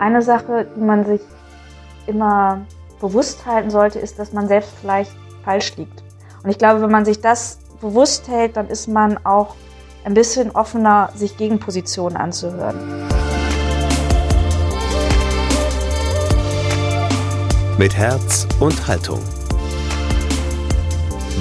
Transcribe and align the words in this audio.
Eine 0.00 0.22
Sache, 0.22 0.66
die 0.74 0.80
man 0.80 1.04
sich 1.04 1.20
immer 2.06 2.62
bewusst 3.02 3.44
halten 3.44 3.68
sollte, 3.68 3.98
ist, 3.98 4.18
dass 4.18 4.32
man 4.32 4.48
selbst 4.48 4.72
vielleicht 4.80 5.12
falsch 5.44 5.76
liegt. 5.76 6.02
Und 6.42 6.48
ich 6.48 6.56
glaube, 6.56 6.80
wenn 6.80 6.90
man 6.90 7.04
sich 7.04 7.20
das 7.20 7.58
bewusst 7.82 8.26
hält, 8.26 8.56
dann 8.56 8.68
ist 8.68 8.88
man 8.88 9.18
auch 9.26 9.56
ein 10.04 10.14
bisschen 10.14 10.52
offener, 10.52 11.10
sich 11.14 11.36
Gegenpositionen 11.36 12.16
anzuhören. 12.16 12.78
Mit 17.76 17.94
Herz 17.94 18.48
und 18.58 18.88
Haltung. 18.88 19.20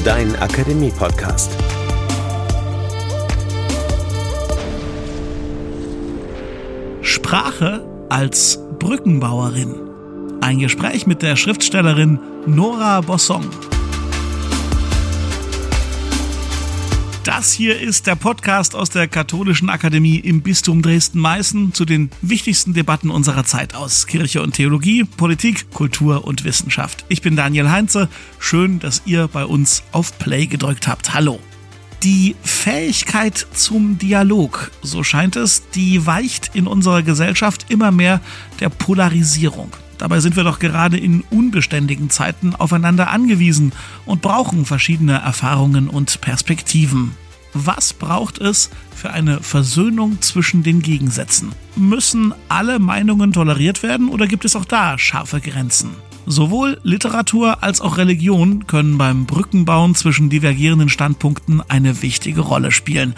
Dein 0.03 0.35
Akademie-Podcast. 0.35 1.51
Sprache 7.01 7.88
als 8.09 8.59
Brückenbauerin. 8.79 9.75
Ein 10.41 10.59
Gespräch 10.59 11.05
mit 11.05 11.21
der 11.21 11.35
Schriftstellerin 11.35 12.19
Nora 12.45 13.01
Bossong. 13.01 13.45
Das 17.23 17.51
hier 17.51 17.79
ist 17.79 18.07
der 18.07 18.15
Podcast 18.15 18.73
aus 18.73 18.89
der 18.89 19.07
Katholischen 19.07 19.69
Akademie 19.69 20.17
im 20.17 20.41
Bistum 20.41 20.81
Dresden-Meißen 20.81 21.73
zu 21.73 21.85
den 21.85 22.09
wichtigsten 22.21 22.73
Debatten 22.73 23.11
unserer 23.11 23.45
Zeit 23.45 23.75
aus 23.75 24.07
Kirche 24.07 24.41
und 24.41 24.53
Theologie, 24.53 25.03
Politik, 25.03 25.69
Kultur 25.71 26.25
und 26.25 26.43
Wissenschaft. 26.43 27.05
Ich 27.07 27.21
bin 27.21 27.35
Daniel 27.35 27.69
Heinze. 27.69 28.09
Schön, 28.39 28.79
dass 28.79 29.03
ihr 29.05 29.27
bei 29.27 29.45
uns 29.45 29.83
auf 29.91 30.17
Play 30.17 30.47
gedrückt 30.47 30.87
habt. 30.87 31.13
Hallo. 31.13 31.39
Die 32.03 32.37
Fähigkeit 32.43 33.45
zum 33.53 33.97
Dialog, 33.97 34.71
so 34.81 35.03
scheint 35.03 35.35
es, 35.35 35.69
die 35.71 36.05
weicht 36.05 36.51
in 36.53 36.65
unserer 36.65 37.03
Gesellschaft 37.03 37.65
immer 37.69 37.91
mehr 37.91 38.21
der 38.61 38.69
Polarisierung. 38.69 39.71
Dabei 39.97 40.21
sind 40.21 40.37
wir 40.37 40.45
doch 40.45 40.59
gerade 40.59 40.97
in 40.97 41.25
unbeständigen 41.29 42.09
Zeiten 42.09 42.55
aufeinander 42.55 43.09
angewiesen 43.09 43.73
und 44.05 44.21
brauchen 44.21 44.65
verschiedene 44.65 45.15
Erfahrungen 45.17 45.89
und 45.89 46.21
Perspektiven. 46.21 47.17
Was 47.53 47.91
braucht 47.91 48.37
es 48.37 48.69
für 48.95 49.11
eine 49.11 49.41
Versöhnung 49.41 50.21
zwischen 50.21 50.63
den 50.63 50.81
Gegensätzen? 50.81 51.51
Müssen 51.75 52.33
alle 52.47 52.79
Meinungen 52.79 53.33
toleriert 53.33 53.83
werden 53.83 54.07
oder 54.07 54.25
gibt 54.25 54.45
es 54.45 54.55
auch 54.55 54.65
da 54.65 54.97
scharfe 54.97 55.41
Grenzen? 55.41 55.91
Sowohl 56.25 56.79
Literatur 56.83 57.63
als 57.63 57.81
auch 57.81 57.97
Religion 57.97 58.67
können 58.67 58.97
beim 58.97 59.25
Brückenbauen 59.25 59.95
zwischen 59.95 60.29
divergierenden 60.29 60.89
Standpunkten 60.89 61.61
eine 61.67 62.01
wichtige 62.01 62.41
Rolle 62.41 62.71
spielen. 62.71 63.15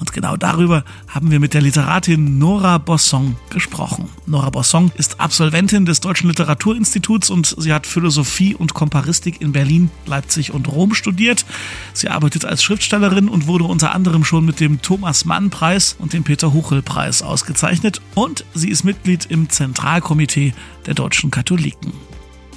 Und 0.00 0.12
genau 0.12 0.36
darüber 0.36 0.84
haben 1.08 1.30
wir 1.30 1.38
mit 1.38 1.54
der 1.54 1.62
Literatin 1.62 2.38
Nora 2.38 2.78
Bosson 2.78 3.36
gesprochen. 3.50 4.08
Nora 4.26 4.50
Bosson 4.50 4.90
ist 4.96 5.20
Absolventin 5.20 5.86
des 5.86 6.00
Deutschen 6.00 6.28
Literaturinstituts 6.28 7.30
und 7.30 7.54
sie 7.56 7.72
hat 7.72 7.86
Philosophie 7.86 8.54
und 8.54 8.74
Komparistik 8.74 9.40
in 9.40 9.52
Berlin, 9.52 9.90
Leipzig 10.06 10.52
und 10.52 10.68
Rom 10.68 10.94
studiert. 10.94 11.46
Sie 11.92 12.08
arbeitet 12.08 12.44
als 12.44 12.62
Schriftstellerin 12.62 13.28
und 13.28 13.46
wurde 13.46 13.64
unter 13.64 13.94
anderem 13.94 14.24
schon 14.24 14.44
mit 14.44 14.58
dem 14.58 14.82
Thomas 14.82 15.24
Mann 15.24 15.50
Preis 15.50 15.94
und 15.98 16.12
dem 16.12 16.24
Peter 16.24 16.52
Huchel 16.52 16.82
Preis 16.82 17.22
ausgezeichnet. 17.22 18.00
Und 18.14 18.44
sie 18.52 18.70
ist 18.70 18.84
Mitglied 18.84 19.26
im 19.26 19.48
Zentralkomitee 19.48 20.54
der 20.86 20.94
deutschen 20.94 21.30
Katholiken 21.30 21.92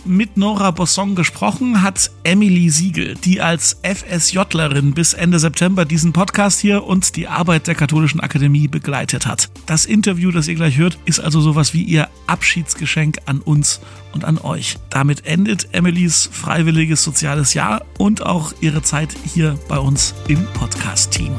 mit 0.07 0.37
Nora 0.37 0.71
Bosson 0.71 1.15
gesprochen 1.15 1.81
hat 1.81 2.11
Emily 2.23 2.69
Siegel, 2.69 3.15
die 3.15 3.41
als 3.41 3.77
FSJlerin 3.83 4.93
bis 4.93 5.13
Ende 5.13 5.39
September 5.39 5.85
diesen 5.85 6.13
Podcast 6.13 6.59
hier 6.59 6.83
und 6.85 7.15
die 7.15 7.27
Arbeit 7.27 7.67
der 7.67 7.75
Katholischen 7.75 8.19
Akademie 8.19 8.67
begleitet 8.67 9.27
hat. 9.27 9.49
Das 9.65 9.85
Interview, 9.85 10.31
das 10.31 10.47
ihr 10.47 10.55
gleich 10.55 10.77
hört, 10.77 10.97
ist 11.05 11.19
also 11.19 11.41
sowas 11.41 11.73
wie 11.73 11.83
ihr 11.83 12.07
Abschiedsgeschenk 12.27 13.17
an 13.25 13.39
uns 13.39 13.81
und 14.13 14.25
an 14.25 14.37
euch. 14.37 14.77
Damit 14.89 15.25
endet 15.25 15.73
Emilys 15.73 16.29
freiwilliges 16.31 17.03
soziales 17.03 17.53
Jahr 17.53 17.83
und 17.97 18.25
auch 18.25 18.53
ihre 18.61 18.81
Zeit 18.81 19.15
hier 19.25 19.59
bei 19.67 19.77
uns 19.77 20.13
im 20.27 20.45
Podcast-Team. 20.53 21.33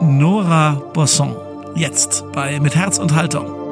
Nora 0.00 0.82
Bosson 0.92 1.51
Jetzt 1.74 2.24
bei 2.32 2.60
Mit 2.60 2.76
Herz 2.76 2.98
und 2.98 3.14
Haltung. 3.14 3.62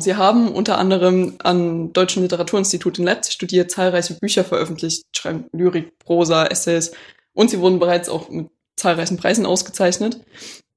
Sie 0.00 0.16
haben 0.16 0.52
unter 0.52 0.78
anderem 0.78 1.36
am 1.42 1.92
Deutschen 1.92 2.22
Literaturinstitut 2.22 2.98
in 2.98 3.04
Leipzig 3.04 3.34
studiert, 3.34 3.70
zahlreiche 3.70 4.14
Bücher 4.14 4.44
veröffentlicht, 4.44 5.04
schreiben 5.14 5.44
Lyrik, 5.52 5.98
Prosa, 6.00 6.46
Essays 6.46 6.92
und 7.32 7.50
Sie 7.50 7.60
wurden 7.60 7.78
bereits 7.78 8.08
auch 8.08 8.28
mit 8.28 8.48
zahlreichen 8.76 9.18
Preisen 9.18 9.46
ausgezeichnet. 9.46 10.20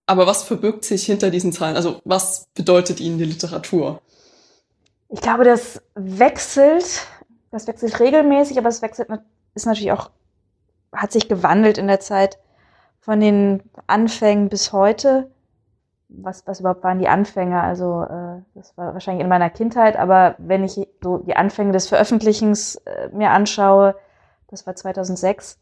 Aber 0.06 0.28
was 0.28 0.44
verbirgt 0.44 0.86
sich 0.86 1.06
hinter 1.06 1.32
diesen 1.32 1.52
Zahlen? 1.52 1.76
Also 1.76 2.02
was 2.06 2.46
bedeutet 2.54 3.00
Ihnen 3.00 3.18
die 3.18 3.26
Literatur? 3.26 4.02
Ich 5.10 5.22
glaube, 5.22 5.46
das 5.46 5.82
wechselt 5.96 7.08
das 7.52 7.68
wechselt 7.68 8.00
regelmäßig, 8.00 8.58
aber 8.58 8.70
es 8.70 8.82
wechselt 8.82 9.10
ist 9.54 9.66
natürlich 9.66 9.92
auch, 9.92 10.10
hat 10.94 11.12
sich 11.12 11.28
gewandelt 11.28 11.78
in 11.78 11.88
der 11.88 12.00
Zeit 12.00 12.40
von 13.00 13.20
den 13.20 13.64
Anfängen 13.88 14.50
bis 14.50 14.72
heute. 14.74 15.30
Was, 16.08 16.46
was 16.46 16.60
überhaupt 16.60 16.84
waren 16.84 17.00
die 17.00 17.08
Anfänge? 17.08 17.62
Also 17.62 18.04
äh, 18.04 18.42
das 18.54 18.78
war 18.78 18.94
wahrscheinlich 18.94 19.24
in 19.24 19.30
meiner 19.30 19.50
Kindheit, 19.50 19.98
aber 19.98 20.36
wenn 20.38 20.64
ich 20.64 20.88
so 21.02 21.20
die 21.20 21.36
Anfänge 21.36 21.72
des 21.72 21.88
Veröffentlichens 21.88 22.76
äh, 22.76 23.10
mir 23.14 23.32
anschaue, 23.32 23.96
das 24.50 24.68
war 24.68 24.76
2006, 24.76 25.58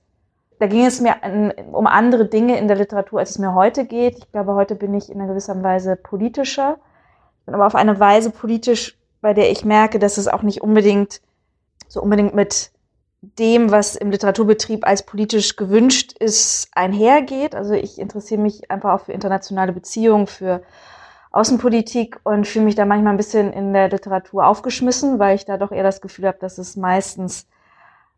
da 0.59 0.67
ging 0.67 0.85
es 0.85 0.99
mir 1.01 1.23
an, 1.23 1.51
um 1.71 1.87
andere 1.87 2.25
Dinge 2.25 2.57
in 2.57 2.67
der 2.67 2.77
Literatur, 2.77 3.19
als 3.19 3.31
es 3.31 3.39
mir 3.39 3.53
heute 3.53 3.85
geht. 3.85 4.17
Ich 4.17 4.31
glaube, 4.31 4.55
heute 4.55 4.75
bin 4.75 4.93
ich 4.93 5.09
in 5.09 5.19
einer 5.19 5.29
gewisser 5.29 5.61
Weise 5.63 5.95
politischer, 5.95 6.77
aber 7.45 7.65
auf 7.65 7.75
eine 7.75 7.99
Weise 7.99 8.31
politisch, 8.31 8.97
bei 9.21 9.33
der 9.33 9.51
ich 9.51 9.63
merke, 9.63 9.99
dass 9.99 10.17
es 10.17 10.27
auch 10.27 10.41
nicht 10.41 10.61
unbedingt 10.61 11.21
so 11.89 12.01
unbedingt 12.01 12.33
mit 12.33 12.71
dem, 13.21 13.69
was 13.71 13.97
im 13.97 14.11
Literaturbetrieb 14.11 14.87
als 14.87 15.05
politisch 15.05 15.57
gewünscht 15.57 16.13
ist, 16.17 16.69
einhergeht. 16.71 17.53
Also 17.53 17.73
ich 17.73 17.99
interessiere 17.99 18.41
mich 18.41 18.71
einfach 18.71 18.93
auch 18.93 19.05
für 19.05 19.11
internationale 19.11 19.73
Beziehungen, 19.73 20.27
für 20.27 20.61
Außenpolitik 21.31 22.19
und 22.23 22.47
fühle 22.47 22.65
mich 22.65 22.75
da 22.75 22.85
manchmal 22.85 23.13
ein 23.13 23.17
bisschen 23.17 23.51
in 23.51 23.73
der 23.73 23.89
Literatur 23.89 24.47
aufgeschmissen, 24.47 25.19
weil 25.19 25.35
ich 25.35 25.45
da 25.45 25.57
doch 25.57 25.71
eher 25.71 25.83
das 25.83 25.99
Gefühl 25.99 26.27
habe, 26.27 26.37
dass 26.39 26.57
es 26.57 26.77
meistens 26.77 27.47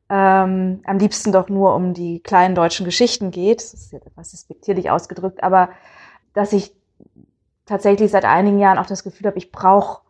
ähm, 0.10 0.82
am 0.86 0.98
liebsten 0.98 1.32
doch 1.32 1.50
nur 1.50 1.74
um 1.74 1.94
die 1.94 2.20
kleinen 2.20 2.54
deutschen 2.54 2.86
Geschichten 2.86 3.32
geht. 3.32 3.62
Das 3.62 3.74
ist 3.74 3.92
jetzt 3.92 4.06
etwas 4.06 4.34
respektierlich 4.34 4.92
ausgedrückt, 4.92 5.42
aber 5.42 5.70
dass 6.34 6.54
ich 6.54 6.76
tatsächlich 7.66 8.12
seit 8.12 8.26
einigen 8.26 8.60
Jahren 8.60 8.78
auch 8.78 8.86
das 8.86 9.04
Gefühl 9.04 9.28
habe, 9.28 9.38
ich 9.38 9.52
brauche 9.52 10.02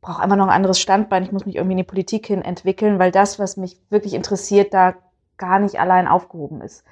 brauche 0.00 0.22
einfach 0.22 0.36
noch 0.36 0.46
ein 0.46 0.54
anderes 0.54 0.80
Standbein, 0.80 1.22
ich 1.22 1.32
muss 1.32 1.46
mich 1.46 1.56
irgendwie 1.56 1.72
in 1.72 1.78
die 1.78 1.84
Politik 1.84 2.26
hin 2.26 2.42
entwickeln, 2.42 2.98
weil 2.98 3.10
das, 3.10 3.38
was 3.38 3.56
mich 3.56 3.78
wirklich 3.90 4.14
interessiert, 4.14 4.72
da 4.72 4.94
gar 5.36 5.58
nicht 5.58 5.78
allein 5.80 6.08
aufgehoben 6.08 6.60
ist. 6.62 6.84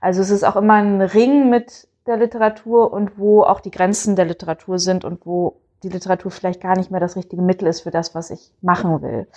Also 0.00 0.22
es 0.22 0.30
ist 0.30 0.44
auch 0.44 0.56
immer 0.56 0.74
ein 0.74 1.02
Ring 1.02 1.50
mit 1.50 1.88
der 2.06 2.16
Literatur 2.16 2.92
und 2.92 3.18
wo 3.18 3.42
auch 3.42 3.60
die 3.60 3.70
Grenzen 3.70 4.16
der 4.16 4.24
Literatur 4.24 4.78
sind 4.78 5.04
und 5.04 5.26
wo 5.26 5.60
die 5.82 5.88
Literatur 5.88 6.30
vielleicht 6.30 6.60
gar 6.60 6.76
nicht 6.76 6.90
mehr 6.90 7.00
das 7.00 7.16
richtige 7.16 7.42
Mittel 7.42 7.68
ist 7.68 7.82
für 7.82 7.90
das, 7.90 8.14
was 8.14 8.30
ich 8.30 8.52
machen 8.62 9.02
will. 9.02 9.28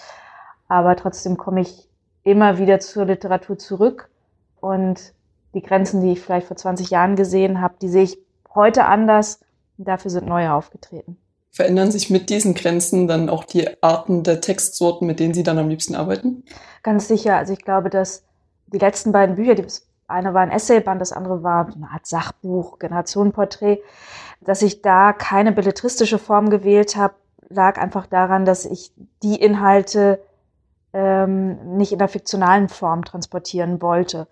Aber 0.67 0.95
trotzdem 0.95 1.37
komme 1.37 1.61
ich 1.61 1.89
immer 2.23 2.57
wieder 2.57 2.79
zur 2.79 3.05
Literatur 3.05 3.57
zurück 3.57 4.09
und 4.59 5.13
die 5.53 5.61
Grenzen, 5.61 6.01
die 6.01 6.13
ich 6.13 6.21
vielleicht 6.21 6.47
vor 6.47 6.57
20 6.57 6.89
Jahren 6.89 7.15
gesehen 7.15 7.61
habe, 7.61 7.75
die 7.81 7.89
sehe 7.89 8.03
ich 8.03 8.17
heute 8.55 8.85
anders. 8.85 9.41
Dafür 9.77 10.09
sind 10.09 10.27
neue 10.27 10.53
aufgetreten. 10.53 11.17
Verändern 11.53 11.91
sich 11.91 12.09
mit 12.09 12.31
diesen 12.31 12.55
Grenzen 12.55 13.07
dann 13.07 13.29
auch 13.29 13.43
die 13.43 13.69
Arten 13.83 14.23
der 14.23 14.41
Textsorten, 14.41 15.05
mit 15.05 15.19
denen 15.19 15.35
Sie 15.35 15.43
dann 15.43 15.59
am 15.59 15.69
liebsten 15.69 15.93
arbeiten? 15.93 16.43
Ganz 16.81 17.07
sicher. 17.07 17.37
Also 17.37 17.53
ich 17.53 17.63
glaube, 17.63 17.91
dass 17.91 18.23
die 18.65 18.79
letzten 18.79 19.11
beiden 19.11 19.35
Bücher, 19.35 19.53
die, 19.53 19.67
eine 20.07 20.33
war 20.33 20.41
ein 20.41 20.49
Essayband, 20.49 20.99
das 20.99 21.11
andere 21.11 21.43
war 21.43 21.67
eine 21.67 21.91
Art 21.91 22.07
Sachbuch, 22.07 22.79
Generationenporträt, 22.79 23.77
dass 24.41 24.63
ich 24.63 24.81
da 24.81 25.13
keine 25.13 25.51
belletristische 25.51 26.17
Form 26.17 26.49
gewählt 26.49 26.95
habe, 26.95 27.13
lag 27.49 27.77
einfach 27.79 28.07
daran, 28.07 28.45
dass 28.45 28.65
ich 28.65 28.91
die 29.21 29.35
Inhalte 29.35 30.19
ähm, 30.91 31.77
nicht 31.77 31.91
in 31.91 31.99
der 31.99 32.07
fiktionalen 32.07 32.67
Form 32.67 33.05
transportieren 33.05 33.79
wollte. 33.79 34.25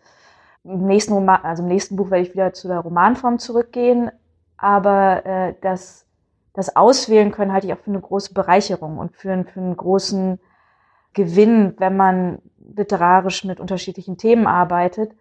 Im 0.63 0.88
nächsten 0.88 1.13
Roman, 1.13 1.42
also 1.44 1.62
im 1.62 1.69
nächsten 1.69 1.98
Buch 1.98 2.10
werde 2.10 2.25
ich 2.25 2.34
wieder 2.34 2.54
zu 2.54 2.68
der 2.68 2.80
Romanform 2.80 3.38
zurückgehen, 3.38 4.10
aber 4.57 5.24
äh, 5.24 5.54
das 5.62 6.06
das 6.53 6.75
auswählen 6.75 7.31
können, 7.31 7.53
halte 7.53 7.68
ich 7.68 7.74
auch 7.74 7.80
für 7.80 7.92
eine 7.92 8.01
große 8.01 8.33
Bereicherung 8.33 8.98
und 8.98 9.15
für, 9.15 9.45
für 9.45 9.59
einen 9.59 9.77
großen 9.77 10.39
Gewinn, 11.13 11.75
wenn 11.77 11.98
man 11.98 12.39
literarisch 12.75 13.44
mit 13.44 13.59
unterschiedlichen 13.59 14.18
Themen 14.18 14.48
arbeitet. 14.48 15.13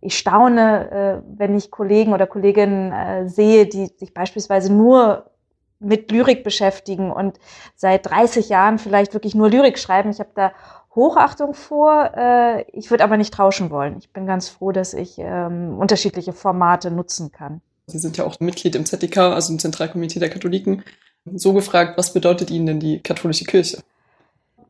Ich 0.00 0.16
staune, 0.18 0.90
äh, 0.90 1.22
wenn 1.38 1.56
ich 1.56 1.70
Kollegen 1.70 2.12
oder 2.12 2.26
Kolleginnen 2.26 2.92
äh, 2.92 3.28
sehe, 3.28 3.66
die 3.66 3.86
sich 3.86 4.12
beispielsweise 4.14 4.72
nur 4.72 5.30
mit 5.78 6.10
Lyrik 6.10 6.42
beschäftigen 6.42 7.10
und 7.12 7.38
seit 7.74 8.08
30 8.08 8.48
Jahren 8.48 8.78
vielleicht 8.78 9.14
wirklich 9.14 9.34
nur 9.34 9.50
Lyrik 9.50 9.78
schreiben. 9.78 10.10
Ich 10.10 10.20
habe 10.20 10.30
da 10.34 10.52
Hochachtung 10.94 11.54
vor. 11.54 12.12
Äh, 12.16 12.62
ich 12.72 12.90
würde 12.90 13.04
aber 13.04 13.16
nicht 13.16 13.34
tauschen 13.34 13.70
wollen. 13.70 13.98
Ich 13.98 14.12
bin 14.12 14.26
ganz 14.26 14.48
froh, 14.48 14.72
dass 14.72 14.94
ich 14.94 15.16
ähm, 15.18 15.78
unterschiedliche 15.78 16.32
Formate 16.32 16.90
nutzen 16.90 17.32
kann. 17.32 17.60
Sie 17.86 17.98
sind 17.98 18.16
ja 18.16 18.24
auch 18.24 18.40
Mitglied 18.40 18.74
im 18.74 18.84
ZDK, 18.84 19.18
also 19.18 19.52
im 19.52 19.58
Zentralkomitee 19.60 20.18
der 20.18 20.30
Katholiken. 20.30 20.82
So 21.24 21.52
gefragt, 21.52 21.96
was 21.96 22.12
bedeutet 22.12 22.50
Ihnen 22.50 22.66
denn 22.66 22.80
die 22.80 23.00
katholische 23.00 23.44
Kirche? 23.44 23.80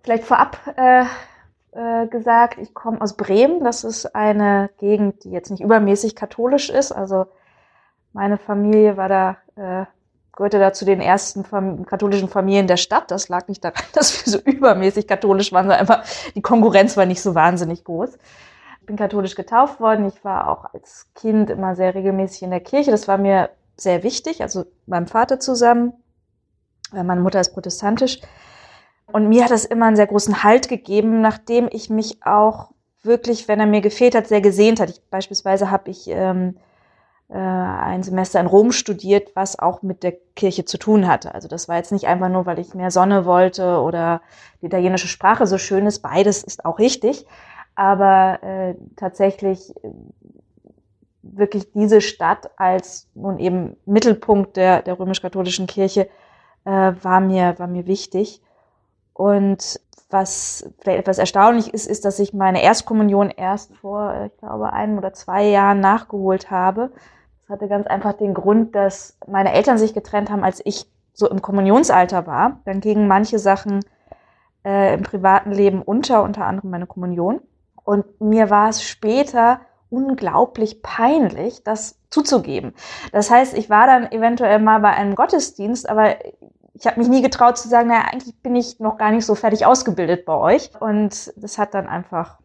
Vielleicht 0.02 0.24
vorab 0.24 0.58
äh, 0.76 1.04
äh, 1.72 2.06
gesagt, 2.08 2.58
ich 2.58 2.74
komme 2.74 3.00
aus 3.00 3.16
Bremen. 3.16 3.64
Das 3.64 3.84
ist 3.84 4.14
eine 4.14 4.70
Gegend, 4.78 5.24
die 5.24 5.30
jetzt 5.30 5.50
nicht 5.50 5.62
übermäßig 5.62 6.14
katholisch 6.14 6.70
ist. 6.70 6.92
Also 6.92 7.26
meine 8.12 8.38
Familie 8.38 8.96
war 8.96 9.08
da, 9.08 9.36
äh, 9.56 9.86
gehörte 10.34 10.58
da 10.58 10.72
zu 10.72 10.84
den 10.84 11.00
ersten 11.00 11.44
katholischen 11.86 12.28
Familien 12.28 12.66
der 12.66 12.76
Stadt. 12.76 13.10
Das 13.10 13.28
lag 13.28 13.48
nicht 13.48 13.64
daran, 13.64 13.82
dass 13.94 14.24
wir 14.24 14.32
so 14.32 14.38
übermäßig 14.38 15.06
katholisch 15.06 15.52
waren, 15.52 15.64
sondern 15.64 15.80
einfach 15.80 16.04
die 16.34 16.42
Konkurrenz 16.42 16.96
war 16.96 17.06
nicht 17.06 17.22
so 17.22 17.34
wahnsinnig 17.34 17.84
groß. 17.84 18.18
Ich 18.86 18.88
bin 18.88 18.96
katholisch 18.98 19.34
getauft 19.34 19.80
worden. 19.80 20.06
Ich 20.06 20.24
war 20.24 20.48
auch 20.48 20.72
als 20.72 21.08
Kind 21.16 21.50
immer 21.50 21.74
sehr 21.74 21.96
regelmäßig 21.96 22.44
in 22.44 22.50
der 22.50 22.60
Kirche. 22.60 22.92
Das 22.92 23.08
war 23.08 23.18
mir 23.18 23.50
sehr 23.76 24.04
wichtig, 24.04 24.42
also 24.42 24.64
meinem 24.86 25.08
Vater 25.08 25.40
zusammen. 25.40 25.92
Meine 26.92 27.20
Mutter 27.20 27.40
ist 27.40 27.52
protestantisch. 27.52 28.20
Und 29.10 29.28
mir 29.28 29.42
hat 29.42 29.50
das 29.50 29.64
immer 29.64 29.86
einen 29.86 29.96
sehr 29.96 30.06
großen 30.06 30.44
Halt 30.44 30.68
gegeben, 30.68 31.20
nachdem 31.20 31.68
ich 31.72 31.90
mich 31.90 32.24
auch 32.24 32.70
wirklich, 33.02 33.48
wenn 33.48 33.58
er 33.58 33.66
mir 33.66 33.80
gefehlt 33.80 34.14
hat, 34.14 34.28
sehr 34.28 34.40
gesehnt 34.40 34.78
hat. 34.78 34.90
Ich, 34.90 35.02
beispielsweise 35.10 35.68
habe 35.72 35.90
ich 35.90 36.06
ähm, 36.06 36.56
äh, 37.28 37.34
ein 37.34 38.04
Semester 38.04 38.38
in 38.38 38.46
Rom 38.46 38.70
studiert, 38.70 39.32
was 39.34 39.58
auch 39.58 39.82
mit 39.82 40.04
der 40.04 40.12
Kirche 40.36 40.64
zu 40.64 40.78
tun 40.78 41.08
hatte. 41.08 41.34
Also 41.34 41.48
das 41.48 41.68
war 41.68 41.76
jetzt 41.76 41.90
nicht 41.90 42.06
einfach 42.06 42.28
nur, 42.28 42.46
weil 42.46 42.60
ich 42.60 42.72
mehr 42.72 42.92
Sonne 42.92 43.24
wollte 43.24 43.80
oder 43.80 44.22
die 44.62 44.66
italienische 44.66 45.08
Sprache 45.08 45.48
so 45.48 45.58
schön 45.58 45.86
ist. 45.86 46.02
Beides 46.02 46.44
ist 46.44 46.64
auch 46.64 46.78
richtig. 46.78 47.26
Aber 47.76 48.42
äh, 48.42 48.74
tatsächlich 48.96 49.70
äh, 49.84 49.90
wirklich 51.22 51.72
diese 51.72 52.00
Stadt 52.00 52.50
als 52.56 53.08
nun 53.14 53.38
eben 53.38 53.76
Mittelpunkt 53.84 54.56
der, 54.56 54.82
der 54.82 54.98
römisch-katholischen 54.98 55.66
Kirche 55.66 56.08
äh, 56.64 56.92
war, 57.02 57.20
mir, 57.20 57.58
war 57.58 57.66
mir 57.66 57.86
wichtig. 57.86 58.42
Und 59.12 59.80
was 60.08 60.70
vielleicht 60.78 61.00
etwas 61.00 61.18
erstaunlich 61.18 61.72
ist, 61.74 61.86
ist, 61.86 62.04
dass 62.04 62.18
ich 62.18 62.32
meine 62.32 62.62
Erstkommunion 62.62 63.30
erst 63.30 63.74
vor, 63.76 64.12
äh, 64.12 64.26
ich 64.26 64.36
glaube, 64.38 64.72
einem 64.72 64.98
oder 64.98 65.12
zwei 65.12 65.44
Jahren 65.44 65.80
nachgeholt 65.80 66.50
habe. 66.50 66.90
Das 67.40 67.50
hatte 67.50 67.68
ganz 67.68 67.86
einfach 67.86 68.14
den 68.14 68.34
Grund, 68.34 68.74
dass 68.74 69.18
meine 69.26 69.52
Eltern 69.52 69.78
sich 69.78 69.94
getrennt 69.94 70.30
haben, 70.30 70.44
als 70.44 70.60
ich 70.64 70.86
so 71.12 71.28
im 71.28 71.42
Kommunionsalter 71.42 72.26
war. 72.26 72.60
Dann 72.64 72.80
gingen 72.80 73.08
manche 73.08 73.38
Sachen 73.38 73.84
äh, 74.64 74.94
im 74.94 75.02
privaten 75.02 75.52
Leben 75.52 75.82
unter, 75.82 76.22
unter 76.22 76.46
anderem 76.46 76.70
meine 76.70 76.86
Kommunion. 76.86 77.40
Und 77.86 78.20
mir 78.20 78.50
war 78.50 78.68
es 78.68 78.82
später 78.82 79.60
unglaublich 79.90 80.82
peinlich, 80.82 81.62
das 81.62 82.00
zuzugeben. 82.10 82.74
Das 83.12 83.30
heißt, 83.30 83.56
ich 83.56 83.70
war 83.70 83.86
dann 83.86 84.10
eventuell 84.10 84.58
mal 84.58 84.80
bei 84.80 84.90
einem 84.90 85.14
Gottesdienst, 85.14 85.88
aber 85.88 86.16
ich 86.74 86.86
habe 86.86 86.98
mich 86.98 87.08
nie 87.08 87.22
getraut 87.22 87.56
zu 87.56 87.68
sagen, 87.68 87.88
naja, 87.88 88.06
eigentlich 88.12 88.34
bin 88.42 88.56
ich 88.56 88.80
noch 88.80 88.98
gar 88.98 89.12
nicht 89.12 89.24
so 89.24 89.36
fertig 89.36 89.64
ausgebildet 89.64 90.26
bei 90.26 90.34
euch. 90.34 90.70
Und 90.80 91.32
das 91.36 91.58
hat 91.58 91.74
dann 91.74 91.86
einfach 91.86 92.38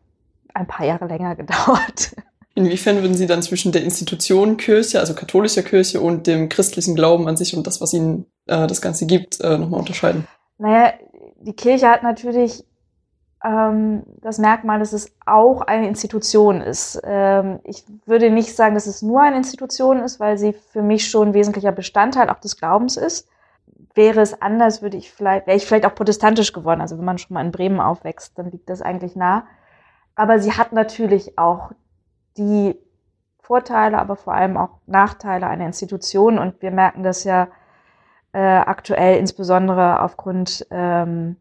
ein 0.53 0.67
paar 0.67 0.85
Jahre 0.85 1.07
länger 1.07 1.35
gedauert. 1.35 2.15
Inwiefern 2.53 3.01
würden 3.01 3.15
Sie 3.15 3.25
dann 3.25 3.41
zwischen 3.41 3.71
der 3.71 3.83
Institution 3.83 4.57
Kirche, 4.57 4.99
also 4.99 5.15
katholischer 5.15 5.63
Kirche 5.63 6.01
und 6.01 6.27
dem 6.27 6.49
christlichen 6.49 6.93
Glauben 6.93 7.27
an 7.27 7.35
sich 7.35 7.57
und 7.57 7.65
das, 7.65 7.81
was 7.81 7.93
Ihnen 7.93 8.27
äh, 8.45 8.67
das 8.67 8.81
Ganze 8.81 9.07
gibt, 9.07 9.41
äh, 9.41 9.57
nochmal 9.57 9.79
unterscheiden? 9.79 10.27
Naja, 10.59 10.93
die 11.39 11.53
Kirche 11.53 11.89
hat 11.89 12.03
natürlich 12.03 12.63
ähm, 13.43 14.03
das 14.21 14.37
Merkmal, 14.37 14.79
dass 14.79 14.93
es 14.93 15.15
auch 15.25 15.61
eine 15.61 15.87
Institution 15.87 16.61
ist. 16.61 17.01
Ähm, 17.03 17.59
ich 17.63 17.85
würde 18.05 18.29
nicht 18.29 18.55
sagen, 18.55 18.75
dass 18.75 18.87
es 18.87 19.01
nur 19.01 19.21
eine 19.21 19.37
Institution 19.37 19.99
ist, 19.99 20.19
weil 20.19 20.37
sie 20.37 20.53
für 20.53 20.81
mich 20.81 21.09
schon 21.09 21.29
ein 21.29 21.33
wesentlicher 21.33 21.71
Bestandteil 21.71 22.29
auch 22.29 22.39
des 22.39 22.57
Glaubens 22.57 22.97
ist 22.97 23.27
wäre 23.95 24.21
es 24.21 24.41
anders, 24.41 24.81
würde 24.81 24.97
ich 24.97 25.11
vielleicht, 25.11 25.47
wäre 25.47 25.57
ich 25.57 25.65
vielleicht 25.65 25.85
auch 25.85 25.95
protestantisch 25.95 26.53
geworden. 26.53 26.81
Also 26.81 26.97
wenn 26.97 27.05
man 27.05 27.17
schon 27.17 27.33
mal 27.33 27.45
in 27.45 27.51
Bremen 27.51 27.79
aufwächst, 27.79 28.37
dann 28.37 28.51
liegt 28.51 28.69
das 28.69 28.81
eigentlich 28.81 29.15
nah. 29.15 29.45
Aber 30.15 30.39
sie 30.39 30.53
hat 30.53 30.71
natürlich 30.73 31.37
auch 31.37 31.71
die 32.37 32.77
Vorteile, 33.39 33.97
aber 33.97 34.15
vor 34.15 34.33
allem 34.33 34.57
auch 34.57 34.79
Nachteile 34.85 35.47
einer 35.47 35.65
Institution. 35.65 36.39
Und 36.39 36.61
wir 36.61 36.71
merken 36.71 37.03
das 37.03 37.23
ja 37.23 37.47
äh, 38.33 38.39
aktuell 38.39 39.17
insbesondere 39.17 40.01
aufgrund 40.01 40.65
ähm, 40.69 41.37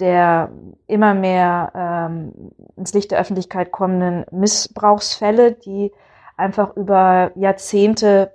der 0.00 0.50
immer 0.86 1.14
mehr 1.14 1.72
ähm, 1.74 2.52
ins 2.76 2.92
Licht 2.92 3.10
der 3.10 3.18
Öffentlichkeit 3.18 3.72
kommenden 3.72 4.26
Missbrauchsfälle, 4.30 5.52
die 5.52 5.92
einfach 6.36 6.76
über 6.76 7.32
Jahrzehnte 7.34 8.32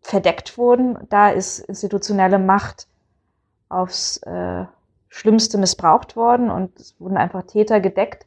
verdeckt 0.00 0.56
wurden. 0.56 0.98
Da 1.10 1.28
ist 1.28 1.58
institutionelle 1.58 2.38
Macht 2.38 2.88
aufs 3.68 4.18
äh, 4.18 4.64
Schlimmste 5.08 5.58
missbraucht 5.58 6.16
worden 6.16 6.50
und 6.50 6.78
es 6.78 6.98
wurden 6.98 7.16
einfach 7.16 7.42
Täter 7.42 7.80
gedeckt. 7.80 8.26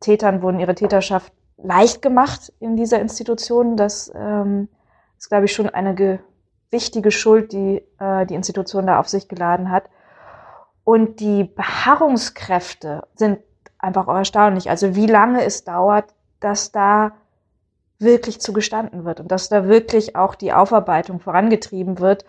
Tätern 0.00 0.42
wurden 0.42 0.60
ihre 0.60 0.74
Täterschaft 0.74 1.32
leicht 1.56 2.02
gemacht 2.02 2.52
in 2.60 2.76
dieser 2.76 3.00
Institution. 3.00 3.76
Das 3.76 4.12
ähm, 4.14 4.68
ist, 5.18 5.28
glaube 5.28 5.46
ich, 5.46 5.52
schon 5.52 5.68
eine 5.68 6.20
wichtige 6.70 7.10
Schuld, 7.10 7.52
die 7.52 7.82
äh, 7.98 8.26
die 8.26 8.34
Institution 8.34 8.86
da 8.86 8.98
auf 8.98 9.08
sich 9.08 9.28
geladen 9.28 9.70
hat. 9.70 9.84
Und 10.84 11.20
die 11.20 11.44
Beharrungskräfte 11.44 13.06
sind 13.14 13.38
einfach 13.78 14.08
auch 14.08 14.16
erstaunlich. 14.16 14.70
Also 14.70 14.94
wie 14.94 15.06
lange 15.06 15.44
es 15.44 15.64
dauert, 15.64 16.14
dass 16.40 16.72
da 16.72 17.12
wirklich 17.98 18.40
zugestanden 18.40 19.04
wird 19.04 19.20
und 19.20 19.30
dass 19.30 19.48
da 19.48 19.68
wirklich 19.68 20.16
auch 20.16 20.34
die 20.34 20.52
Aufarbeitung 20.52 21.20
vorangetrieben 21.20 22.00
wird 22.00 22.24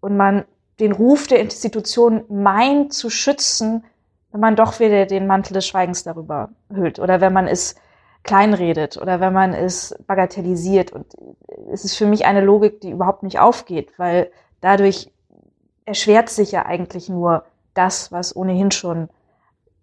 und 0.00 0.16
man 0.16 0.44
den 0.78 0.92
Ruf 0.92 1.26
der 1.26 1.40
Institution 1.40 2.24
meint 2.28 2.92
zu 2.92 3.08
schützen, 3.08 3.84
wenn 4.30 4.40
man 4.40 4.56
doch 4.56 4.78
wieder 4.78 5.06
den 5.06 5.26
Mantel 5.26 5.54
des 5.54 5.66
Schweigens 5.66 6.04
darüber 6.04 6.50
hüllt 6.70 6.98
oder 6.98 7.22
wenn 7.22 7.32
man 7.32 7.48
es 7.48 7.76
kleinredet 8.22 8.98
oder 8.98 9.20
wenn 9.20 9.32
man 9.32 9.54
es 9.54 9.94
bagatellisiert. 10.06 10.92
Und 10.92 11.06
es 11.72 11.84
ist 11.84 11.96
für 11.96 12.06
mich 12.06 12.26
eine 12.26 12.42
Logik, 12.42 12.80
die 12.82 12.90
überhaupt 12.90 13.22
nicht 13.22 13.38
aufgeht, 13.38 13.92
weil 13.98 14.30
dadurch 14.60 15.10
erschwert 15.86 16.28
sich 16.28 16.52
ja 16.52 16.66
eigentlich 16.66 17.08
nur 17.08 17.44
das, 17.76 18.12
was 18.12 18.34
ohnehin 18.34 18.70
schon 18.70 19.08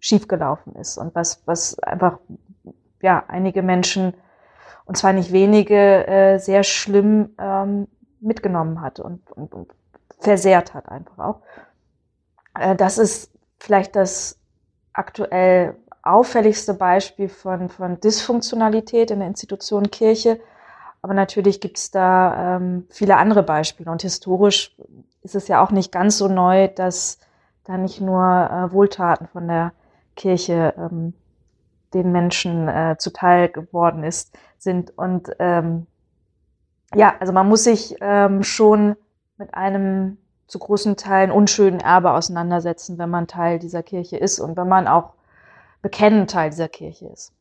schiefgelaufen 0.00 0.74
ist 0.76 0.98
und 0.98 1.14
was, 1.14 1.42
was 1.46 1.78
einfach, 1.78 2.18
ja, 3.00 3.24
einige 3.28 3.62
Menschen 3.62 4.14
und 4.84 4.96
zwar 4.96 5.12
nicht 5.12 5.32
wenige, 5.32 6.06
äh, 6.06 6.38
sehr 6.38 6.62
schlimm 6.62 7.34
ähm, 7.38 7.88
mitgenommen 8.20 8.80
hat 8.80 9.00
und, 9.00 9.30
und, 9.32 9.54
und 9.54 9.72
versehrt 10.18 10.74
hat 10.74 10.88
einfach 10.88 11.18
auch. 11.18 11.40
Äh, 12.58 12.76
das 12.76 12.98
ist 12.98 13.30
vielleicht 13.58 13.96
das 13.96 14.38
aktuell 14.92 15.76
auffälligste 16.02 16.74
Beispiel 16.74 17.28
von, 17.28 17.68
von 17.68 17.98
Dysfunktionalität 18.00 19.10
in 19.10 19.20
der 19.20 19.28
Institution 19.28 19.90
Kirche. 19.90 20.38
Aber 21.00 21.14
natürlich 21.14 21.60
gibt 21.60 21.78
es 21.78 21.90
da 21.90 22.56
ähm, 22.56 22.86
viele 22.90 23.16
andere 23.16 23.42
Beispiele. 23.42 23.90
Und 23.90 24.02
historisch 24.02 24.76
ist 25.22 25.34
es 25.34 25.48
ja 25.48 25.64
auch 25.64 25.70
nicht 25.70 25.92
ganz 25.92 26.18
so 26.18 26.28
neu, 26.28 26.68
dass 26.68 27.18
da 27.64 27.78
nicht 27.78 28.00
nur 28.00 28.22
äh, 28.22 28.72
Wohltaten 28.72 29.26
von 29.26 29.48
der 29.48 29.72
Kirche 30.16 30.74
ähm, 30.76 31.14
den 31.92 32.12
Menschen 32.12 32.68
äh, 32.68 32.96
zuteil 32.98 33.48
geworden 33.48 34.04
ist, 34.04 34.36
sind. 34.58 34.96
Und 34.96 35.30
ähm, 35.38 35.86
ja, 36.94 37.14
also 37.20 37.32
man 37.32 37.48
muss 37.48 37.64
sich 37.64 37.96
ähm, 38.00 38.42
schon 38.42 38.96
mit 39.38 39.54
einem 39.54 40.18
zu 40.46 40.58
großen 40.58 40.96
Teilen 40.96 41.30
unschönen 41.30 41.80
Erbe 41.80 42.12
auseinandersetzen, 42.12 42.98
wenn 42.98 43.10
man 43.10 43.26
Teil 43.26 43.58
dieser 43.58 43.82
Kirche 43.82 44.16
ist 44.16 44.38
und 44.38 44.56
wenn 44.56 44.68
man 44.68 44.86
auch 44.86 45.14
bekennend 45.82 46.30
Teil 46.30 46.50
dieser 46.50 46.68
Kirche 46.68 47.06
ist. 47.06 47.32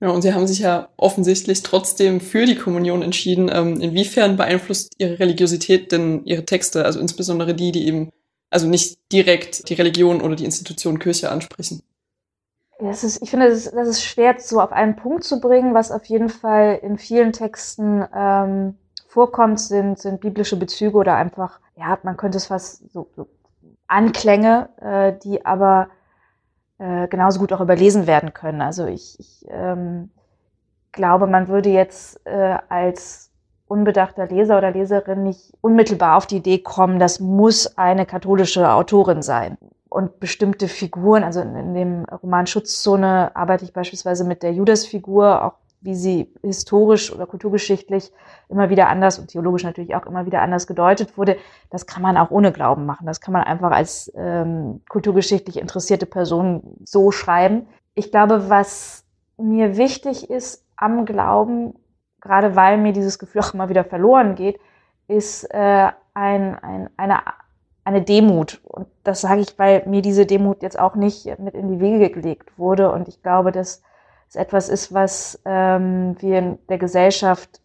Ja, 0.00 0.08
und 0.08 0.22
Sie 0.22 0.34
haben 0.34 0.48
sich 0.48 0.58
ja 0.58 0.88
offensichtlich 0.96 1.62
trotzdem 1.62 2.20
für 2.20 2.44
die 2.44 2.56
Kommunion 2.56 3.02
entschieden. 3.02 3.48
Ähm, 3.52 3.80
inwiefern 3.80 4.36
beeinflusst 4.36 4.94
Ihre 4.98 5.20
Religiosität 5.20 5.92
denn 5.92 6.24
Ihre 6.24 6.44
Texte, 6.44 6.84
also 6.84 6.98
insbesondere 6.98 7.54
die, 7.54 7.70
die 7.70 7.86
eben 7.86 8.10
also 8.52 8.68
nicht 8.68 8.98
direkt 9.10 9.68
die 9.68 9.74
Religion 9.74 10.20
oder 10.20 10.36
die 10.36 10.44
Institution 10.44 10.98
Kirche 10.98 11.30
ansprechen? 11.30 11.82
Das 12.78 13.04
ist, 13.04 13.22
ich 13.22 13.30
finde, 13.30 13.48
das 13.48 13.66
ist, 13.66 13.74
das 13.74 13.88
ist 13.88 14.04
schwer 14.04 14.36
so 14.38 14.60
auf 14.60 14.72
einen 14.72 14.96
Punkt 14.96 15.24
zu 15.24 15.40
bringen. 15.40 15.74
Was 15.74 15.90
auf 15.90 16.04
jeden 16.06 16.28
Fall 16.28 16.78
in 16.82 16.98
vielen 16.98 17.32
Texten 17.32 18.04
ähm, 18.14 18.76
vorkommt, 19.06 19.60
sind, 19.60 19.98
sind 19.98 20.20
biblische 20.20 20.56
Bezüge 20.56 20.96
oder 20.96 21.16
einfach, 21.16 21.60
ja, 21.76 21.98
man 22.02 22.16
könnte 22.16 22.38
es 22.38 22.46
fast 22.46 22.90
so, 22.92 23.08
so 23.14 23.28
Anklänge, 23.86 24.68
äh, 24.80 25.12
die 25.22 25.44
aber 25.46 25.88
äh, 26.78 27.08
genauso 27.08 27.38
gut 27.38 27.52
auch 27.52 27.60
überlesen 27.60 28.06
werden 28.06 28.32
können. 28.34 28.60
Also 28.60 28.86
ich, 28.86 29.18
ich 29.20 29.44
ähm, 29.48 30.10
glaube, 30.92 31.26
man 31.26 31.48
würde 31.48 31.70
jetzt 31.70 32.20
äh, 32.26 32.58
als 32.68 33.31
unbedachter 33.72 34.26
Leser 34.26 34.58
oder 34.58 34.70
Leserin 34.70 35.22
nicht 35.22 35.52
unmittelbar 35.62 36.16
auf 36.18 36.26
die 36.26 36.36
Idee 36.36 36.58
kommen, 36.58 36.98
das 36.98 37.20
muss 37.20 37.78
eine 37.78 38.04
katholische 38.04 38.70
Autorin 38.70 39.22
sein 39.22 39.56
und 39.92 40.20
bestimmte 40.20 40.68
Figuren, 40.68 41.22
also 41.22 41.40
in, 41.40 41.74
dem 41.74 42.04
Roman 42.04 42.46
Schutzzone 42.46 43.34
arbeite 43.36 43.64
ich 43.64 43.72
beispielsweise 43.72 44.24
mit 44.24 44.42
der 44.42 44.52
Judas-Figur, 44.52 45.44
auch 45.44 45.54
wie 45.82 45.94
sie 45.94 46.32
historisch 46.42 47.12
oder 47.12 47.26
kulturgeschichtlich 47.26 48.12
immer 48.48 48.70
wieder 48.70 48.88
anders 48.88 49.18
und 49.18 49.28
theologisch 49.28 49.64
natürlich 49.64 49.94
auch 49.94 50.06
immer 50.06 50.26
wieder 50.26 50.40
anders 50.40 50.66
gedeutet 50.66 51.18
wurde, 51.18 51.36
das 51.70 51.86
kann 51.86 52.02
man 52.02 52.16
auch 52.16 52.30
ohne 52.30 52.52
Glauben 52.52 52.86
machen. 52.86 53.06
Das 53.06 53.20
kann 53.20 53.32
man 53.32 53.42
einfach 53.42 53.72
als 53.72 54.12
ähm, 54.14 54.80
kulturgeschichtlich 54.88 55.58
interessierte 55.58 56.06
Person 56.06 56.62
so 56.84 57.10
schreiben. 57.10 57.66
Ich 57.94 58.10
glaube, 58.12 58.48
was 58.48 59.04
mir 59.36 59.76
wichtig 59.76 60.30
ist 60.30 60.64
am 60.76 61.04
Glauben, 61.04 61.74
gerade 62.22 62.56
weil 62.56 62.78
mir 62.78 62.92
dieses 62.92 63.18
Gefühl 63.18 63.42
auch 63.42 63.52
immer 63.52 63.68
wieder 63.68 63.84
verloren 63.84 64.34
geht, 64.34 64.58
ist 65.08 65.44
äh, 65.52 65.90
ein, 66.14 66.58
ein, 66.58 66.88
eine, 66.96 67.20
eine 67.84 68.02
Demut. 68.02 68.60
Und 68.64 68.86
das 69.04 69.20
sage 69.20 69.40
ich, 69.40 69.58
weil 69.58 69.82
mir 69.86 70.00
diese 70.00 70.24
Demut 70.24 70.62
jetzt 70.62 70.78
auch 70.78 70.94
nicht 70.94 71.38
mit 71.38 71.54
in 71.54 71.68
die 71.68 71.80
Wege 71.80 72.10
gelegt 72.10 72.58
wurde. 72.58 72.90
Und 72.92 73.08
ich 73.08 73.22
glaube, 73.22 73.52
dass 73.52 73.82
es 74.28 74.36
etwas 74.36 74.68
ist, 74.68 74.94
was 74.94 75.40
ähm, 75.44 76.16
wir 76.20 76.38
in 76.38 76.58
der 76.68 76.78
Gesellschaft 76.78 77.60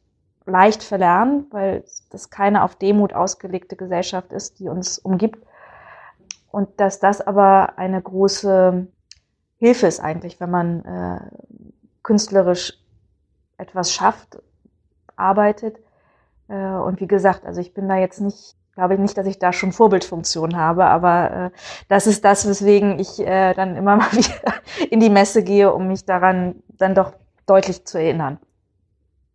leicht 0.46 0.82
verlernen, 0.82 1.46
weil 1.52 1.84
das 2.10 2.30
keine 2.30 2.64
auf 2.64 2.76
Demut 2.76 3.14
ausgelegte 3.14 3.76
Gesellschaft 3.76 4.32
ist, 4.32 4.60
die 4.60 4.70
uns 4.70 4.98
umgibt. 4.98 5.46
Und 6.52 6.80
dass 6.80 7.00
das 7.00 7.22
aber 7.22 7.78
eine 7.78 8.02
große 8.02 8.88
Hilfe 9.60 9.88
ist 9.88 10.00
eigentlich, 10.00 10.40
wenn 10.40 10.50
man 10.50 10.86
äh, 10.86 11.20
künstlerisch 12.02 12.74
etwas 13.58 13.92
schafft, 13.92 14.40
arbeitet. 15.18 15.78
Äh, 16.48 16.56
und 16.56 17.02
wie 17.02 17.08
gesagt, 17.08 17.46
also 17.46 17.60
ich 17.60 17.74
bin 17.74 17.90
da 17.90 17.98
jetzt 17.98 18.22
nicht, 18.22 18.56
glaube 18.76 18.94
ich 18.94 19.00
nicht, 19.00 19.18
dass 19.18 19.28
ich 19.28 19.40
da 19.40 19.52
schon 19.54 19.72
Vorbildfunktion 19.72 20.56
habe, 20.56 20.86
aber 20.86 21.32
äh, 21.32 21.58
das 21.90 22.08
ist 22.08 22.24
das, 22.24 22.48
weswegen 22.48 23.00
ich 23.00 23.20
äh, 23.20 23.54
dann 23.54 23.76
immer 23.76 23.96
mal 23.98 24.12
wieder 24.12 24.54
in 24.90 25.00
die 25.00 25.10
Messe 25.10 25.44
gehe, 25.44 25.74
um 25.74 25.88
mich 25.88 26.06
daran 26.06 26.56
dann 26.78 26.96
doch 26.96 27.14
deutlich 27.46 27.86
zu 27.86 27.98
erinnern. 27.98 28.40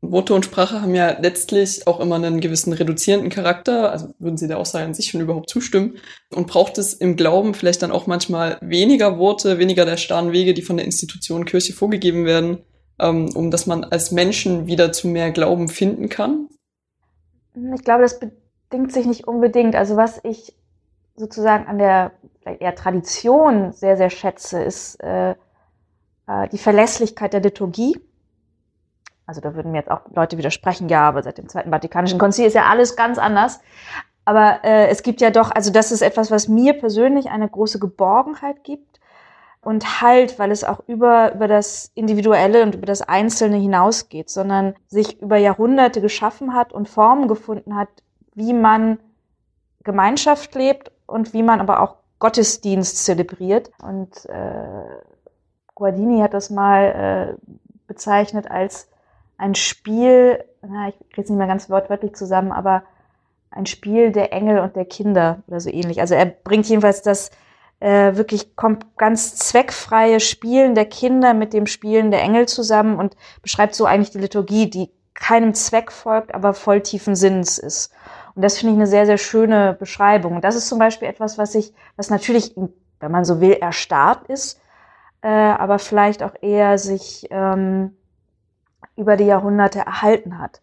Worte 0.04 0.34
und 0.34 0.44
Sprache 0.44 0.82
haben 0.82 0.96
ja 0.96 1.16
letztlich 1.20 1.86
auch 1.86 2.00
immer 2.00 2.16
einen 2.16 2.40
gewissen 2.40 2.72
reduzierenden 2.72 3.30
Charakter. 3.30 3.92
Also 3.92 4.12
würden 4.18 4.36
Sie 4.36 4.48
der 4.48 4.58
Aussage 4.58 4.84
an 4.84 4.94
sich 4.94 5.06
schon 5.06 5.20
überhaupt 5.20 5.48
zustimmen? 5.48 5.98
Und 6.34 6.48
braucht 6.48 6.76
es 6.78 6.92
im 6.92 7.14
Glauben 7.14 7.54
vielleicht 7.54 7.82
dann 7.82 7.92
auch 7.92 8.08
manchmal 8.08 8.58
weniger 8.60 9.16
Worte, 9.18 9.60
weniger 9.60 9.84
der 9.84 9.96
starren 9.96 10.32
Wege, 10.32 10.54
die 10.54 10.62
von 10.62 10.76
der 10.76 10.86
Institution 10.86 11.44
Kirche 11.44 11.72
vorgegeben 11.72 12.24
werden, 12.24 12.58
um 13.10 13.50
dass 13.50 13.66
man 13.66 13.84
als 13.84 14.10
Menschen 14.10 14.66
wieder 14.66 14.92
zu 14.92 15.08
mehr 15.08 15.30
Glauben 15.30 15.68
finden 15.68 16.08
kann? 16.08 16.48
Ich 17.74 17.84
glaube, 17.84 18.02
das 18.02 18.18
bedingt 18.18 18.92
sich 18.92 19.06
nicht 19.06 19.26
unbedingt. 19.26 19.74
Also 19.74 19.96
was 19.96 20.20
ich 20.24 20.54
sozusagen 21.16 21.66
an 21.66 21.78
der 21.78 22.12
eher 22.44 22.74
Tradition 22.74 23.72
sehr, 23.72 23.96
sehr 23.96 24.10
schätze, 24.10 24.62
ist 24.62 25.02
äh, 25.02 25.32
äh 26.26 26.48
die 26.50 26.58
Verlässlichkeit 26.58 27.32
der 27.32 27.40
Liturgie 27.40 27.96
also 29.26 29.40
da 29.40 29.54
würden 29.54 29.72
mir 29.72 29.78
jetzt 29.78 29.90
auch 29.90 30.02
Leute 30.14 30.36
widersprechen, 30.36 30.88
ja, 30.88 31.08
aber 31.08 31.22
seit 31.22 31.38
dem 31.38 31.48
Zweiten 31.48 31.70
Vatikanischen 31.70 32.18
Konzil 32.18 32.46
ist 32.46 32.54
ja 32.54 32.66
alles 32.66 32.96
ganz 32.96 33.18
anders. 33.18 33.60
Aber 34.24 34.60
äh, 34.62 34.88
es 34.88 35.02
gibt 35.02 35.20
ja 35.20 35.30
doch, 35.30 35.50
also 35.50 35.72
das 35.72 35.90
ist 35.90 36.02
etwas, 36.02 36.30
was 36.30 36.48
mir 36.48 36.74
persönlich 36.74 37.30
eine 37.30 37.48
große 37.48 37.78
Geborgenheit 37.78 38.62
gibt 38.62 38.91
und 39.62 40.02
Halt, 40.02 40.38
weil 40.38 40.50
es 40.50 40.64
auch 40.64 40.80
über, 40.88 41.34
über 41.34 41.46
das 41.46 41.92
Individuelle 41.94 42.62
und 42.64 42.74
über 42.74 42.86
das 42.86 43.00
Einzelne 43.00 43.56
hinausgeht, 43.56 44.28
sondern 44.28 44.74
sich 44.88 45.22
über 45.22 45.36
Jahrhunderte 45.36 46.00
geschaffen 46.00 46.54
hat 46.54 46.72
und 46.72 46.88
Formen 46.88 47.28
gefunden 47.28 47.76
hat, 47.76 47.88
wie 48.34 48.52
man 48.52 48.98
Gemeinschaft 49.84 50.54
lebt 50.56 50.90
und 51.06 51.32
wie 51.32 51.44
man 51.44 51.60
aber 51.60 51.80
auch 51.80 51.96
Gottesdienst 52.18 53.04
zelebriert. 53.04 53.70
Und 53.82 54.26
äh, 54.26 55.00
Guardini 55.74 56.20
hat 56.20 56.34
das 56.34 56.50
mal 56.50 57.36
äh, 57.38 57.52
bezeichnet 57.86 58.50
als 58.50 58.88
ein 59.36 59.54
Spiel, 59.54 60.44
na, 60.62 60.88
ich 60.88 60.98
kriege 61.10 61.22
es 61.22 61.28
nicht 61.28 61.38
mehr 61.38 61.46
ganz 61.46 61.70
wortwörtlich 61.70 62.14
zusammen, 62.14 62.52
aber 62.52 62.82
ein 63.50 63.66
Spiel 63.66 64.10
der 64.10 64.32
Engel 64.32 64.58
und 64.58 64.74
der 64.74 64.86
Kinder 64.86 65.42
oder 65.46 65.60
so 65.60 65.70
ähnlich. 65.70 66.00
Also 66.00 66.14
er 66.14 66.26
bringt 66.26 66.66
jedenfalls 66.66 67.02
das 67.02 67.30
äh, 67.82 68.16
wirklich 68.16 68.54
kommt 68.54 68.96
ganz 68.96 69.34
zweckfreie 69.34 70.20
Spielen 70.20 70.76
der 70.76 70.86
Kinder 70.86 71.34
mit 71.34 71.52
dem 71.52 71.66
Spielen 71.66 72.12
der 72.12 72.22
Engel 72.22 72.46
zusammen 72.46 72.96
und 72.96 73.16
beschreibt 73.42 73.74
so 73.74 73.86
eigentlich 73.86 74.10
die 74.10 74.20
Liturgie, 74.20 74.70
die 74.70 74.90
keinem 75.14 75.52
Zweck 75.52 75.90
folgt, 75.90 76.32
aber 76.32 76.54
voll 76.54 76.80
tiefen 76.82 77.16
Sinns 77.16 77.58
ist. 77.58 77.92
Und 78.36 78.42
das 78.42 78.58
finde 78.58 78.74
ich 78.74 78.78
eine 78.78 78.86
sehr, 78.86 79.04
sehr 79.06 79.18
schöne 79.18 79.76
Beschreibung. 79.78 80.36
Und 80.36 80.44
das 80.44 80.54
ist 80.54 80.68
zum 80.68 80.78
Beispiel 80.78 81.08
etwas, 81.08 81.38
was 81.38 81.56
ich, 81.56 81.74
was 81.96 82.08
natürlich, 82.08 82.54
wenn 83.00 83.10
man 83.10 83.24
so 83.24 83.40
will, 83.40 83.54
erstarrt 83.54 84.28
ist, 84.28 84.60
äh, 85.22 85.28
aber 85.28 85.80
vielleicht 85.80 86.22
auch 86.22 86.34
eher 86.40 86.78
sich 86.78 87.26
ähm, 87.30 87.96
über 88.94 89.16
die 89.16 89.26
Jahrhunderte 89.26 89.80
erhalten 89.80 90.38
hat. 90.38 90.62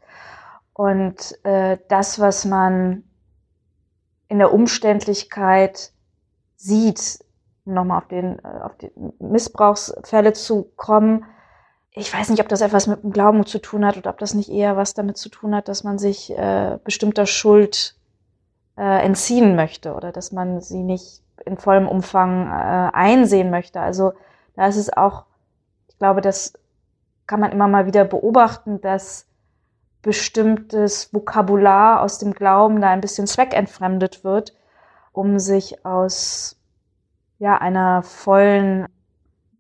Und 0.72 1.38
äh, 1.44 1.78
das, 1.90 2.22
was 2.22 2.46
man 2.46 3.04
in 4.30 4.40
der 4.40 4.54
Umständlichkeit 4.54 5.92
sieht, 6.60 7.20
nochmal 7.66 8.00
auf, 8.00 8.08
den, 8.08 8.40
äh, 8.40 8.62
auf 8.64 8.76
die 8.78 8.92
Missbrauchsfälle 9.20 10.34
zu 10.34 10.72
kommen, 10.76 11.26
ich 11.92 12.14
weiß 12.14 12.30
nicht, 12.30 12.42
ob 12.42 12.48
das 12.48 12.62
etwas 12.62 12.88
mit 12.88 13.04
dem 13.04 13.12
Glauben 13.12 13.46
zu 13.46 13.60
tun 13.60 13.86
hat 13.86 13.98
oder 13.98 14.12
ob 14.12 14.20
das 14.20 14.34
nicht 14.34 14.50
eher 14.50 14.78
was 14.78 14.94
damit 14.94 15.18
zu 15.18 15.30
tun 15.30 15.56
hat, 15.56 15.68
dass 15.68 15.84
man 15.84 15.98
sich 15.98 16.32
äh, 16.38 16.78
bestimmter 16.84 17.26
Schuld 17.26 17.96
äh, 18.78 19.04
entziehen 19.04 19.56
möchte 19.56 19.94
oder 19.94 20.12
dass 20.12 20.32
man 20.32 20.62
sie 20.62 20.84
nicht 20.84 21.24
in 21.46 21.58
vollem 21.58 21.88
Umfang 21.88 22.48
äh, 22.48 22.92
einsehen 22.94 23.50
möchte. 23.50 23.82
Also 23.82 24.14
da 24.56 24.68
ist 24.68 24.78
es 24.78 24.96
auch, 24.96 25.26
ich 25.88 25.98
glaube, 25.98 26.22
dass 26.22 26.54
kann 27.30 27.40
man 27.40 27.52
immer 27.52 27.68
mal 27.68 27.86
wieder 27.86 28.06
beobachten, 28.06 28.82
dass 28.82 29.28
bestimmtes 30.02 31.14
Vokabular 31.14 32.02
aus 32.02 32.18
dem 32.18 32.34
Glauben 32.34 32.82
da 32.82 32.90
ein 32.90 33.02
bisschen 33.02 33.28
zweckentfremdet 33.28 34.24
wird, 34.24 34.56
um 35.20 35.38
sich 35.38 35.86
aus 35.86 36.58
ja, 37.40 37.58
einer 37.58 38.04
vollen 38.04 38.88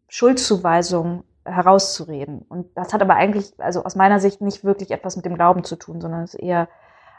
Schuldzuweisung 0.08 1.25
herauszureden. 1.44 2.46
Und 2.48 2.68
das 2.78 2.94
hat 2.94 3.01
aber 3.01 3.16
eigentlich, 3.16 3.51
also 3.58 3.84
aus 3.84 3.98
meiner 3.98 4.22
Sicht, 4.22 4.39
nicht 4.39 4.63
wirklich 4.63 4.92
etwas 4.92 5.18
mit 5.18 5.25
dem 5.25 5.36
Glauben 5.36 5.66
zu 5.66 5.75
tun, 5.75 6.00
sondern 6.00 6.24
es 6.24 6.34
ist 6.34 6.39
eher 6.39 6.70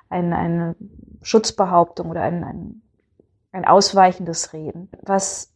ein, 0.09 0.33
eine 0.33 0.75
Schutzbehauptung 1.21 2.09
oder 2.09 2.23
ein, 2.23 2.43
ein, 2.43 2.83
ein 3.53 3.67
ausweichendes 3.67 4.55
Reden. 4.55 4.89
Was 5.03 5.53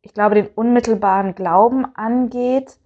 ich 0.00 0.14
glaube, 0.14 0.36
den 0.36 0.46
unmittelbaren 0.46 1.34
Glauben 1.34 1.86
angeht, 1.96 2.78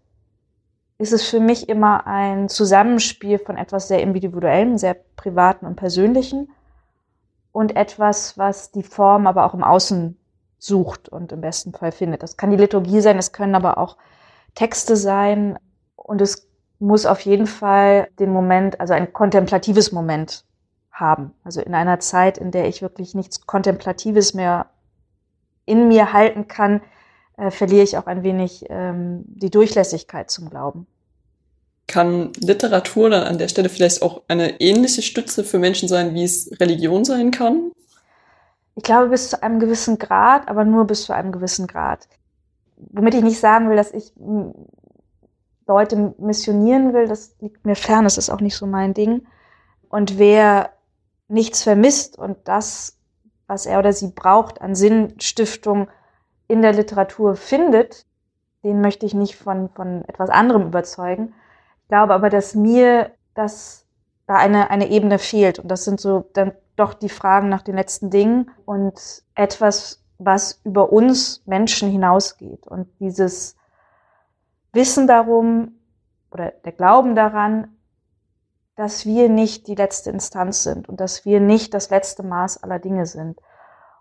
ist 0.97 1.12
es 1.12 1.28
für 1.28 1.40
mich 1.40 1.68
immer 1.68 2.06
ein 2.06 2.49
Zusammenspiel 2.49 3.38
von 3.38 3.59
etwas 3.59 3.87
sehr 3.87 4.00
Individuellem, 4.00 4.78
sehr 4.78 4.97
Privaten 5.16 5.66
und 5.66 5.76
Persönlichen 5.76 6.49
und 7.52 7.76
etwas, 7.76 8.38
was 8.38 8.73
die 8.73 8.82
Form 8.82 9.26
aber 9.26 9.44
auch 9.44 9.54
im 9.54 9.62
Außen 9.62 10.18
sucht 10.59 11.09
und 11.09 11.32
im 11.32 11.40
besten 11.40 11.73
Fall 11.73 11.92
findet. 11.92 12.23
Das 12.23 12.37
kann 12.37 12.50
die 12.50 12.56
Liturgie 12.56 13.00
sein, 13.00 13.18
es 13.18 13.32
können 13.32 13.54
aber 13.54 13.78
auch 13.78 13.97
Texte 14.54 14.97
sein 14.97 15.59
und 15.97 16.21
es 16.21 16.49
muss 16.78 17.06
auf 17.06 17.21
jeden 17.21 17.47
Fall 17.47 18.09
den 18.18 18.32
Moment, 18.32 18.80
also 18.80 18.94
ein 18.94 19.12
kontemplatives 19.12 19.92
Moment 19.92 20.44
haben. 20.90 21.32
Also 21.44 21.61
in 21.61 21.75
einer 21.75 22.00
Zeit, 22.00 22.38
in 22.38 22.50
der 22.50 22.66
ich 22.68 22.82
wirklich 22.82 23.14
nichts 23.14 23.47
Kontemplatives 23.47 24.35
mehr 24.35 24.66
in 25.64 25.88
mir 25.88 26.12
halten 26.12 26.49
kann, 26.49 26.80
äh, 27.37 27.50
verliere 27.50 27.85
ich 27.85 27.97
auch 27.99 28.06
ein 28.06 28.23
wenig 28.23 28.66
ähm, 28.68 29.25
die 29.26 29.50
Durchlässigkeit 29.50 30.30
zum 30.30 30.50
Glauben. 30.50 30.87
Kann 31.86 32.32
Literatur 32.38 33.10
dann 33.10 33.24
an 33.24 33.38
der 33.38 33.48
Stelle 33.48 33.68
vielleicht 33.68 34.02
auch 34.02 34.22
eine 34.28 34.60
ähnliche 34.60 35.02
Stütze 35.02 35.44
für 35.44 35.58
Menschen 35.58 35.88
sein, 35.88 36.14
wie 36.14 36.24
es 36.24 36.50
Religion 36.60 37.04
sein 37.04 37.30
kann? 37.30 37.72
Ich 38.74 38.82
glaube 38.82 39.10
bis 39.10 39.30
zu 39.30 39.42
einem 39.42 39.60
gewissen 39.60 39.98
Grad, 39.98 40.48
aber 40.48 40.64
nur 40.64 40.86
bis 40.86 41.04
zu 41.04 41.12
einem 41.12 41.32
gewissen 41.32 41.66
Grad. 41.66 42.08
Womit 42.76 43.14
ich 43.14 43.22
nicht 43.22 43.38
sagen 43.38 43.68
will, 43.68 43.76
dass 43.76 43.92
ich 43.92 44.12
Leute 45.66 46.14
missionieren 46.18 46.94
will, 46.94 47.06
das 47.06 47.36
liegt 47.40 47.66
mir 47.66 47.76
fern, 47.76 48.04
das 48.04 48.18
ist 48.18 48.30
auch 48.30 48.40
nicht 48.40 48.56
so 48.56 48.66
mein 48.66 48.94
Ding. 48.94 49.26
Und 49.88 50.18
wer 50.18 50.70
nichts 51.28 51.62
vermisst 51.62 52.18
und 52.18 52.36
das, 52.44 52.96
was 53.46 53.66
er 53.66 53.78
oder 53.78 53.92
sie 53.92 54.08
braucht 54.08 54.60
an 54.60 54.74
Sinnstiftung 54.74 55.88
in 56.48 56.62
der 56.62 56.72
Literatur 56.72 57.36
findet, 57.36 58.06
den 58.64 58.80
möchte 58.80 59.06
ich 59.06 59.14
nicht 59.14 59.36
von, 59.36 59.68
von 59.70 60.04
etwas 60.06 60.30
anderem 60.30 60.62
überzeugen 60.62 61.34
glaube 61.92 62.14
aber, 62.14 62.30
dass 62.30 62.54
mir 62.54 63.11
das 63.34 63.84
da 64.26 64.37
eine, 64.37 64.70
eine 64.70 64.88
Ebene 64.88 65.18
fehlt. 65.18 65.58
Und 65.58 65.68
das 65.68 65.84
sind 65.84 66.00
so 66.00 66.25
dann 66.32 66.52
doch 66.75 66.94
die 66.94 67.11
Fragen 67.11 67.50
nach 67.50 67.61
den 67.61 67.76
letzten 67.76 68.08
Dingen 68.08 68.50
und 68.64 68.94
etwas, 69.34 70.02
was 70.16 70.58
über 70.64 70.90
uns 70.90 71.42
Menschen 71.44 71.90
hinausgeht. 71.90 72.66
Und 72.66 72.88
dieses 72.99 73.56
Wissen 74.72 75.06
darum 75.06 75.72
oder 76.30 76.52
der 76.64 76.72
Glauben 76.72 77.14
daran, 77.14 77.76
dass 78.75 79.04
wir 79.04 79.28
nicht 79.28 79.66
die 79.66 79.75
letzte 79.75 80.08
Instanz 80.08 80.62
sind 80.62 80.88
und 80.88 80.99
dass 80.99 81.26
wir 81.26 81.40
nicht 81.40 81.75
das 81.75 81.90
letzte 81.90 82.22
Maß 82.22 82.62
aller 82.62 82.78
Dinge 82.78 83.04
sind. 83.04 83.38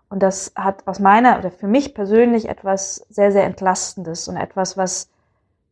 Und 0.08 0.22
das 0.22 0.52
hat 0.54 0.86
aus 0.86 0.98
meiner 0.98 1.38
oder 1.38 1.50
für 1.50 1.68
mich 1.68 1.94
persönlich 1.94 2.48
etwas 2.48 3.04
sehr, 3.10 3.32
sehr 3.32 3.44
Entlastendes 3.44 4.28
und 4.28 4.38
etwas, 4.38 4.78
was 4.78 5.11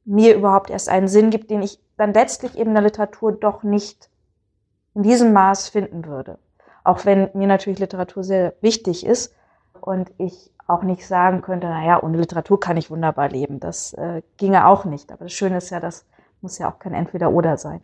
mir 0.04 0.34
überhaupt 0.34 0.70
erst 0.70 0.88
einen 0.88 1.08
Sinn 1.08 1.30
gibt, 1.30 1.50
den 1.50 1.62
ich 1.62 1.78
dann 1.96 2.12
letztlich 2.12 2.56
eben 2.56 2.70
in 2.70 2.74
der 2.74 2.82
Literatur 2.82 3.32
doch 3.32 3.62
nicht 3.62 4.10
in 4.94 5.02
diesem 5.02 5.32
Maß 5.32 5.68
finden 5.68 6.06
würde. 6.06 6.38
Auch 6.84 7.04
wenn 7.04 7.30
mir 7.34 7.46
natürlich 7.46 7.78
Literatur 7.78 8.24
sehr 8.24 8.54
wichtig 8.60 9.04
ist 9.04 9.34
und 9.80 10.10
ich 10.18 10.50
auch 10.66 10.82
nicht 10.82 11.06
sagen 11.06 11.42
könnte, 11.42 11.66
naja, 11.66 12.02
ohne 12.02 12.18
Literatur 12.18 12.58
kann 12.58 12.76
ich 12.76 12.90
wunderbar 12.90 13.28
leben. 13.28 13.60
Das 13.60 13.92
äh, 13.94 14.22
ginge 14.36 14.66
auch 14.66 14.84
nicht. 14.84 15.12
Aber 15.12 15.24
das 15.24 15.32
Schöne 15.32 15.58
ist 15.58 15.70
ja, 15.70 15.80
das 15.80 16.06
muss 16.40 16.58
ja 16.58 16.70
auch 16.70 16.78
kein 16.78 16.94
Entweder-Oder 16.94 17.58
sein. 17.58 17.80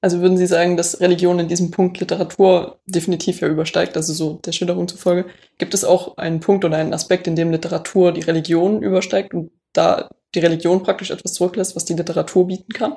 Also 0.00 0.20
würden 0.20 0.36
Sie 0.36 0.46
sagen, 0.46 0.76
dass 0.76 1.00
Religion 1.00 1.40
in 1.40 1.48
diesem 1.48 1.70
Punkt 1.72 1.98
Literatur 1.98 2.78
definitiv 2.86 3.40
ja 3.40 3.48
übersteigt, 3.48 3.96
also 3.96 4.12
so 4.12 4.34
der 4.34 4.52
Schilderung 4.52 4.86
zufolge. 4.86 5.28
Gibt 5.58 5.74
es 5.74 5.84
auch 5.84 6.16
einen 6.18 6.38
Punkt 6.38 6.64
oder 6.64 6.76
einen 6.76 6.94
Aspekt, 6.94 7.26
in 7.26 7.34
dem 7.34 7.50
Literatur 7.50 8.12
die 8.12 8.20
Religion 8.20 8.80
übersteigt 8.82 9.34
und 9.34 9.50
da 9.72 10.08
die 10.34 10.40
Religion 10.40 10.82
praktisch 10.82 11.10
etwas 11.10 11.34
zurücklässt, 11.34 11.76
was 11.76 11.84
die 11.84 11.94
Literatur 11.94 12.46
bieten 12.46 12.72
kann? 12.72 12.96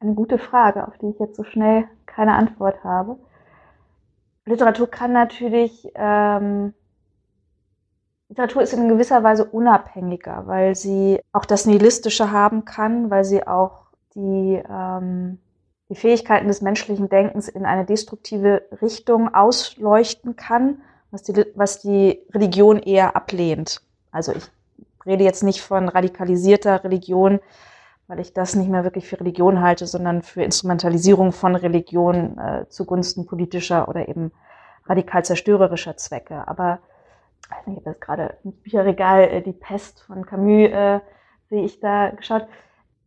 Eine 0.00 0.14
gute 0.14 0.38
Frage, 0.38 0.86
auf 0.86 0.96
die 0.98 1.08
ich 1.08 1.18
jetzt 1.18 1.36
so 1.36 1.44
schnell 1.44 1.84
keine 2.06 2.34
Antwort 2.34 2.82
habe. 2.84 3.18
Literatur 4.44 4.88
kann 4.90 5.12
natürlich, 5.12 5.90
ähm, 5.94 6.72
Literatur 8.28 8.62
ist 8.62 8.72
in 8.72 8.88
gewisser 8.88 9.22
Weise 9.22 9.44
unabhängiger, 9.44 10.46
weil 10.46 10.74
sie 10.74 11.20
auch 11.32 11.44
das 11.44 11.66
Nihilistische 11.66 12.30
haben 12.30 12.64
kann, 12.64 13.10
weil 13.10 13.24
sie 13.24 13.46
auch 13.46 13.86
die 14.14 14.62
ähm, 14.68 15.38
die 15.88 15.94
Fähigkeiten 15.94 16.48
des 16.48 16.62
menschlichen 16.62 17.08
Denkens 17.08 17.48
in 17.48 17.64
eine 17.64 17.84
destruktive 17.84 18.62
Richtung 18.82 19.32
ausleuchten 19.32 20.36
kann, 20.36 20.82
was 21.10 21.22
die, 21.22 21.46
was 21.54 21.80
die 21.80 22.20
Religion 22.32 22.78
eher 22.78 23.14
ablehnt. 23.14 23.82
Also 24.10 24.32
ich 24.32 24.44
rede 25.06 25.24
jetzt 25.24 25.42
nicht 25.42 25.60
von 25.60 25.88
radikalisierter 25.88 26.84
Religion, 26.84 27.40
weil 28.08 28.20
ich 28.20 28.32
das 28.32 28.54
nicht 28.54 28.70
mehr 28.70 28.84
wirklich 28.84 29.08
für 29.08 29.20
Religion 29.20 29.60
halte, 29.60 29.86
sondern 29.86 30.22
für 30.22 30.42
Instrumentalisierung 30.42 31.32
von 31.32 31.56
Religion 31.56 32.38
äh, 32.38 32.68
zugunsten 32.68 33.26
politischer 33.26 33.88
oder 33.88 34.08
eben 34.08 34.32
radikal 34.86 35.24
zerstörerischer 35.24 35.96
Zwecke. 35.96 36.46
Aber 36.46 36.78
ich 37.48 37.56
habe 37.66 37.82
jetzt 37.84 38.00
gerade 38.00 38.36
im 38.44 38.52
Bücherregal 38.52 39.22
äh, 39.24 39.42
die 39.42 39.52
Pest 39.52 40.02
von 40.02 40.24
Camus, 40.24 40.70
äh, 40.70 41.00
sehe 41.48 41.64
ich 41.64 41.80
da 41.80 42.10
geschaut. 42.10 42.46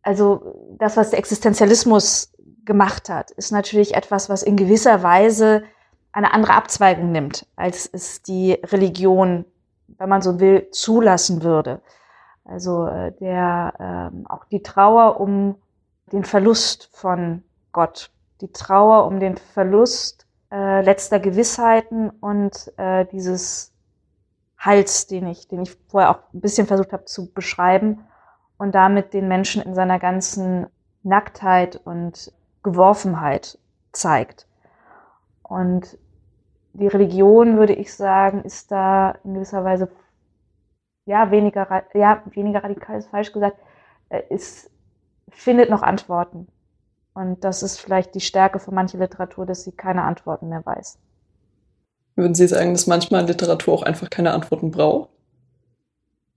Also 0.02 0.76
das, 0.78 0.96
was 0.96 1.10
der 1.10 1.18
Existenzialismus 1.18 2.32
gemacht 2.64 3.08
hat, 3.08 3.30
ist 3.32 3.52
natürlich 3.52 3.94
etwas, 3.94 4.28
was 4.28 4.42
in 4.42 4.56
gewisser 4.56 5.02
Weise 5.02 5.62
eine 6.12 6.32
andere 6.32 6.54
Abzweigung 6.54 7.12
nimmt, 7.12 7.46
als 7.56 7.88
es 7.92 8.22
die 8.22 8.52
Religion, 8.52 9.44
wenn 10.00 10.08
man 10.08 10.22
so 10.22 10.40
will, 10.40 10.66
zulassen 10.72 11.42
würde. 11.42 11.80
Also 12.44 12.86
äh, 12.86 13.12
der 13.20 14.10
äh, 14.12 14.30
auch 14.32 14.46
die 14.46 14.62
Trauer 14.62 15.20
um 15.20 15.56
den 16.10 16.24
Verlust 16.24 16.88
von 16.92 17.44
Gott, 17.72 18.10
die 18.40 18.50
Trauer 18.50 19.06
um 19.06 19.20
den 19.20 19.36
Verlust 19.36 20.26
äh, 20.50 20.80
letzter 20.80 21.20
Gewissheiten 21.20 22.08
und 22.08 22.72
äh, 22.78 23.04
dieses 23.12 23.72
Hals, 24.58 25.06
den 25.06 25.26
ich, 25.26 25.48
den 25.48 25.62
ich 25.62 25.76
vorher 25.88 26.10
auch 26.10 26.20
ein 26.32 26.40
bisschen 26.40 26.66
versucht 26.66 26.94
habe 26.94 27.04
zu 27.04 27.30
beschreiben 27.30 28.06
und 28.56 28.74
damit 28.74 29.12
den 29.12 29.28
Menschen 29.28 29.62
in 29.62 29.74
seiner 29.74 29.98
ganzen 29.98 30.66
Nacktheit 31.02 31.76
und 31.76 32.32
Geworfenheit 32.62 33.58
zeigt. 33.92 34.46
Und 35.42 35.98
die 36.72 36.86
Religion, 36.86 37.58
würde 37.58 37.74
ich 37.74 37.94
sagen, 37.94 38.42
ist 38.42 38.70
da 38.70 39.16
in 39.24 39.34
gewisser 39.34 39.64
Weise 39.64 39.88
ja 41.06 41.30
weniger, 41.30 41.84
ja, 41.94 42.22
weniger 42.26 42.62
radikal 42.62 42.98
ist 42.98 43.08
falsch 43.08 43.32
gesagt, 43.32 43.58
ist, 44.28 44.66
äh, 44.66 44.70
findet 45.30 45.70
noch 45.70 45.82
Antworten. 45.82 46.48
Und 47.14 47.44
das 47.44 47.62
ist 47.62 47.80
vielleicht 47.80 48.14
die 48.14 48.20
Stärke 48.20 48.58
von 48.58 48.74
mancher 48.74 48.98
Literatur, 48.98 49.46
dass 49.46 49.64
sie 49.64 49.72
keine 49.72 50.02
Antworten 50.02 50.48
mehr 50.48 50.64
weiß. 50.64 50.98
Würden 52.16 52.34
Sie 52.34 52.46
sagen, 52.46 52.72
dass 52.72 52.86
manchmal 52.86 53.24
Literatur 53.24 53.74
auch 53.74 53.82
einfach 53.82 54.10
keine 54.10 54.32
Antworten 54.32 54.70
braucht? 54.70 55.10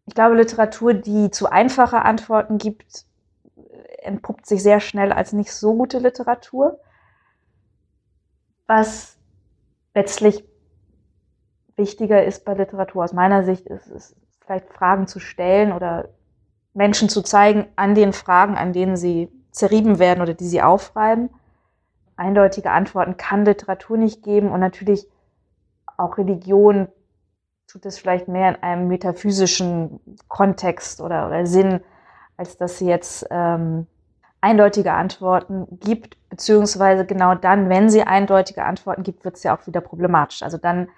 Ich 0.05 0.15
glaube, 0.15 0.35
Literatur, 0.35 0.93
die 0.93 1.31
zu 1.31 1.49
einfache 1.49 2.01
Antworten 2.03 2.57
gibt, 2.57 3.05
entpuppt 3.99 4.45
sich 4.45 4.61
sehr 4.61 4.79
schnell 4.79 5.11
als 5.11 5.33
nicht 5.33 5.51
so 5.51 5.75
gute 5.75 5.99
Literatur. 5.99 6.79
Was 8.67 9.17
letztlich 9.93 10.43
wichtiger 11.75 12.23
ist 12.23 12.45
bei 12.45 12.53
Literatur 12.53 13.03
aus 13.03 13.13
meiner 13.13 13.43
Sicht, 13.43 13.67
ist, 13.67 13.87
ist 13.87 14.15
vielleicht 14.41 14.71
Fragen 14.73 15.07
zu 15.07 15.19
stellen 15.19 15.71
oder 15.71 16.09
Menschen 16.73 17.09
zu 17.09 17.21
zeigen 17.21 17.67
an 17.75 17.95
den 17.95 18.13
Fragen, 18.13 18.55
an 18.55 18.73
denen 18.73 18.95
sie 18.95 19.29
zerrieben 19.51 19.99
werden 19.99 20.21
oder 20.21 20.33
die 20.33 20.47
sie 20.47 20.61
aufreiben. 20.61 21.29
Eindeutige 22.15 22.71
Antworten 22.71 23.17
kann 23.17 23.45
Literatur 23.45 23.97
nicht 23.97 24.23
geben 24.23 24.51
und 24.51 24.59
natürlich 24.59 25.07
auch 25.97 26.17
Religion 26.17 26.87
tut 27.67 27.85
es 27.85 27.97
vielleicht 27.97 28.27
mehr 28.27 28.49
in 28.49 28.63
einem 28.63 28.87
metaphysischen 28.87 29.99
Kontext 30.27 31.01
oder, 31.01 31.27
oder 31.27 31.45
Sinn, 31.45 31.81
als 32.37 32.57
dass 32.57 32.77
sie 32.77 32.87
jetzt 32.87 33.25
ähm, 33.29 33.87
eindeutige 34.43 34.91
Antworten 34.91 35.79
gibt, 35.79 36.17
beziehungsweise 36.29 37.05
genau 37.05 37.33
dann, 37.33 37.69
wenn 37.69 37.89
sie 37.89 38.03
eindeutige 38.03 38.65
Antworten 38.65 39.03
gibt, 39.03 39.23
wird 39.23 39.37
es 39.37 39.43
ja 39.43 39.55
auch 39.55 39.65
wieder 39.67 39.79
problematisch. 39.79 40.43
Also 40.43 40.57
dann 40.57 40.89